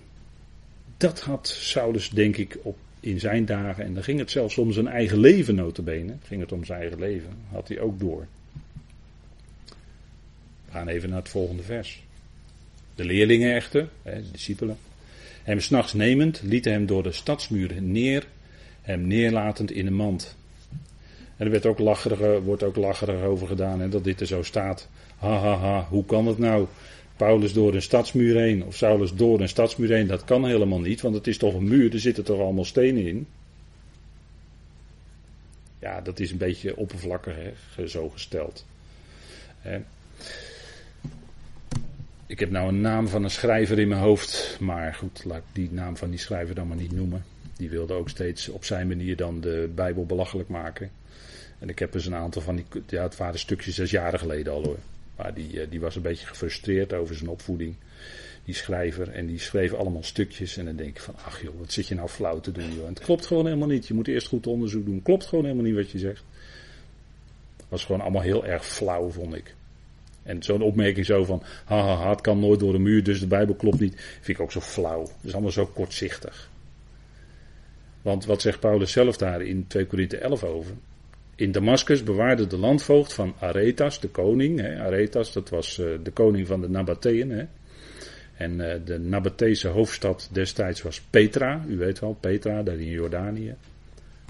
dat 0.96 1.20
had 1.20 1.48
Saulus 1.48 2.10
denk 2.10 2.36
ik 2.36 2.58
op, 2.62 2.76
in 3.00 3.20
zijn 3.20 3.44
dagen, 3.44 3.84
en 3.84 3.94
dan 3.94 4.02
ging 4.02 4.18
het 4.18 4.30
zelfs 4.30 4.58
om 4.58 4.72
zijn 4.72 4.88
eigen 4.88 5.18
leven 5.18 5.54
notabene, 5.54 6.12
ging 6.22 6.40
het 6.40 6.52
om 6.52 6.64
zijn 6.64 6.80
eigen 6.80 6.98
leven, 6.98 7.30
had 7.50 7.68
hij 7.68 7.80
ook 7.80 8.00
door. 8.00 8.26
We 10.64 10.72
gaan 10.72 10.88
even 10.88 11.08
naar 11.08 11.18
het 11.18 11.28
volgende 11.28 11.62
vers. 11.62 12.02
De 12.94 13.04
leerlingen 13.04 13.54
echter, 13.54 13.88
de 14.02 14.30
discipelen, 14.32 14.78
hem 15.42 15.60
s'nachts 15.60 15.92
nemend, 15.92 16.42
lieten 16.42 16.72
hem 16.72 16.86
door 16.86 17.02
de 17.02 17.12
stadsmuren 17.12 17.92
neer, 17.92 18.26
hem 18.82 19.06
neerlatend 19.06 19.70
in 19.70 19.86
een 19.86 19.94
mand. 19.94 20.36
En 21.36 21.46
er 21.46 21.50
werd 21.50 21.66
ook 21.66 21.78
lacherig, 21.78 22.42
wordt 22.42 22.62
ook 22.62 22.76
lacherig 22.76 23.22
over 23.22 23.46
gedaan 23.46 23.82
en 23.82 23.90
dat 23.90 24.04
dit 24.04 24.20
er 24.20 24.26
zo 24.26 24.42
staat. 24.42 24.88
Ha 25.16 25.38
ha 25.38 25.56
ha, 25.56 25.86
hoe 25.88 26.04
kan 26.04 26.26
het 26.26 26.38
nou? 26.38 26.66
Paulus 27.20 27.52
door 27.52 27.74
een 27.74 27.82
stadsmuur 27.82 28.36
heen 28.36 28.64
of 28.64 28.76
Saulus 28.76 29.14
door 29.14 29.40
een 29.40 29.48
stadsmuur 29.48 29.90
heen, 29.90 30.06
dat 30.06 30.24
kan 30.24 30.46
helemaal 30.46 30.80
niet, 30.80 31.00
want 31.00 31.14
het 31.14 31.26
is 31.26 31.38
toch 31.38 31.54
een 31.54 31.68
muur, 31.68 31.92
er 31.92 32.00
zitten 32.00 32.24
toch 32.24 32.40
allemaal 32.40 32.64
stenen 32.64 33.06
in. 33.06 33.26
Ja, 35.78 36.00
dat 36.00 36.20
is 36.20 36.30
een 36.30 36.38
beetje 36.38 36.76
oppervlakkig 36.76 37.36
hè, 37.76 37.88
zo 37.88 38.08
gesteld. 38.08 38.66
Ik 42.26 42.38
heb 42.38 42.50
nou 42.50 42.68
een 42.68 42.80
naam 42.80 43.08
van 43.08 43.24
een 43.24 43.30
schrijver 43.30 43.78
in 43.78 43.88
mijn 43.88 44.00
hoofd, 44.00 44.56
maar 44.60 44.94
goed, 44.94 45.24
laat 45.24 45.38
ik 45.38 45.44
die 45.52 45.68
naam 45.72 45.96
van 45.96 46.10
die 46.10 46.18
schrijver 46.18 46.54
dan 46.54 46.68
maar 46.68 46.76
niet 46.76 46.92
noemen. 46.92 47.24
Die 47.56 47.70
wilde 47.70 47.94
ook 47.94 48.08
steeds 48.08 48.48
op 48.48 48.64
zijn 48.64 48.88
manier 48.88 49.16
dan 49.16 49.40
de 49.40 49.70
Bijbel 49.74 50.06
belachelijk 50.06 50.48
maken. 50.48 50.90
En 51.58 51.68
ik 51.68 51.78
heb 51.78 51.92
dus 51.92 52.06
een 52.06 52.14
aantal 52.14 52.42
van 52.42 52.56
die, 52.56 52.66
ja, 52.86 53.02
het 53.02 53.16
waren 53.16 53.38
stukjes 53.38 53.74
zes 53.74 53.90
jaren 53.90 54.18
geleden 54.18 54.52
al 54.52 54.64
hoor. 54.64 54.78
Maar 55.22 55.34
die, 55.34 55.60
eh, 55.60 55.70
die 55.70 55.80
was 55.80 55.96
een 55.96 56.02
beetje 56.02 56.26
gefrustreerd 56.26 56.92
over 56.92 57.14
zijn 57.14 57.30
opvoeding, 57.30 57.74
die 58.44 58.54
schrijver. 58.54 59.08
En 59.08 59.26
die 59.26 59.38
schreef 59.38 59.72
allemaal 59.72 60.02
stukjes. 60.02 60.56
En 60.56 60.64
dan 60.64 60.76
denk 60.76 60.88
ik 60.88 61.00
van, 61.00 61.14
ach 61.24 61.42
joh, 61.42 61.58
wat 61.58 61.72
zit 61.72 61.86
je 61.86 61.94
nou 61.94 62.08
flauw 62.08 62.40
te 62.40 62.52
doen 62.52 62.74
joh. 62.74 62.86
En 62.86 62.94
het 62.94 63.04
klopt 63.04 63.26
gewoon 63.26 63.44
helemaal 63.44 63.68
niet. 63.68 63.86
Je 63.86 63.94
moet 63.94 64.08
eerst 64.08 64.26
goed 64.26 64.46
onderzoek 64.46 64.84
doen. 64.84 65.02
Klopt 65.02 65.26
gewoon 65.26 65.44
helemaal 65.44 65.64
niet 65.64 65.74
wat 65.74 65.90
je 65.90 65.98
zegt. 65.98 66.24
Het 67.56 67.66
was 67.68 67.84
gewoon 67.84 68.00
allemaal 68.00 68.22
heel 68.22 68.46
erg 68.46 68.66
flauw, 68.66 69.10
vond 69.10 69.34
ik. 69.34 69.54
En 70.22 70.42
zo'n 70.42 70.62
opmerking 70.62 71.06
zo 71.06 71.24
van, 71.24 71.42
haha, 71.64 71.96
ha, 71.96 72.10
het 72.10 72.20
kan 72.20 72.40
nooit 72.40 72.60
door 72.60 72.72
de 72.72 72.78
muur, 72.78 73.04
dus 73.04 73.20
de 73.20 73.26
Bijbel 73.26 73.54
klopt 73.54 73.80
niet. 73.80 73.94
Vind 74.20 74.38
ik 74.38 74.40
ook 74.40 74.52
zo 74.52 74.60
flauw. 74.60 75.00
Dat 75.02 75.14
is 75.22 75.32
allemaal 75.32 75.50
zo 75.50 75.66
kortzichtig. 75.66 76.50
Want 78.02 78.24
wat 78.24 78.40
zegt 78.40 78.60
Paulus 78.60 78.92
zelf 78.92 79.16
daar 79.16 79.42
in 79.42 79.66
2 79.66 79.86
Korinthe 79.86 80.16
11 80.16 80.44
over? 80.44 80.74
In 81.40 81.52
Damascus 81.52 82.02
bewaarde 82.02 82.46
de 82.46 82.56
landvoogd 82.56 83.12
van 83.12 83.34
Aretas, 83.38 84.00
de 84.00 84.08
koning. 84.08 84.60
Hè. 84.60 84.78
Aretas, 84.78 85.32
dat 85.32 85.48
was 85.48 85.78
uh, 85.78 85.86
de 86.02 86.10
koning 86.10 86.46
van 86.46 86.60
de 86.60 86.68
Nabateën. 86.68 87.30
Hè. 87.30 87.44
En 88.34 88.52
uh, 88.52 88.74
de 88.84 88.98
Nabateese 88.98 89.68
hoofdstad 89.68 90.28
destijds 90.32 90.82
was 90.82 91.00
Petra. 91.00 91.64
U 91.68 91.76
weet 91.76 91.98
wel, 91.98 92.16
Petra, 92.20 92.62
daar 92.62 92.78
in 92.78 92.90
Jordanië. 92.90 93.54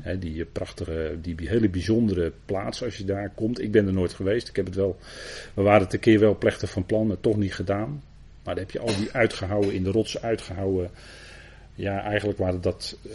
Hè, 0.03 0.19
die 0.19 0.45
prachtige, 0.45 1.17
die 1.23 1.37
hele 1.39 1.69
bijzondere 1.69 2.33
plaats 2.45 2.85
als 2.85 2.97
je 2.97 3.05
daar 3.05 3.33
komt. 3.35 3.61
Ik 3.61 3.73
ben 3.73 3.87
er 3.87 3.93
nooit 3.93 4.13
geweest. 4.13 4.49
Ik 4.49 4.57
heb 4.57 4.67
het 4.67 4.75
wel, 4.75 4.99
we 5.55 5.63
waren 5.63 5.83
het 5.83 5.93
een 5.93 6.01
keer 6.01 6.21
wel 6.21 6.39
plechtig 6.39 6.71
van 6.71 6.87
plan, 6.87 7.07
maar 7.07 7.21
toch 7.21 7.37
niet 7.37 7.55
gedaan. 7.55 8.03
Maar 8.45 8.55
dan 8.55 8.65
heb 8.65 8.73
je 8.73 8.81
al 8.81 8.97
die 8.97 9.13
uitgehouden, 9.13 9.73
in 9.73 9.85
de 9.85 9.91
rots 9.91 10.23
uitgehouden. 10.23 10.91
Ja, 11.81 12.03
eigenlijk 12.03 12.39
waren 12.39 12.61
dat 12.61 12.97
uh, 13.07 13.13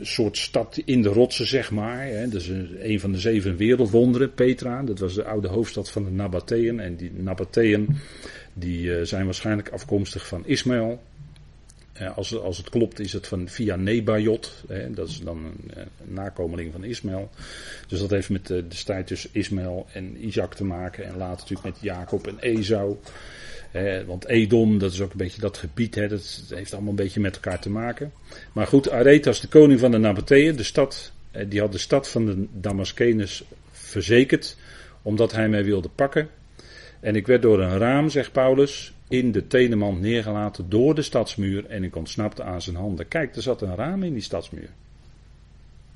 soort 0.00 0.36
stad 0.36 0.82
in 0.84 1.02
de 1.02 1.08
rotsen, 1.08 1.46
zeg 1.46 1.70
maar. 1.70 2.06
Hè. 2.06 2.28
Dat 2.28 2.40
is 2.40 2.48
een 2.78 3.00
van 3.00 3.12
de 3.12 3.18
zeven 3.18 3.56
wereldwonderen, 3.56 4.34
Petra. 4.34 4.82
Dat 4.82 4.98
was 4.98 5.14
de 5.14 5.24
oude 5.24 5.48
hoofdstad 5.48 5.90
van 5.90 6.04
de 6.04 6.10
Nabateën. 6.10 6.80
En 6.80 6.96
die 6.96 7.12
Nabateën 7.12 7.96
die, 8.52 8.86
uh, 8.86 9.02
zijn 9.02 9.24
waarschijnlijk 9.24 9.68
afkomstig 9.68 10.26
van 10.26 10.46
Ismaël. 10.46 11.02
Uh, 12.00 12.16
als, 12.16 12.38
als 12.38 12.56
het 12.56 12.68
klopt 12.68 13.00
is 13.00 13.12
het 13.12 13.26
van 13.26 13.48
via 13.48 13.76
Nebajot. 13.76 14.64
Hè. 14.68 14.90
Dat 14.90 15.08
is 15.08 15.20
dan 15.20 15.44
een, 15.44 15.70
een, 15.74 16.14
nakomeling 16.14 16.72
van 16.72 16.84
Ismaël. 16.84 17.30
Dus 17.88 18.00
dat 18.00 18.10
heeft 18.10 18.30
met 18.30 18.46
de, 18.46 18.68
de 18.68 18.76
strijd 18.76 19.06
tussen 19.06 19.30
Ismaël 19.32 19.86
en 19.92 20.26
Isaac 20.26 20.54
te 20.54 20.64
maken. 20.64 21.04
En 21.04 21.16
later 21.16 21.38
natuurlijk 21.40 21.62
met 21.62 21.78
Jacob 21.80 22.26
en 22.26 22.38
Esau 22.38 22.96
want 24.06 24.26
Edom, 24.26 24.78
dat 24.78 24.92
is 24.92 25.00
ook 25.00 25.10
een 25.10 25.16
beetje 25.16 25.40
dat 25.40 25.58
gebied, 25.58 25.94
dat 25.94 26.42
heeft 26.54 26.72
allemaal 26.72 26.90
een 26.90 26.96
beetje 26.96 27.20
met 27.20 27.34
elkaar 27.34 27.60
te 27.60 27.70
maken. 27.70 28.12
Maar 28.52 28.66
goed, 28.66 28.90
Aretas, 28.90 29.40
de 29.40 29.48
koning 29.48 29.80
van 29.80 29.90
de 29.90 29.98
Nabateeën, 29.98 30.56
de 30.56 30.62
stad, 30.62 31.12
die 31.48 31.60
had 31.60 31.72
de 31.72 31.78
stad 31.78 32.08
van 32.08 32.26
de 32.26 32.46
Damascenus 32.52 33.44
verzekerd 33.70 34.56
omdat 35.02 35.32
hij 35.32 35.48
mij 35.48 35.64
wilde 35.64 35.88
pakken. 35.88 36.28
En 37.00 37.16
ik 37.16 37.26
werd 37.26 37.42
door 37.42 37.60
een 37.60 37.78
raam, 37.78 38.08
zegt 38.08 38.32
Paulus, 38.32 38.92
in 39.08 39.32
de 39.32 39.46
tenenmand 39.46 40.00
neergelaten 40.00 40.68
door 40.68 40.94
de 40.94 41.02
stadsmuur 41.02 41.66
en 41.66 41.84
ik 41.84 41.96
ontsnapte 41.96 42.42
aan 42.42 42.62
zijn 42.62 42.76
handen. 42.76 43.08
Kijk, 43.08 43.36
er 43.36 43.42
zat 43.42 43.62
een 43.62 43.74
raam 43.74 44.02
in 44.02 44.12
die 44.12 44.22
stadsmuur. 44.22 44.68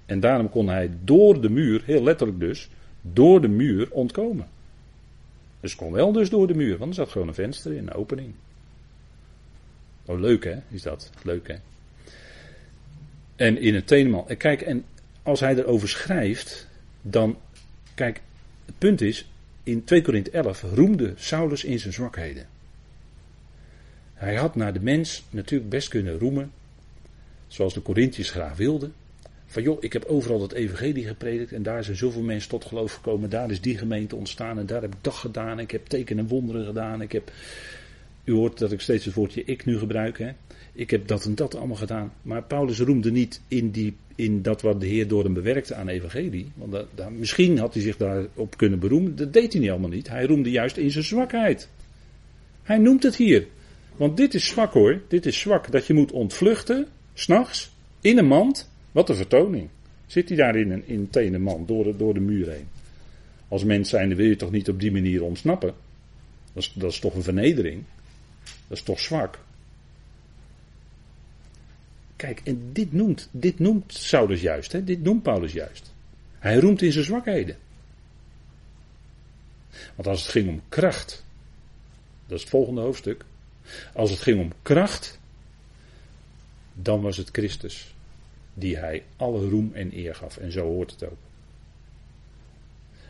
En 0.06 0.20
daarom 0.20 0.50
kon 0.50 0.68
hij 0.68 0.90
door 1.04 1.40
de 1.40 1.50
muur, 1.50 1.82
heel 1.84 2.02
letterlijk 2.02 2.40
dus, 2.40 2.68
door 3.02 3.40
de 3.40 3.48
muur 3.48 3.88
ontkomen. 3.90 4.46
Dus 5.61 5.76
kon 5.76 5.92
wel 5.92 6.12
dus 6.12 6.30
door 6.30 6.46
de 6.46 6.54
muur, 6.54 6.78
want 6.78 6.90
er 6.90 6.96
zat 6.96 7.08
gewoon 7.08 7.28
een 7.28 7.34
venster 7.34 7.72
in, 7.72 7.78
een 7.78 7.94
opening. 7.94 8.34
Oh, 10.04 10.20
leuk 10.20 10.44
hè, 10.44 10.58
is 10.68 10.82
dat. 10.82 11.11
Leuk 11.22 11.48
hè. 11.48 11.56
En 13.36 13.58
in 13.58 13.74
het 13.74 13.86
tenenmand. 13.86 14.28
En 14.28 14.36
kijk, 14.36 14.61
en 14.61 14.84
als 15.22 15.40
hij 15.40 15.56
erover 15.56 15.88
schrijft, 15.88 16.68
dan, 17.02 17.38
kijk, 17.94 18.20
het 18.64 18.78
punt 18.78 19.00
is, 19.00 19.30
in 19.62 19.84
2 19.84 20.02
Korinthe 20.02 20.30
11 20.30 20.62
roemde 20.62 21.12
Saulus 21.16 21.64
in 21.64 21.78
zijn 21.78 21.92
zwakheden. 21.92 22.46
Hij 24.14 24.36
had 24.36 24.54
naar 24.54 24.72
de 24.72 24.80
mens 24.80 25.24
natuurlijk 25.30 25.70
best 25.70 25.88
kunnen 25.88 26.18
roemen, 26.18 26.52
zoals 27.46 27.74
de 27.74 27.82
Corinthiërs 27.82 28.30
graag 28.30 28.56
wilden. 28.56 28.94
Van 29.51 29.62
joh, 29.62 29.76
ik 29.80 29.92
heb 29.92 30.05
overal 30.05 30.42
het 30.42 30.53
evangelie 30.53 31.07
gepredikt 31.07 31.53
en 31.53 31.62
daar 31.62 31.84
zijn 31.84 31.96
zoveel 31.96 32.22
mensen 32.22 32.51
tot 32.51 32.64
geloof 32.64 32.94
gekomen. 32.94 33.30
Daar 33.30 33.51
is 33.51 33.61
die 33.61 33.78
gemeente 33.78 34.16
ontstaan 34.16 34.59
en 34.59 34.66
daar 34.66 34.82
heb 34.82 34.92
ik 34.92 34.98
dat 35.01 35.14
gedaan. 35.14 35.59
Ik 35.59 35.70
heb 35.70 35.86
tekenen 35.86 36.24
en 36.24 36.30
wonderen 36.30 36.64
gedaan. 36.64 37.03
Ik 37.03 37.12
heb, 37.12 37.32
u 38.24 38.32
hoort 38.32 38.59
dat 38.59 38.72
ik 38.72 38.80
steeds 38.80 39.05
het 39.05 39.14
woordje 39.14 39.44
ik 39.44 39.64
nu 39.64 39.78
gebruik. 39.78 40.18
Hè? 40.18 40.30
Ik 40.72 40.90
heb 40.90 41.07
dat 41.07 41.24
en 41.24 41.34
dat 41.34 41.55
allemaal 41.55 41.76
gedaan. 41.76 42.12
Maar 42.22 42.42
Paulus 42.42 42.78
roemde 42.78 43.11
niet 43.11 43.40
in, 43.48 43.70
die, 43.70 43.96
in 44.14 44.42
dat 44.42 44.62
wat 44.62 44.80
de 44.80 44.86
Heer 44.86 45.09
door 45.09 45.24
hem 45.24 45.34
bewerkte 45.34 45.74
aan 45.74 45.88
evangelie. 45.88 46.53
Want 46.55 46.72
dat, 46.72 46.86
dat, 46.94 47.11
misschien 47.11 47.59
had 47.59 47.74
hij 47.74 47.82
zich 47.82 47.96
daarop 47.96 48.57
kunnen 48.57 48.78
beroemen. 48.78 49.16
Dat 49.16 49.32
deed 49.32 49.53
hij 49.53 49.61
niet 49.61 49.70
allemaal 49.70 49.90
niet. 49.90 50.09
Hij 50.09 50.24
roemde 50.24 50.51
juist 50.51 50.76
in 50.76 50.90
zijn 50.90 51.05
zwakheid. 51.05 51.68
Hij 52.62 52.78
noemt 52.78 53.03
het 53.03 53.16
hier. 53.16 53.46
Want 53.96 54.16
dit 54.16 54.34
is 54.34 54.46
zwak 54.46 54.72
hoor. 54.72 55.01
Dit 55.09 55.26
is 55.26 55.38
zwak. 55.38 55.72
Dat 55.72 55.86
je 55.86 55.94
moet 55.94 56.12
ontvluchten, 56.12 56.86
s'nachts, 57.14 57.70
in 58.01 58.18
een 58.18 58.26
mand. 58.26 58.68
Wat 58.93 59.09
een 59.09 59.16
vertoning. 59.16 59.68
Zit 60.07 60.28
hij 60.28 60.36
daar 60.36 60.57
in 60.57 60.70
een, 60.70 60.88
in 60.88 61.11
tenen 61.11 61.43
man, 61.43 61.66
door 61.66 61.84
de, 61.84 61.97
door 61.97 62.14
de 62.14 62.20
muur 62.20 62.51
heen. 62.51 62.68
Als 63.49 63.64
mens 63.64 63.88
zijnde 63.88 64.14
wil 64.14 64.26
je 64.26 64.36
toch 64.36 64.51
niet 64.51 64.68
op 64.68 64.80
die 64.80 64.93
manier 64.93 65.22
ontsnappen. 65.22 65.74
Dat 66.53 66.62
is, 66.62 66.72
dat 66.74 66.93
is 66.93 66.99
toch 66.99 67.14
een 67.14 67.22
vernedering. 67.22 67.84
Dat 68.43 68.78
is 68.78 68.82
toch 68.82 69.01
zwak. 69.01 69.38
Kijk, 72.16 72.41
en 72.45 72.72
dit 72.72 72.93
noemt, 72.93 73.28
dit 73.30 73.59
noemt 73.59 73.95
Saulus 73.95 74.41
juist. 74.41 74.72
Hè? 74.72 74.84
Dit 74.84 75.03
noemt 75.03 75.22
Paulus 75.22 75.53
juist. 75.53 75.93
Hij 76.38 76.57
roemt 76.57 76.82
in 76.82 76.93
zijn 76.93 77.05
zwakheden. 77.05 77.57
Want 79.95 80.09
als 80.09 80.22
het 80.22 80.30
ging 80.30 80.49
om 80.49 80.62
kracht. 80.68 81.24
Dat 82.26 82.36
is 82.36 82.41
het 82.41 82.51
volgende 82.51 82.80
hoofdstuk. 82.80 83.24
Als 83.95 84.11
het 84.11 84.20
ging 84.20 84.41
om 84.41 84.53
kracht, 84.62 85.18
dan 86.74 87.01
was 87.01 87.16
het 87.16 87.28
Christus 87.32 87.95
die 88.55 88.76
hij 88.76 89.03
alle 89.16 89.48
roem 89.48 89.70
en 89.74 89.96
eer 89.96 90.14
gaf. 90.14 90.36
En 90.36 90.53
zo 90.53 90.64
hoort 90.64 90.90
het 90.90 91.05
ook. 91.05 91.18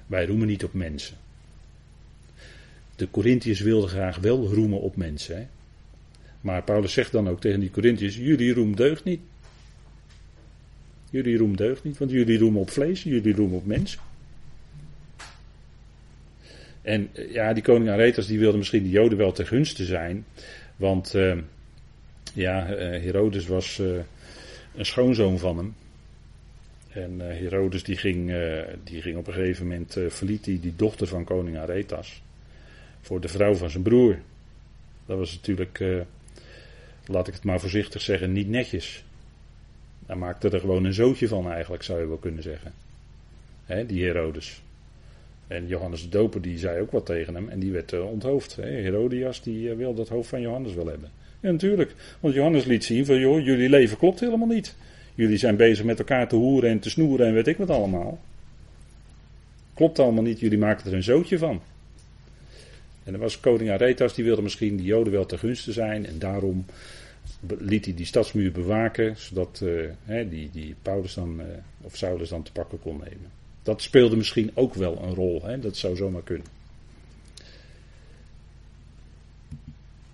Wij 0.07 0.27
roemen 0.27 0.47
niet 0.47 0.65
op 0.65 0.73
mensen. 0.73 1.17
De 2.97 3.11
Corinthiërs 3.11 3.61
wilden 3.61 3.89
graag 3.89 4.17
wel 4.17 4.47
roemen 4.47 4.81
op 4.81 4.97
mensen. 4.97 5.37
Hè? 5.37 5.47
Maar 6.41 6.63
Paulus 6.63 6.93
zegt 6.93 7.13
dan 7.13 7.29
ook 7.29 7.41
tegen 7.41 7.61
die 7.61 7.71
Corinthiërs: 7.71 8.17
jullie 8.17 8.55
roem 8.55 8.77
deugt 8.77 9.05
niet. 9.05 9.21
Jullie 11.11 11.37
roem 11.37 11.57
deugt 11.57 11.85
niet, 11.85 11.99
want 11.99 12.11
jullie 12.11 12.39
roemen 12.39 12.61
op 12.61 12.71
vlees, 12.71 13.03
jullie 13.03 13.35
roemen 13.35 13.59
op 13.59 13.67
mensen. 13.67 14.01
En 16.83 17.09
eh, 17.13 17.33
ja, 17.33 17.53
die 17.53 17.63
koning 17.63 17.91
Aretas 17.91 18.27
die 18.27 18.39
wilde 18.39 18.59
misschien 18.59 18.83
de 18.83 18.91
Joden 18.91 19.19
wel 19.19 19.33
ten 19.33 19.47
gunste 19.47 19.85
zijn. 19.85 20.25
Want 20.77 21.15
uh, 21.15 21.39
ja, 22.35 22.71
uh, 22.71 22.77
Herodes 22.79 23.47
was 23.47 23.79
uh, 23.79 23.99
een 24.75 24.87
schoonzoon 24.87 25.39
van 25.39 25.57
hem. 25.57 25.75
En 26.89 27.21
Herodes 27.21 27.83
die 27.83 27.97
ging, 27.97 28.35
die 28.85 29.03
ging 29.03 29.17
op 29.17 29.27
een 29.27 29.33
gegeven 29.33 29.67
moment, 29.67 29.97
verliet 30.09 30.47
hij 30.47 30.59
die 30.61 30.77
dochter 30.77 31.07
van 31.07 31.25
koning 31.25 31.59
Aretas. 31.59 32.23
Voor 33.01 33.21
de 33.21 33.29
vrouw 33.29 33.55
van 33.55 33.71
zijn 33.71 33.83
broer. 33.83 34.19
Dat 35.07 35.19
was 35.19 35.35
natuurlijk, 35.35 35.85
laat 37.07 37.29
ik 37.29 37.35
het 37.35 37.45
maar 37.45 37.61
voorzichtig 37.61 38.01
zeggen, 38.01 38.33
niet 38.33 38.49
netjes. 38.49 39.05
Hij 40.07 40.17
maakte 40.17 40.49
er 40.49 40.61
gewoon 40.61 40.85
een 40.85 40.95
zootje 40.95 41.29
van 41.29 41.51
eigenlijk, 41.51 41.83
zou 41.83 42.01
je 42.01 42.07
wel 42.07 42.17
kunnen 42.17 42.43
zeggen. 42.43 42.73
Hè, 43.65 43.87
die 43.87 44.05
Herodes. 44.05 44.63
En 45.51 45.67
Johannes 45.67 46.03
de 46.03 46.09
Doper 46.09 46.43
die 46.43 46.59
zei 46.59 46.81
ook 46.81 46.91
wat 46.91 47.07
tegen 47.07 47.35
hem 47.35 47.49
en 47.49 47.59
die 47.59 47.73
werd 47.73 47.93
uh, 47.93 48.11
onthoofd. 48.11 48.57
Hè. 48.57 48.63
Herodias 48.63 49.43
die 49.43 49.69
uh, 49.69 49.77
wil 49.77 49.95
dat 49.95 50.09
hoofd 50.09 50.29
van 50.29 50.41
Johannes 50.41 50.75
wel 50.75 50.87
hebben. 50.87 51.11
Ja, 51.41 51.51
natuurlijk. 51.51 51.95
Want 52.21 52.35
Johannes 52.35 52.65
liet 52.65 52.85
zien 52.85 53.07
van 53.07 53.19
joh, 53.19 53.45
jullie 53.45 53.69
leven 53.69 53.97
klopt 53.97 54.21
helemaal 54.21 54.47
niet. 54.47 54.75
Jullie 55.15 55.37
zijn 55.37 55.57
bezig 55.57 55.85
met 55.85 55.99
elkaar 55.99 56.29
te 56.29 56.37
hoeren 56.37 56.71
en 56.71 56.79
te 56.79 56.91
snoeren 56.91 57.27
en 57.27 57.35
weet 57.35 57.47
ik 57.47 57.57
wat 57.57 57.71
allemaal. 57.71 58.21
Klopt 59.75 59.99
allemaal 59.99 60.23
niet, 60.23 60.41
jullie 60.41 60.59
maken 60.59 60.87
er 60.87 60.97
een 60.97 61.03
zootje 61.03 61.39
van. 61.39 61.61
En 63.05 63.13
er 63.13 63.21
was 63.21 63.41
koning 63.41 63.71
Aretas, 63.71 64.15
die 64.15 64.25
wilde 64.25 64.43
misschien 64.43 64.77
de 64.77 64.83
Joden 64.83 65.13
wel 65.13 65.27
te 65.27 65.39
gunsten 65.39 65.73
zijn. 65.73 66.07
En 66.07 66.19
daarom 66.19 66.65
liet 67.59 67.85
hij 67.85 67.95
die 67.95 68.07
stadsmuur 68.07 68.53
bewaken, 68.53 69.17
zodat 69.17 69.61
uh, 69.65 70.31
die, 70.31 70.51
die 70.53 70.75
Paulus 70.83 71.15
dan, 71.15 71.41
of 71.81 71.97
Saulus 71.97 72.29
dan 72.29 72.43
te 72.43 72.53
pakken 72.53 72.81
kon 72.81 72.97
nemen. 72.97 73.40
Dat 73.71 73.83
speelde 73.83 74.17
misschien 74.17 74.51
ook 74.55 74.75
wel 74.75 75.03
een 75.03 75.15
rol. 75.15 75.43
Hè? 75.45 75.59
Dat 75.59 75.77
zou 75.77 75.97
zomaar 75.97 76.23
kunnen. 76.23 76.47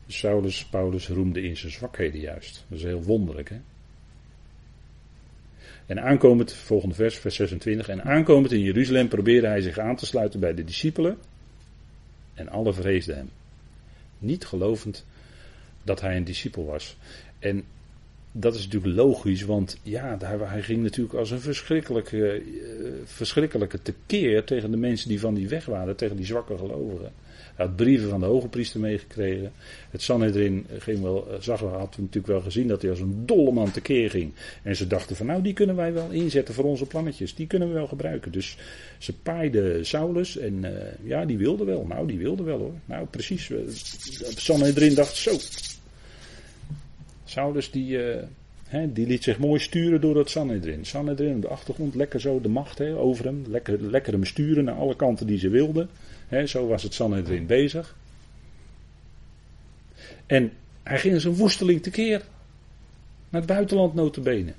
Saulus, 0.06 0.64
Paulus 0.64 1.08
roemde 1.08 1.42
in 1.42 1.56
zijn 1.56 1.72
zwakheden 1.72 2.20
juist. 2.20 2.64
Dat 2.68 2.78
is 2.78 2.84
heel 2.84 3.02
wonderlijk. 3.02 3.48
Hè? 3.48 3.60
En 5.86 6.02
aankomend, 6.02 6.52
volgende 6.52 6.94
vers, 6.94 7.18
vers 7.18 7.34
26. 7.34 7.88
En 7.88 8.04
aankomend 8.04 8.52
in 8.52 8.60
Jeruzalem 8.60 9.08
probeerde 9.08 9.46
hij 9.46 9.60
zich 9.60 9.78
aan 9.78 9.96
te 9.96 10.06
sluiten 10.06 10.40
bij 10.40 10.54
de 10.54 10.64
discipelen. 10.64 11.18
En 12.34 12.48
alle 12.48 12.72
vreesden 12.72 13.16
hem. 13.16 13.30
Niet 14.18 14.46
gelovend 14.46 15.06
dat 15.82 16.00
hij 16.00 16.16
een 16.16 16.24
discipel 16.24 16.64
was. 16.64 16.96
En 17.38 17.64
dat 18.38 18.54
is 18.54 18.64
natuurlijk 18.64 18.96
logisch, 18.96 19.42
want 19.42 19.78
ja, 19.82 20.16
hij 20.42 20.62
ging 20.62 20.82
natuurlijk 20.82 21.14
als 21.14 21.30
een 21.30 21.40
verschrikkelijke, 21.40 22.42
uh, 22.42 22.88
verschrikkelijke 23.04 23.82
tekeer 23.82 24.44
tegen 24.44 24.70
de 24.70 24.76
mensen 24.76 25.08
die 25.08 25.20
van 25.20 25.34
die 25.34 25.48
weg 25.48 25.64
waren, 25.64 25.96
tegen 25.96 26.16
die 26.16 26.26
zwakke 26.26 26.58
gelovigen. 26.58 27.12
Hij 27.54 27.66
had 27.66 27.76
brieven 27.76 28.08
van 28.08 28.20
de 28.20 28.26
hoge 28.26 28.48
priester 28.48 28.80
meegekregen. 28.80 29.52
Het 29.90 30.02
Sanhedrin 30.02 30.66
ging 30.78 31.02
wel, 31.02 31.28
eh, 31.30 31.40
zag, 31.40 31.60
had 31.60 31.96
natuurlijk 31.98 32.26
wel 32.26 32.40
gezien 32.40 32.68
dat 32.68 32.82
hij 32.82 32.90
als 32.90 33.00
een 33.00 33.26
dolle 33.26 33.52
man 33.52 33.70
tekeer 33.70 34.10
ging. 34.10 34.32
En 34.62 34.76
ze 34.76 34.86
dachten 34.86 35.16
van 35.16 35.26
nou, 35.26 35.42
die 35.42 35.52
kunnen 35.52 35.76
wij 35.76 35.92
wel 35.92 36.10
inzetten 36.10 36.54
voor 36.54 36.64
onze 36.64 36.86
plannetjes. 36.86 37.34
Die 37.34 37.46
kunnen 37.46 37.68
we 37.68 37.74
wel 37.74 37.86
gebruiken. 37.86 38.32
Dus 38.32 38.56
ze 38.98 39.18
paaiden 39.18 39.86
Saulus 39.86 40.38
en 40.38 40.64
uh, 40.64 40.70
ja, 41.02 41.24
die 41.24 41.38
wilde 41.38 41.64
wel. 41.64 41.84
Nou, 41.88 42.06
die 42.06 42.18
wilde 42.18 42.42
wel 42.42 42.58
hoor. 42.58 42.74
Nou, 42.84 43.06
precies. 43.06 43.48
Het 43.48 44.38
Sanhedrin 44.38 44.94
dacht 44.94 45.16
zo, 45.16 45.36
Saulus 47.26 47.70
die, 47.70 48.16
uh, 48.70 48.82
die 48.88 49.06
liet 49.06 49.22
zich 49.22 49.38
mooi 49.38 49.60
sturen 49.60 50.00
door 50.00 50.14
dat 50.14 50.30
Sanhedrin. 50.30 50.84
Sanhedrin 50.84 51.34
op 51.34 51.42
de 51.42 51.48
achtergrond, 51.48 51.94
lekker 51.94 52.20
zo 52.20 52.40
de 52.40 52.48
macht 52.48 52.80
over 52.80 53.24
hem. 53.24 53.44
Lekker, 53.48 53.82
lekker 53.82 54.12
hem 54.12 54.24
sturen 54.24 54.64
naar 54.64 54.74
alle 54.74 54.96
kanten 54.96 55.26
die 55.26 55.38
ze 55.38 55.48
wilden. 55.48 55.88
zo 56.44 56.66
was 56.66 56.82
het 56.82 56.94
Sanhedrin 56.94 57.46
bezig. 57.46 57.96
En 60.26 60.52
hij 60.82 60.98
ging 60.98 61.24
een 61.24 61.34
woesteling 61.34 61.82
tekeer. 61.82 62.22
Naar 63.28 63.40
het 63.40 63.50
buitenland 63.50 63.94
notabene. 63.94 64.52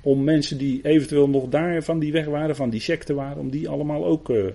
Om 0.00 0.24
mensen 0.24 0.58
die 0.58 0.80
eventueel 0.82 1.28
nog 1.28 1.48
daar 1.48 1.82
van 1.82 1.98
die 1.98 2.12
weg 2.12 2.26
waren, 2.26 2.56
van 2.56 2.70
die 2.70 2.80
secte 2.80 3.14
waren, 3.14 3.38
om 3.38 3.50
die 3.50 3.68
allemaal 3.68 4.04
ook... 4.04 4.28
Uh, 4.28 4.46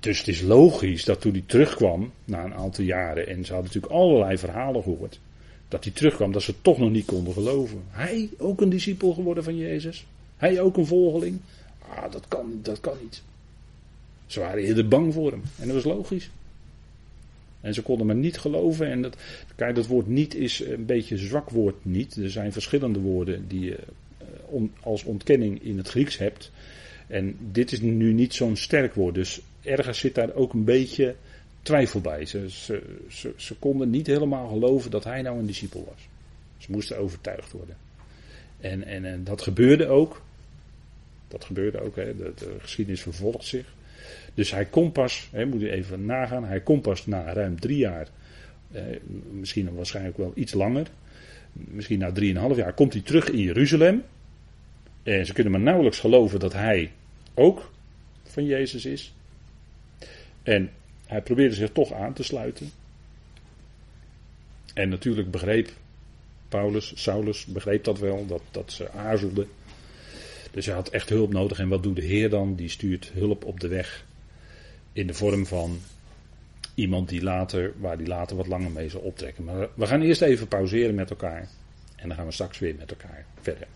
dus 0.00 0.18
het 0.18 0.28
is 0.28 0.42
logisch 0.42 1.04
dat 1.04 1.20
toen 1.20 1.32
hij 1.32 1.42
terugkwam, 1.46 2.12
na 2.24 2.44
een 2.44 2.54
aantal 2.54 2.84
jaren, 2.84 3.26
en 3.26 3.44
ze 3.44 3.52
hadden 3.52 3.72
natuurlijk 3.72 3.92
allerlei 3.92 4.38
verhalen 4.38 4.82
gehoord 4.82 5.20
dat 5.68 5.84
hij 5.84 5.92
terugkwam, 5.92 6.32
dat 6.32 6.42
ze 6.42 6.54
toch 6.62 6.78
nog 6.78 6.90
niet 6.90 7.04
konden 7.04 7.32
geloven. 7.32 7.82
Hij 7.88 8.30
ook 8.38 8.60
een 8.60 8.68
discipel 8.68 9.12
geworden 9.12 9.44
van 9.44 9.56
Jezus? 9.56 10.06
Hij 10.36 10.60
ook 10.60 10.76
een 10.76 10.86
volgeling? 10.86 11.40
Ah, 11.78 12.12
dat 12.12 12.28
kan, 12.28 12.58
dat 12.62 12.80
kan 12.80 12.96
niet. 13.02 13.22
Ze 14.26 14.40
waren 14.40 14.62
eerder 14.62 14.88
bang 14.88 15.14
voor 15.14 15.30
hem. 15.30 15.42
En 15.58 15.66
dat 15.66 15.74
was 15.74 15.84
logisch. 15.84 16.30
En 17.60 17.74
ze 17.74 17.82
konden 17.82 18.06
maar 18.06 18.16
niet 18.16 18.38
geloven. 18.38 18.90
En 18.90 19.02
dat, 19.02 19.16
kijk, 19.56 19.74
dat 19.74 19.86
woord 19.86 20.06
niet 20.06 20.34
is 20.34 20.60
een 20.60 20.86
beetje 20.86 21.14
een 21.14 21.26
zwak 21.26 21.50
woord 21.50 21.84
niet. 21.84 22.16
Er 22.16 22.30
zijn 22.30 22.52
verschillende 22.52 22.98
woorden 22.98 23.48
die 23.48 23.60
je 23.60 23.78
eh, 24.18 24.60
als 24.80 25.04
ontkenning 25.04 25.62
in 25.62 25.76
het 25.76 25.88
Grieks 25.88 26.18
hebt. 26.18 26.50
En 27.06 27.36
dit 27.52 27.72
is 27.72 27.80
nu 27.80 28.12
niet 28.12 28.34
zo'n 28.34 28.56
sterk 28.56 28.94
woord. 28.94 29.14
Dus 29.14 29.40
ergens 29.62 29.98
zit 29.98 30.14
daar 30.14 30.34
ook 30.34 30.52
een 30.52 30.64
beetje 30.64 31.14
twijfel 31.66 32.00
bij. 32.00 32.24
Ze, 32.24 32.50
ze, 32.50 33.32
ze, 33.36 33.54
konden 33.54 33.90
niet 33.90 34.06
helemaal 34.06 34.48
geloven 34.48 34.90
dat 34.90 35.04
hij 35.04 35.22
nou 35.22 35.38
een 35.38 35.46
discipel 35.46 35.84
was. 35.84 36.08
Ze 36.58 36.72
moesten 36.72 36.98
overtuigd 36.98 37.52
worden. 37.52 37.76
En, 38.60 38.84
en, 38.84 39.04
en 39.04 39.24
dat 39.24 39.42
gebeurde 39.42 39.86
ook. 39.88 40.22
Dat 41.28 41.44
gebeurde 41.44 41.80
ook, 41.80 41.96
hè. 41.96 42.16
De, 42.16 42.32
de 42.36 42.56
geschiedenis 42.58 43.02
vervolgt 43.02 43.44
zich. 43.44 43.74
Dus 44.34 44.50
hij 44.50 44.64
komt 44.64 44.92
pas, 44.92 45.28
hè, 45.32 45.46
moet 45.46 45.62
u 45.62 45.70
even 45.70 46.06
nagaan, 46.06 46.44
hij 46.44 46.60
komt 46.60 46.82
pas 46.82 47.06
na 47.06 47.32
ruim 47.32 47.60
drie 47.60 47.78
jaar, 47.78 48.08
eh, 48.72 48.82
misschien 49.30 49.74
waarschijnlijk 49.74 50.16
wel 50.16 50.32
iets 50.34 50.52
langer, 50.52 50.86
misschien 51.52 51.98
na 51.98 52.12
drieënhalf 52.12 52.56
jaar, 52.56 52.72
komt 52.72 52.92
hij 52.92 53.02
terug 53.02 53.30
in 53.30 53.38
Jeruzalem. 53.38 54.02
En 55.02 55.26
ze 55.26 55.32
kunnen 55.32 55.52
maar 55.52 55.60
nauwelijks 55.60 55.98
geloven 56.00 56.40
dat 56.40 56.52
hij 56.52 56.92
ook 57.34 57.70
van 58.22 58.44
Jezus 58.44 58.84
is. 58.84 59.14
En 60.42 60.70
hij 61.06 61.22
probeerde 61.22 61.54
zich 61.54 61.72
toch 61.72 61.92
aan 61.92 62.12
te 62.12 62.22
sluiten. 62.22 62.70
En 64.74 64.88
natuurlijk 64.88 65.30
begreep 65.30 65.70
Paulus, 66.48 66.92
Saulus, 66.94 67.44
begreep 67.44 67.84
dat 67.84 67.98
wel, 67.98 68.26
dat, 68.26 68.42
dat 68.50 68.72
ze 68.72 68.90
aarzelde. 68.90 69.46
Dus 70.50 70.66
hij 70.66 70.74
had 70.74 70.88
echt 70.88 71.08
hulp 71.08 71.32
nodig. 71.32 71.58
En 71.58 71.68
wat 71.68 71.82
doet 71.82 71.96
de 71.96 72.04
Heer 72.04 72.30
dan? 72.30 72.54
Die 72.54 72.68
stuurt 72.68 73.10
hulp 73.14 73.44
op 73.44 73.60
de 73.60 73.68
weg. 73.68 74.04
In 74.92 75.06
de 75.06 75.14
vorm 75.14 75.46
van 75.46 75.78
iemand 76.74 77.08
die 77.08 77.22
later, 77.22 77.72
waar 77.78 77.98
die 77.98 78.06
later 78.06 78.36
wat 78.36 78.46
langer 78.46 78.70
mee 78.70 78.88
zal 78.88 79.00
optrekken. 79.00 79.44
Maar 79.44 79.68
we 79.74 79.86
gaan 79.86 80.02
eerst 80.02 80.22
even 80.22 80.48
pauzeren 80.48 80.94
met 80.94 81.10
elkaar. 81.10 81.48
En 81.96 82.08
dan 82.08 82.16
gaan 82.16 82.26
we 82.26 82.32
straks 82.32 82.58
weer 82.58 82.74
met 82.74 82.90
elkaar 82.90 83.26
verder. 83.40 83.66